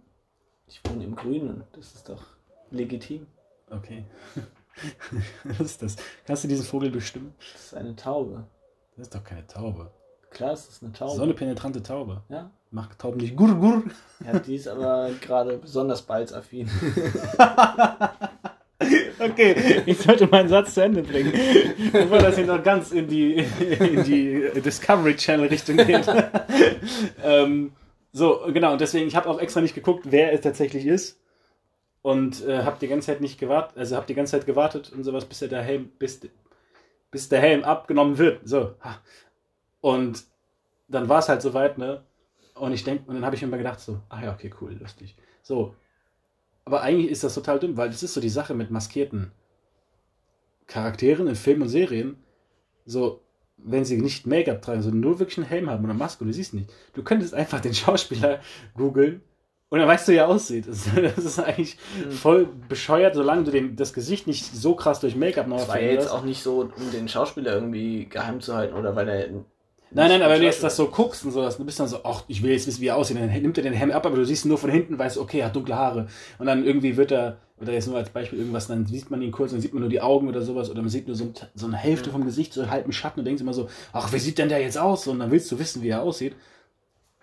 ich 0.69 0.81
wohne 0.85 1.03
im 1.05 1.17
Grünen. 1.17 1.65
Das 1.73 1.95
ist 1.95 2.09
doch 2.09 2.25
legitim. 2.71 3.27
okay. 3.71 4.05
Was 5.45 5.61
ist 5.61 5.83
das? 5.83 5.97
Kannst 6.27 6.45
du 6.45 6.49
diesen 6.49 6.65
Vogel 6.65 6.91
bestimmen? 6.91 7.35
Das 7.53 7.65
ist 7.65 7.75
eine 7.75 7.97
Taube. 7.97 8.47
Das 8.97 9.09
ist 9.09 9.15
doch 9.15 9.25
keine 9.25 9.47
Taube. 9.47 9.91
Klar, 10.31 10.53
es 10.53 10.69
ist 10.69 10.83
eine 10.83 10.93
Taube. 10.93 11.17
So 11.17 11.23
eine 11.23 11.35
penetrante 11.35 11.83
Taube. 11.83 12.23
Ja. 12.29 12.51
Macht 12.71 12.99
Tauben 12.99 13.19
nicht 13.19 13.37
gur 13.37 13.55
gur. 13.57 13.83
ja, 14.25 14.39
die 14.39 14.55
ist 14.55 14.69
aber 14.69 15.11
gerade 15.21 15.59
besonders 15.59 16.03
balzaffin. 16.03 16.71
Okay, 19.19 19.83
ich 19.85 19.99
sollte 19.99 20.27
meinen 20.27 20.49
Satz 20.49 20.73
zu 20.73 20.83
Ende 20.83 21.03
bringen, 21.03 21.33
bevor 21.93 22.19
das 22.19 22.37
hier 22.37 22.47
noch 22.47 22.63
ganz 22.63 22.91
in 22.91 23.07
die, 23.07 23.35
in 23.35 24.05
die 24.05 24.51
Discovery 24.63 25.15
Channel 25.15 25.49
Richtung 25.49 25.77
geht. 25.77 26.07
ähm, 27.23 27.73
so, 28.13 28.41
genau, 28.53 28.73
und 28.73 28.81
deswegen, 28.81 29.07
ich 29.07 29.17
habe 29.17 29.29
auch 29.29 29.39
extra 29.39 29.61
nicht 29.61 29.75
geguckt, 29.75 30.07
wer 30.11 30.33
es 30.33 30.41
tatsächlich 30.41 30.87
ist. 30.87 31.21
Und 32.03 32.47
äh, 32.47 32.63
habe 32.63 32.79
die 32.81 32.89
ganze 32.89 33.09
Zeit 33.09 33.21
nicht 33.21 33.39
gewartet, 33.39 33.77
also 33.77 33.97
habe 33.97 34.07
die 34.07 34.15
ganze 34.15 34.33
Zeit 34.33 34.47
gewartet 34.47 34.91
und 34.91 35.05
sowas, 35.05 35.27
bis 35.27 35.41
der 35.41 35.63
Helm, 35.63 35.91
bis, 35.99 36.21
bis 37.11 37.29
der 37.29 37.41
Helm 37.41 37.63
abgenommen 37.63 38.17
wird. 38.17 38.41
So. 38.49 38.75
Und 39.81 40.25
dann 40.89 41.09
war 41.09 41.21
es 41.21 41.29
halt 41.29 41.43
soweit, 41.43 41.79
ne? 41.79 42.05
Und 42.55 42.73
ich 42.73 42.85
denke, 42.85 43.05
und 43.07 43.15
dann 43.15 43.25
habe 43.25 43.37
ich 43.37 43.43
mir 43.43 43.49
mal 43.49 43.57
gedacht, 43.57 43.81
so, 43.81 44.01
ach 44.09 44.23
ja, 44.23 44.33
okay, 44.33 44.53
cool, 44.61 44.77
lustig. 44.79 45.17
So, 45.43 45.75
aber 46.65 46.83
eigentlich 46.83 47.11
ist 47.11 47.25
das 47.25 47.35
total 47.35 47.59
dumm, 47.59 47.77
weil 47.77 47.89
das 47.89 48.03
ist 48.03 48.15
so 48.15 48.21
die 48.21 48.29
Sache 48.29 48.55
mit 48.55 48.71
maskierten 48.71 49.33
Charakteren 50.67 51.27
in 51.27 51.35
Filmen 51.35 51.63
und 51.63 51.69
Serien. 51.69 52.17
So, 52.85 53.23
wenn 53.57 53.85
sie 53.85 54.01
nicht 54.01 54.27
Make-up 54.27 54.63
tragen, 54.63 54.83
sondern 54.83 55.01
nur 55.01 55.19
wirklich 55.19 55.39
einen 55.39 55.47
Helm 55.47 55.71
haben 55.71 55.85
oder 55.85 55.95
Maske 55.95 56.23
und 56.23 56.29
du 56.29 56.35
siehst 56.35 56.55
nicht. 56.55 56.71
Du 56.95 57.03
könntest 57.03 57.35
einfach 57.35 57.61
den 57.61 57.75
Schauspieler 57.75 58.41
googeln 58.75 59.23
und 59.71 59.79
dann 59.79 59.89
weißt 59.89 60.09
du, 60.09 60.13
wie 60.13 60.17
er 60.17 60.29
aussieht. 60.29 60.67
Das, 60.67 60.89
das 60.95 61.25
ist 61.25 61.39
eigentlich 61.39 61.77
mhm. 62.05 62.11
voll 62.11 62.49
bescheuert, 62.69 63.15
solange 63.15 63.45
du 63.45 63.51
den, 63.53 63.77
das 63.77 63.93
Gesicht 63.93 64.27
nicht 64.27 64.45
so 64.45 64.75
krass 64.75 65.01
durch 65.01 65.15
Make-up 65.17 65.47
noch 65.47 65.59
Das 65.59 65.69
war 65.69 65.81
ja 65.81 65.93
jetzt 65.93 66.11
auch 66.11 66.25
nicht 66.25 66.43
so, 66.43 66.61
um 66.61 66.91
den 66.93 67.09
Schauspieler 67.09 67.55
irgendwie 67.55 68.07
geheim 68.07 68.41
zu 68.41 68.55
halten 68.55 68.75
oder 68.75 68.97
weil 68.97 69.09
er 69.09 69.29
Nein, 69.93 70.09
nein, 70.09 70.23
aber 70.23 70.35
wenn 70.35 70.41
du 70.41 70.47
jetzt 70.47 70.63
das 70.63 70.77
so 70.77 70.87
guckst 70.87 71.25
und 71.25 71.33
so, 71.33 71.49
du 71.49 71.65
bist 71.65 71.81
dann 71.81 71.89
so, 71.89 72.05
ach, 72.05 72.23
ich 72.29 72.43
will 72.43 72.53
jetzt 72.53 72.67
wissen, 72.69 72.81
wie 72.81 72.87
er 72.87 72.97
aussieht, 72.97 73.17
dann 73.17 73.29
nimmt 73.29 73.59
er 73.59 73.65
den 73.65 73.73
Helm 73.73 73.91
ab, 73.91 74.07
aber 74.07 74.17
du 74.17 74.25
siehst 74.25 74.45
ihn 74.45 74.49
nur 74.49 74.59
von 74.59 74.71
hinten, 74.71 74.99
weißt, 74.99 75.19
okay, 75.19 75.41
er 75.41 75.47
hat 75.47 75.57
dunkle 75.57 75.75
Haare. 75.75 76.07
Und 76.39 76.47
dann 76.47 76.65
irgendwie 76.65 76.97
wird 76.97 77.11
er, 77.11 77.39
oder 77.61 77.73
jetzt 77.73 77.89
nur 77.89 77.97
als 77.97 78.11
Beispiel 78.11 78.39
irgendwas, 78.39 78.69
dann 78.69 78.87
sieht 78.87 79.11
man 79.11 79.21
ihn 79.21 79.33
kurz, 79.33 79.51
dann 79.51 79.61
sieht 79.61 79.75
man 79.75 79.81
nur 79.81 79.91
die 79.91 80.01
Augen 80.01 80.29
oder 80.29 80.43
sowas, 80.43 80.71
oder 80.71 80.81
man 80.81 80.91
sieht 80.91 81.09
nur 81.09 81.17
so, 81.17 81.33
so 81.55 81.67
eine 81.67 81.77
Hälfte 81.77 82.11
vom 82.11 82.25
Gesicht, 82.25 82.53
so 82.53 82.71
halb 82.71 82.87
im 82.87 82.93
Schatten 82.93 83.19
und 83.19 83.27
denkst 83.27 83.43
immer 83.43 83.53
so, 83.53 83.69
ach, 83.93 84.13
wie 84.13 84.19
sieht 84.19 84.39
denn 84.39 84.49
der 84.49 84.61
jetzt 84.61 84.79
aus? 84.79 85.09
Und 85.09 85.19
dann 85.19 85.33
willst 85.33 85.51
du 85.51 85.59
wissen, 85.59 85.83
wie 85.83 85.89
er 85.89 86.03
aussieht. 86.03 86.37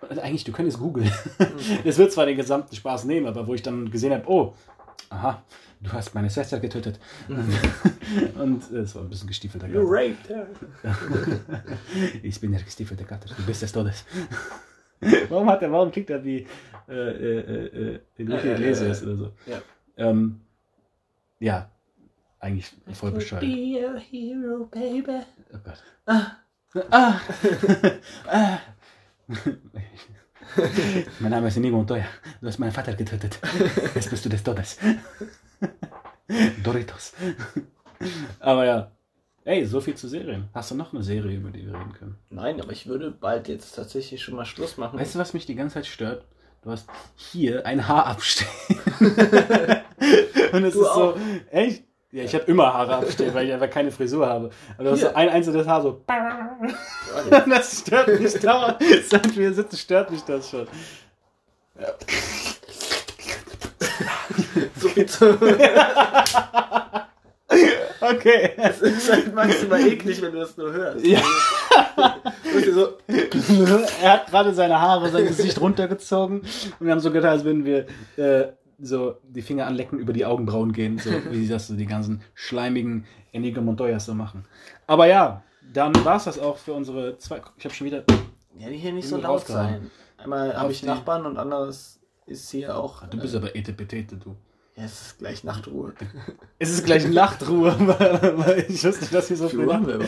Und 0.08 0.18
eigentlich, 0.18 0.44
du 0.44 0.52
könntest 0.52 0.78
googeln. 0.78 1.10
Das 1.84 1.96
wird 1.96 2.12
zwar 2.12 2.26
den 2.26 2.36
gesamten 2.36 2.76
Spaß 2.76 3.04
nehmen, 3.04 3.26
aber 3.26 3.46
wo 3.46 3.54
ich 3.54 3.62
dann 3.62 3.90
gesehen 3.90 4.12
habe, 4.12 4.24
oh, 4.28 4.52
aha, 5.10 5.42
du 5.80 5.92
hast 5.92 6.14
meine 6.14 6.30
Schwester 6.30 6.60
getötet. 6.60 6.98
Und 8.38 8.70
äh, 8.72 8.78
es 8.78 8.94
war 8.94 9.02
ein 9.02 9.08
bisschen 9.08 9.28
gestiefelter 9.28 9.68
Gatter. 9.68 9.80
You 9.80 9.86
raped 9.88 10.28
her. 10.28 10.46
ich 12.22 12.40
bin 12.40 12.52
der 12.52 12.62
gestiefelte 12.62 13.04
Gatter, 13.04 13.34
du 13.34 13.42
bist 13.44 13.62
des 13.62 13.72
Todes. 13.72 14.04
warum 15.28 15.48
hat 15.48 15.62
er, 15.62 15.72
warum 15.72 15.90
klingt 15.90 16.10
er 16.10 16.24
wie 16.24 16.46
äh, 16.88 16.92
äh, 16.92 17.66
äh, 17.94 18.00
Enrique 18.16 18.52
Iglesias 18.52 19.02
oder 19.02 19.16
so? 19.16 19.32
Ja. 19.46 19.62
Ähm, 19.96 20.40
ja, 21.40 21.70
eigentlich 22.40 22.72
voll 22.92 23.12
bescheuert. 23.12 23.42
Be 23.42 23.88
a 23.88 23.98
hero, 23.98 24.66
baby. 24.66 25.20
Oh 25.52 25.58
Gott. 25.64 25.82
Ah. 26.06 26.38
Ah. 26.90 27.20
ah. 28.26 28.60
Mein 31.20 31.30
Name 31.30 31.48
ist 31.48 31.56
Inigo 31.56 31.76
Montoya. 31.76 32.04
Du 32.40 32.46
hast 32.46 32.58
meinen 32.58 32.72
Vater 32.72 32.94
getötet. 32.94 33.38
Jetzt 33.94 34.10
bist 34.10 34.24
du 34.24 34.28
des 34.28 34.42
Todes. 34.42 34.78
Doritos. 36.62 37.12
Aber 38.40 38.64
ja. 38.64 38.90
Ey, 39.44 39.64
so 39.64 39.80
viel 39.80 39.94
zu 39.94 40.08
Serien. 40.08 40.48
Hast 40.52 40.70
du 40.70 40.74
noch 40.74 40.92
eine 40.92 41.02
Serie, 41.02 41.38
über 41.38 41.50
die 41.50 41.66
wir 41.66 41.74
reden 41.74 41.94
können? 41.94 42.18
Nein, 42.28 42.60
aber 42.60 42.72
ich 42.72 42.86
würde 42.86 43.10
bald 43.10 43.48
jetzt 43.48 43.74
tatsächlich 43.74 44.22
schon 44.22 44.34
mal 44.36 44.44
Schluss 44.44 44.76
machen. 44.76 44.98
Weißt 44.98 45.14
du, 45.14 45.18
was 45.18 45.32
mich 45.32 45.46
die 45.46 45.54
ganze 45.54 45.74
Zeit 45.74 45.86
stört? 45.86 46.26
Du 46.62 46.70
hast 46.70 46.88
hier 47.16 47.64
ein 47.64 47.88
Haar 47.88 48.06
abstehen. 48.06 48.48
Und 50.52 50.64
es 50.64 50.74
du 50.74 50.82
ist 50.82 50.88
auch. 50.88 51.16
so, 51.16 51.20
echt? 51.50 51.84
Ja, 52.10 52.24
ich 52.24 52.34
habe 52.34 52.44
immer 52.44 52.72
Haare 52.72 52.96
abstehen, 52.96 53.34
weil 53.34 53.46
ich 53.46 53.52
einfach 53.52 53.68
keine 53.68 53.90
Frisur 53.90 54.26
habe. 54.26 54.50
Aber 54.74 54.84
du 54.84 54.90
hast 54.92 55.00
so 55.00 55.14
ein 55.14 55.28
einzelnes 55.28 55.66
Haar 55.66 55.82
so. 55.82 56.04
das 57.48 57.80
stört 57.80 58.20
mich 58.20 58.34
dauernd. 58.34 58.78
Seit 59.08 59.36
wir 59.36 59.52
sitzen, 59.52 59.76
stört 59.76 60.10
mich 60.10 60.22
das 60.22 60.50
schon. 60.50 60.66
Ja. 61.80 61.94
so 64.80 64.88
viel 64.88 65.06
zu. 65.06 65.38
okay. 68.00 68.50
Es 68.56 68.80
ist 68.80 69.12
halt 69.12 69.34
maximal 69.34 69.86
eklig, 69.86 70.20
wenn 70.22 70.32
du 70.32 70.38
das 70.38 70.56
nur 70.56 70.72
hörst. 70.72 71.04
Ja. 71.04 71.20
so. 72.74 72.98
er 74.02 74.12
hat 74.12 74.26
gerade 74.26 74.54
seine 74.54 74.80
Haare, 74.80 75.10
sein 75.10 75.26
Gesicht 75.26 75.60
runtergezogen 75.60 76.40
und 76.40 76.80
wir 76.80 76.92
haben 76.92 77.00
so 77.00 77.10
gedacht, 77.10 77.32
als 77.32 77.44
würden 77.44 77.64
wir 77.64 77.86
äh, 78.16 78.52
so 78.80 79.16
die 79.22 79.42
Finger 79.42 79.66
anlecken, 79.66 79.98
über 79.98 80.12
die 80.12 80.24
Augenbrauen 80.24 80.72
gehen, 80.72 80.98
so 80.98 81.10
wie 81.30 81.48
das 81.48 81.66
so 81.66 81.74
die 81.74 81.86
ganzen 81.86 82.22
schleimigen 82.34 83.06
Enigo 83.32 83.60
Montoyas 83.60 84.06
so 84.06 84.14
machen. 84.14 84.44
Aber 84.86 85.06
ja, 85.06 85.42
dann 85.72 86.04
war 86.04 86.16
es 86.16 86.24
das 86.24 86.38
auch 86.38 86.56
für 86.56 86.72
unsere 86.72 87.18
zwei. 87.18 87.40
Ich 87.56 87.64
habe 87.64 87.74
schon 87.74 87.86
wieder. 87.86 88.04
Ja, 88.58 88.68
die 88.68 88.76
hier 88.76 88.92
nicht 88.92 89.08
so 89.08 89.16
laut 89.16 89.46
sein. 89.46 89.90
Einmal 90.16 90.56
habe 90.56 90.72
ich 90.72 90.82
Nachbarn 90.82 91.26
und 91.26 91.38
anderes 91.38 92.00
ist 92.26 92.50
hier 92.50 92.76
auch. 92.76 93.06
Du 93.06 93.18
bist 93.18 93.34
äh, 93.34 93.38
aber 93.38 93.54
etepetete, 93.54 94.16
du. 94.16 94.36
Ja, 94.76 94.84
es 94.84 95.00
ist 95.02 95.18
gleich 95.18 95.44
Nachtruhe. 95.44 95.94
es 96.58 96.70
ist 96.70 96.84
gleich 96.84 97.06
Nachtruhe, 97.08 97.74
weil, 97.78 98.38
weil 98.38 98.66
ich 98.68 98.84
wusste 98.84 99.00
nicht, 99.00 99.14
dass 99.14 99.30
wir 99.30 99.36
so 99.36 99.48
früh 99.48 99.70
haben 99.72 99.86
wir 99.86 100.00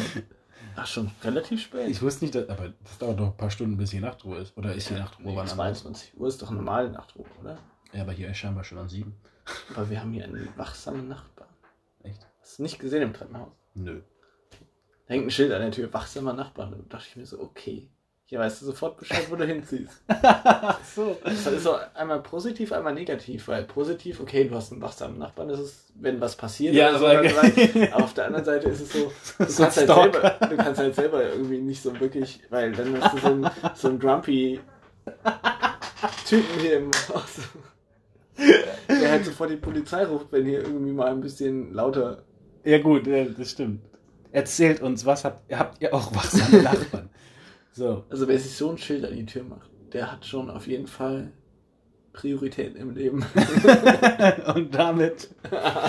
Ach, 0.76 0.86
schon 0.86 1.10
relativ 1.22 1.62
spät. 1.62 1.88
Ich 1.88 2.00
wusste 2.00 2.24
nicht, 2.24 2.34
dass, 2.34 2.48
aber 2.48 2.72
das 2.82 2.98
dauert 2.98 3.18
doch 3.18 3.26
ein 3.26 3.36
paar 3.36 3.50
Stunden, 3.50 3.76
bis 3.76 3.90
hier 3.90 4.00
Nachtruhe 4.00 4.38
ist. 4.38 4.56
Oder 4.56 4.74
ist 4.74 4.88
hier 4.88 4.96
ja, 4.96 5.04
Nachtruhe? 5.04 5.42
Nee, 5.42 5.44
22 5.44 6.18
Uhr 6.18 6.28
ist 6.28 6.40
doch 6.40 6.50
normale 6.50 6.90
Nachtruhe, 6.90 7.26
oder? 7.40 7.58
Ja, 7.92 8.02
aber 8.02 8.12
hier 8.12 8.30
ist 8.30 8.38
scheinbar 8.38 8.64
schon 8.64 8.78
an 8.78 8.88
sieben. 8.88 9.20
Aber 9.74 9.90
wir 9.90 10.00
haben 10.00 10.12
hier 10.12 10.24
einen 10.24 10.48
wachsamen 10.56 11.08
Nachbarn. 11.08 11.50
Echt? 12.02 12.26
Hast 12.40 12.58
du 12.58 12.62
nicht 12.62 12.78
gesehen 12.78 13.02
im 13.02 13.12
Treppenhaus? 13.12 13.52
Nö. 13.74 14.02
Da 15.10 15.14
hängt 15.14 15.26
ein 15.26 15.30
Schild 15.32 15.50
an 15.50 15.60
der 15.60 15.72
Tür, 15.72 15.92
wachsamer 15.92 16.34
Nachbarn. 16.34 16.72
Und 16.72 16.92
da 16.92 16.98
dachte 16.98 17.08
ich 17.10 17.16
mir 17.16 17.26
so, 17.26 17.40
okay. 17.40 17.88
Hier 18.26 18.38
weißt 18.38 18.62
du 18.62 18.66
sofort 18.66 18.96
Bescheid, 18.96 19.26
wo 19.28 19.34
du 19.34 19.44
hinziehst. 19.44 20.04
so. 20.94 21.16
Das 21.24 21.46
ist 21.48 21.64
so 21.64 21.74
einmal 21.94 22.20
positiv, 22.22 22.70
einmal 22.70 22.94
negativ, 22.94 23.48
weil 23.48 23.64
positiv, 23.64 24.20
okay, 24.20 24.44
du 24.44 24.54
hast 24.54 24.70
einen 24.70 24.80
wachsamen 24.80 25.18
Nachbarn, 25.18 25.48
das 25.48 25.58
ist, 25.58 25.92
wenn 25.96 26.20
was 26.20 26.36
passiert. 26.36 26.76
Ja, 26.76 26.96
so, 26.96 27.08
aber, 27.08 27.28
aber 27.92 28.04
auf 28.04 28.14
der 28.14 28.26
anderen 28.26 28.44
Seite 28.44 28.68
ist 28.68 28.82
es 28.82 28.92
so, 28.92 29.10
du 29.36 29.44
kannst, 29.44 29.60
halt 29.60 29.88
selber, 29.88 30.36
du 30.48 30.56
kannst 30.56 30.80
halt 30.80 30.94
selber 30.94 31.24
irgendwie 31.24 31.58
nicht 31.58 31.82
so 31.82 31.98
wirklich, 31.98 32.38
weil 32.50 32.70
dann 32.70 33.02
hast 33.02 33.14
du 33.14 33.18
so 33.18 33.26
ein, 33.26 33.50
so 33.74 33.88
ein 33.88 33.98
grumpy 33.98 34.60
Typen 36.24 36.60
hier 36.60 36.76
im 36.76 36.90
Haus 37.12 37.40
der 38.88 39.10
halt 39.10 39.24
sofort 39.24 39.50
die 39.50 39.56
Polizei 39.56 40.04
ruft, 40.04 40.30
wenn 40.30 40.46
hier 40.46 40.62
irgendwie 40.62 40.92
mal 40.92 41.10
ein 41.10 41.20
bisschen 41.20 41.74
lauter. 41.74 42.22
Ja, 42.64 42.78
gut, 42.78 43.08
das 43.08 43.50
stimmt. 43.50 43.89
Erzählt 44.32 44.80
uns, 44.80 45.04
was 45.04 45.24
habt, 45.24 45.52
habt 45.52 45.82
ihr 45.82 45.92
auch 45.94 46.14
wachsame 46.14 46.62
Nachbarn? 46.62 47.10
So. 47.72 48.04
Also, 48.10 48.26
wer 48.26 48.36
sich 48.36 48.56
so 48.56 48.68
ein 48.68 48.78
Schild 48.78 49.04
an 49.04 49.14
die 49.14 49.24
Tür 49.24 49.44
macht, 49.44 49.70
der 49.92 50.10
hat 50.10 50.26
schon 50.26 50.50
auf 50.50 50.66
jeden 50.66 50.88
Fall 50.88 51.30
Prioritäten 52.12 52.76
im 52.76 52.90
Leben. 52.90 53.24
Und 54.54 54.74
damit 54.74 55.30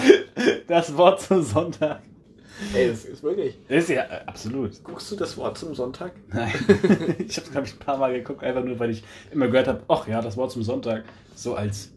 das 0.67 0.95
Wort 0.95 1.21
zum 1.21 1.41
Sonntag. 1.41 2.03
Ey, 2.75 2.87
das 2.87 3.03
ist 3.03 3.23
wirklich. 3.23 3.57
Das 3.67 3.85
ist 3.85 3.89
ja 3.89 4.03
äh, 4.03 4.21
absolut. 4.27 4.81
Guckst 4.83 5.11
du 5.11 5.15
das 5.15 5.35
Wort 5.37 5.57
zum 5.57 5.73
Sonntag? 5.73 6.13
Nein. 6.31 6.53
ich 7.17 7.35
habe 7.35 7.47
es, 7.47 7.51
glaube 7.51 7.65
ich, 7.65 7.73
ein 7.73 7.79
paar 7.79 7.97
Mal 7.97 8.13
geguckt, 8.13 8.43
einfach 8.43 8.63
nur, 8.63 8.77
weil 8.77 8.91
ich 8.91 9.03
immer 9.31 9.47
gehört 9.47 9.67
habe, 9.67 9.81
ach 9.87 10.07
ja, 10.07 10.21
das 10.21 10.37
Wort 10.37 10.51
zum 10.51 10.61
Sonntag. 10.61 11.03
So 11.35 11.55
als 11.55 11.91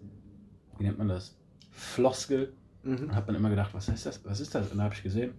wie 0.78 0.84
nennt 0.84 0.98
man 0.98 1.08
das? 1.08 1.34
Floskel. 1.70 2.52
Mhm. 2.82 3.04
Und 3.04 3.14
hat 3.14 3.26
man 3.26 3.36
immer 3.36 3.50
gedacht, 3.50 3.72
was 3.72 3.88
heißt 3.88 4.06
das? 4.06 4.24
Was 4.24 4.40
ist 4.40 4.54
das? 4.54 4.70
Und 4.70 4.78
dann 4.78 4.84
habe 4.84 4.94
ich 4.94 5.02
gesehen, 5.02 5.32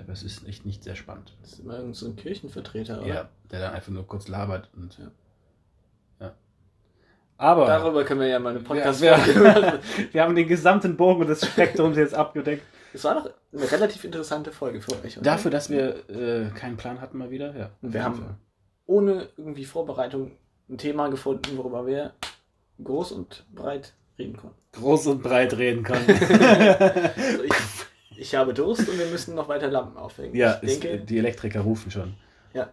aber 0.00 0.12
es 0.12 0.22
ist 0.22 0.46
echt 0.46 0.66
nicht 0.66 0.84
sehr 0.84 0.94
spannend. 0.94 1.36
Das 1.42 1.54
ist 1.54 1.60
immer 1.60 1.94
so 1.94 2.06
ein 2.06 2.16
Kirchenvertreter, 2.16 3.00
oder? 3.00 3.06
Ja, 3.06 3.28
der 3.50 3.60
dann 3.60 3.74
einfach 3.74 3.92
nur 3.92 4.06
kurz 4.06 4.28
labert 4.28 4.68
und 4.76 4.98
ja. 4.98 5.10
ja. 6.20 6.34
Aber. 7.38 7.66
Darüber 7.66 8.04
können 8.04 8.20
wir 8.20 8.28
ja 8.28 8.38
mal 8.38 8.50
eine 8.50 8.60
podcast 8.60 9.02
ja, 9.02 9.16
wir, 9.26 9.80
wir 10.12 10.22
haben 10.22 10.34
den 10.34 10.48
gesamten 10.48 10.96
Bogen 10.96 11.26
des 11.26 11.46
Spektrums 11.46 11.96
jetzt 11.96 12.14
abgedeckt. 12.14 12.62
Es 12.92 13.04
war 13.04 13.14
doch 13.14 13.30
eine 13.52 13.70
relativ 13.70 14.04
interessante 14.04 14.52
Folge 14.52 14.80
für 14.80 14.92
euch. 15.04 15.18
Oder? 15.18 15.24
Dafür, 15.24 15.50
dass 15.50 15.68
wir 15.70 16.08
äh, 16.08 16.50
keinen 16.54 16.76
Plan 16.76 17.00
hatten 17.00 17.18
mal 17.18 17.30
wieder, 17.30 17.54
ja. 17.56 17.70
Und 17.82 17.92
wir 17.92 18.04
haben 18.04 18.38
ohne 18.86 19.28
irgendwie 19.36 19.64
Vorbereitung 19.64 20.32
ein 20.68 20.78
Thema 20.78 21.08
gefunden, 21.08 21.56
worüber 21.56 21.86
wir 21.86 22.14
groß 22.82 23.12
und 23.12 23.44
breit 23.54 23.94
reden 24.18 24.36
konnten. 24.36 24.56
Groß 24.72 25.06
und 25.08 25.22
breit 25.22 25.56
reden 25.56 25.84
konnten. 25.84 26.10
also 26.12 27.42
ich, 27.42 27.52
ich, 28.18 28.34
habe 28.34 28.54
Durst 28.54 28.88
und 28.88 28.98
wir 28.98 29.06
müssen 29.06 29.34
noch 29.34 29.48
weiter 29.48 29.68
Lampen 29.68 29.96
aufhängen. 29.96 30.34
Ja, 30.34 30.58
ich 30.62 30.80
denke, 30.80 31.00
die 31.04 31.18
Elektriker 31.18 31.60
rufen 31.60 31.90
schon. 31.90 32.14
Ja. 32.54 32.68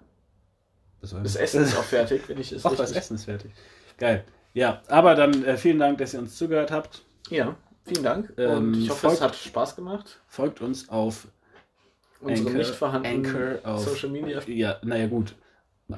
Das, 1.01 1.35
Essen 1.35 1.63
ist 1.63 1.77
auch 1.77 1.83
fertig, 1.83 2.27
wenn 2.29 2.39
ich 2.39 2.51
es 2.51 2.65
Ach, 2.65 2.75
das 2.75 2.91
Essen 2.93 3.15
ist 3.15 3.25
fertig. 3.25 3.51
Geil. 3.97 4.23
Ja, 4.53 4.81
aber 4.87 5.15
dann 5.15 5.43
äh, 5.45 5.57
vielen 5.57 5.79
Dank, 5.79 5.97
dass 5.97 6.13
ihr 6.13 6.19
uns 6.19 6.35
zugehört 6.37 6.71
habt. 6.71 7.01
Ja, 7.29 7.55
vielen 7.85 8.03
Dank. 8.03 8.33
Ähm, 8.37 8.57
und 8.73 8.73
ich 8.81 8.89
hoffe, 8.89 9.07
es 9.07 9.13
folgt- 9.19 9.21
hat 9.21 9.35
Spaß 9.35 9.75
gemacht. 9.75 10.19
Folgt 10.27 10.61
uns 10.61 10.89
auf 10.89 11.27
Unsere 12.21 12.47
Anchor- 12.49 12.57
nicht 12.57 12.69
vorhandenen 12.75 13.25
Anchor 13.25 13.59
auf- 13.73 13.83
Social 13.83 14.09
Media. 14.09 14.41
Ja, 14.47 14.77
naja 14.83 15.07
gut. 15.07 15.35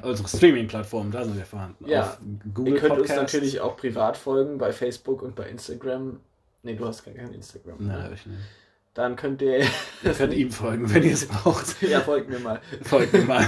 Unsere 0.01 0.27
Streaming-Plattformen, 0.27 1.11
da 1.11 1.23
sind 1.23 1.37
wir 1.37 1.45
vorhanden. 1.45 1.87
Ja. 1.87 2.01
Auf 2.01 2.19
Google 2.53 2.73
Ihr 2.73 2.79
könnt 2.79 2.95
Podcast. 2.95 3.19
uns 3.19 3.33
natürlich 3.33 3.61
auch 3.61 3.77
privat 3.77 4.17
folgen 4.17 4.57
bei 4.57 4.73
Facebook 4.73 5.21
und 5.21 5.35
bei 5.35 5.47
Instagram. 5.47 6.19
Nee, 6.63 6.73
du 6.75 6.85
hast 6.87 7.05
gar 7.05 7.13
kein 7.13 7.31
Instagram. 7.33 7.75
Nein, 7.79 7.87
ne? 7.99 8.03
hab 8.03 8.11
ich 8.13 8.25
nicht. 8.25 8.39
Dann 8.95 9.17
könnt 9.17 9.41
ihr. 9.41 9.59
Ihr 10.03 10.13
könnt 10.13 10.33
ihm 10.33 10.51
folgen, 10.51 10.91
wenn 10.93 11.03
ihr 11.03 11.13
es 11.13 11.27
braucht. 11.27 11.81
ja, 11.83 11.99
folgt 11.99 12.29
mir 12.29 12.39
mal. 12.39 12.61
Folgt 12.83 13.11
mir 13.11 13.25
mal. 13.25 13.45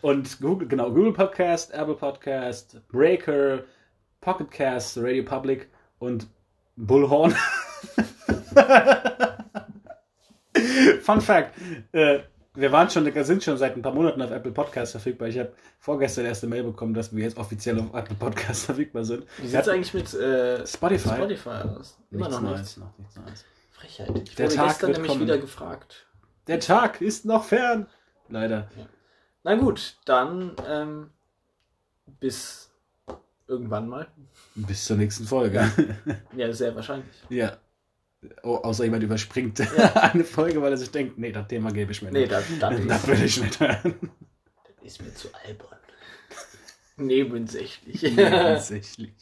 Und 0.00 0.40
Google, 0.40 0.66
genau, 0.66 0.90
Google 0.90 1.12
Podcast, 1.12 1.72
Apple 1.74 1.94
Podcast, 1.94 2.80
Breaker, 2.88 3.62
Pocket 4.22 4.50
Cast, 4.50 4.96
Radio 4.96 5.22
Public 5.22 5.68
und 5.98 6.26
Bullhorn. 6.76 7.34
Fun 11.02 11.20
Fact. 11.20 11.54
Äh, 11.92 12.20
wir 12.54 12.72
waren 12.72 12.88
schon, 12.88 13.10
sind 13.24 13.42
schon 13.44 13.58
seit 13.58 13.76
ein 13.76 13.82
paar 13.82 13.92
Monaten 13.92 14.22
auf 14.22 14.30
Apple 14.30 14.52
Podcast 14.52 14.92
verfügbar. 14.92 15.28
Ich 15.28 15.38
habe 15.38 15.52
vorgestern 15.78 16.24
erst 16.24 16.42
eine 16.42 16.50
Mail 16.54 16.64
bekommen, 16.64 16.94
dass 16.94 17.14
wir 17.14 17.22
jetzt 17.24 17.36
offiziell 17.36 17.78
auf 17.78 17.92
Apple 17.92 18.16
Podcast 18.16 18.64
verfügbar 18.64 19.04
sind. 19.04 19.26
Wie 19.38 19.48
sieht 19.48 19.60
es 19.60 19.68
eigentlich 19.68 19.92
mit 19.92 20.14
äh, 20.14 20.66
Spotify? 20.66 21.16
Spotify 21.16 21.48
aus? 21.50 21.98
Immer 22.10 22.28
Nichts 22.28 22.34
noch 22.34 22.42
Neues, 22.42 22.60
nichts. 22.60 22.76
noch 22.78 22.98
nichts 22.98 23.16
Neues. 23.16 23.44
Frechheit. 23.82 24.18
Ich 24.28 24.34
Der 24.36 24.46
wurde 24.46 24.56
Tag 24.56 24.68
gestern 24.68 24.88
wird 24.88 24.96
nämlich 24.98 25.10
kommen. 25.12 25.22
wieder 25.22 25.38
gefragt. 25.38 26.06
Der 26.46 26.60
Tag 26.60 27.00
ist 27.00 27.24
noch 27.24 27.44
fern. 27.44 27.86
Leider. 28.28 28.68
Na 29.44 29.54
gut, 29.56 29.96
dann 30.04 30.54
ähm, 30.68 31.10
bis 32.20 32.70
irgendwann 33.48 33.88
mal. 33.88 34.06
Bis 34.54 34.84
zur 34.84 34.96
nächsten 34.96 35.24
Folge. 35.26 35.70
Ja, 36.36 36.52
sehr 36.52 36.74
wahrscheinlich. 36.74 37.14
Ja. 37.28 37.56
Oh, 38.44 38.54
außer 38.56 38.84
jemand 38.84 39.02
überspringt 39.02 39.60
eine 39.96 40.24
Folge, 40.24 40.62
weil 40.62 40.72
er 40.72 40.76
sich 40.76 40.90
denkt, 40.92 41.18
nee, 41.18 41.32
das 41.32 41.48
Thema 41.48 41.72
gebe 41.72 41.90
ich 41.90 42.02
mir 42.02 42.12
Nee, 42.12 42.20
nicht. 42.20 42.32
das, 42.32 42.44
das, 42.60 42.74
das 42.88 43.06
will 43.08 43.22
ich 43.22 43.40
nicht 43.42 43.58
hören. 43.60 43.98
ist 44.82 45.02
mir 45.02 45.12
zu 45.14 45.28
albern. 45.44 45.78
Nebensächlich. 46.96 48.14
Tatsächlich. 48.16 49.12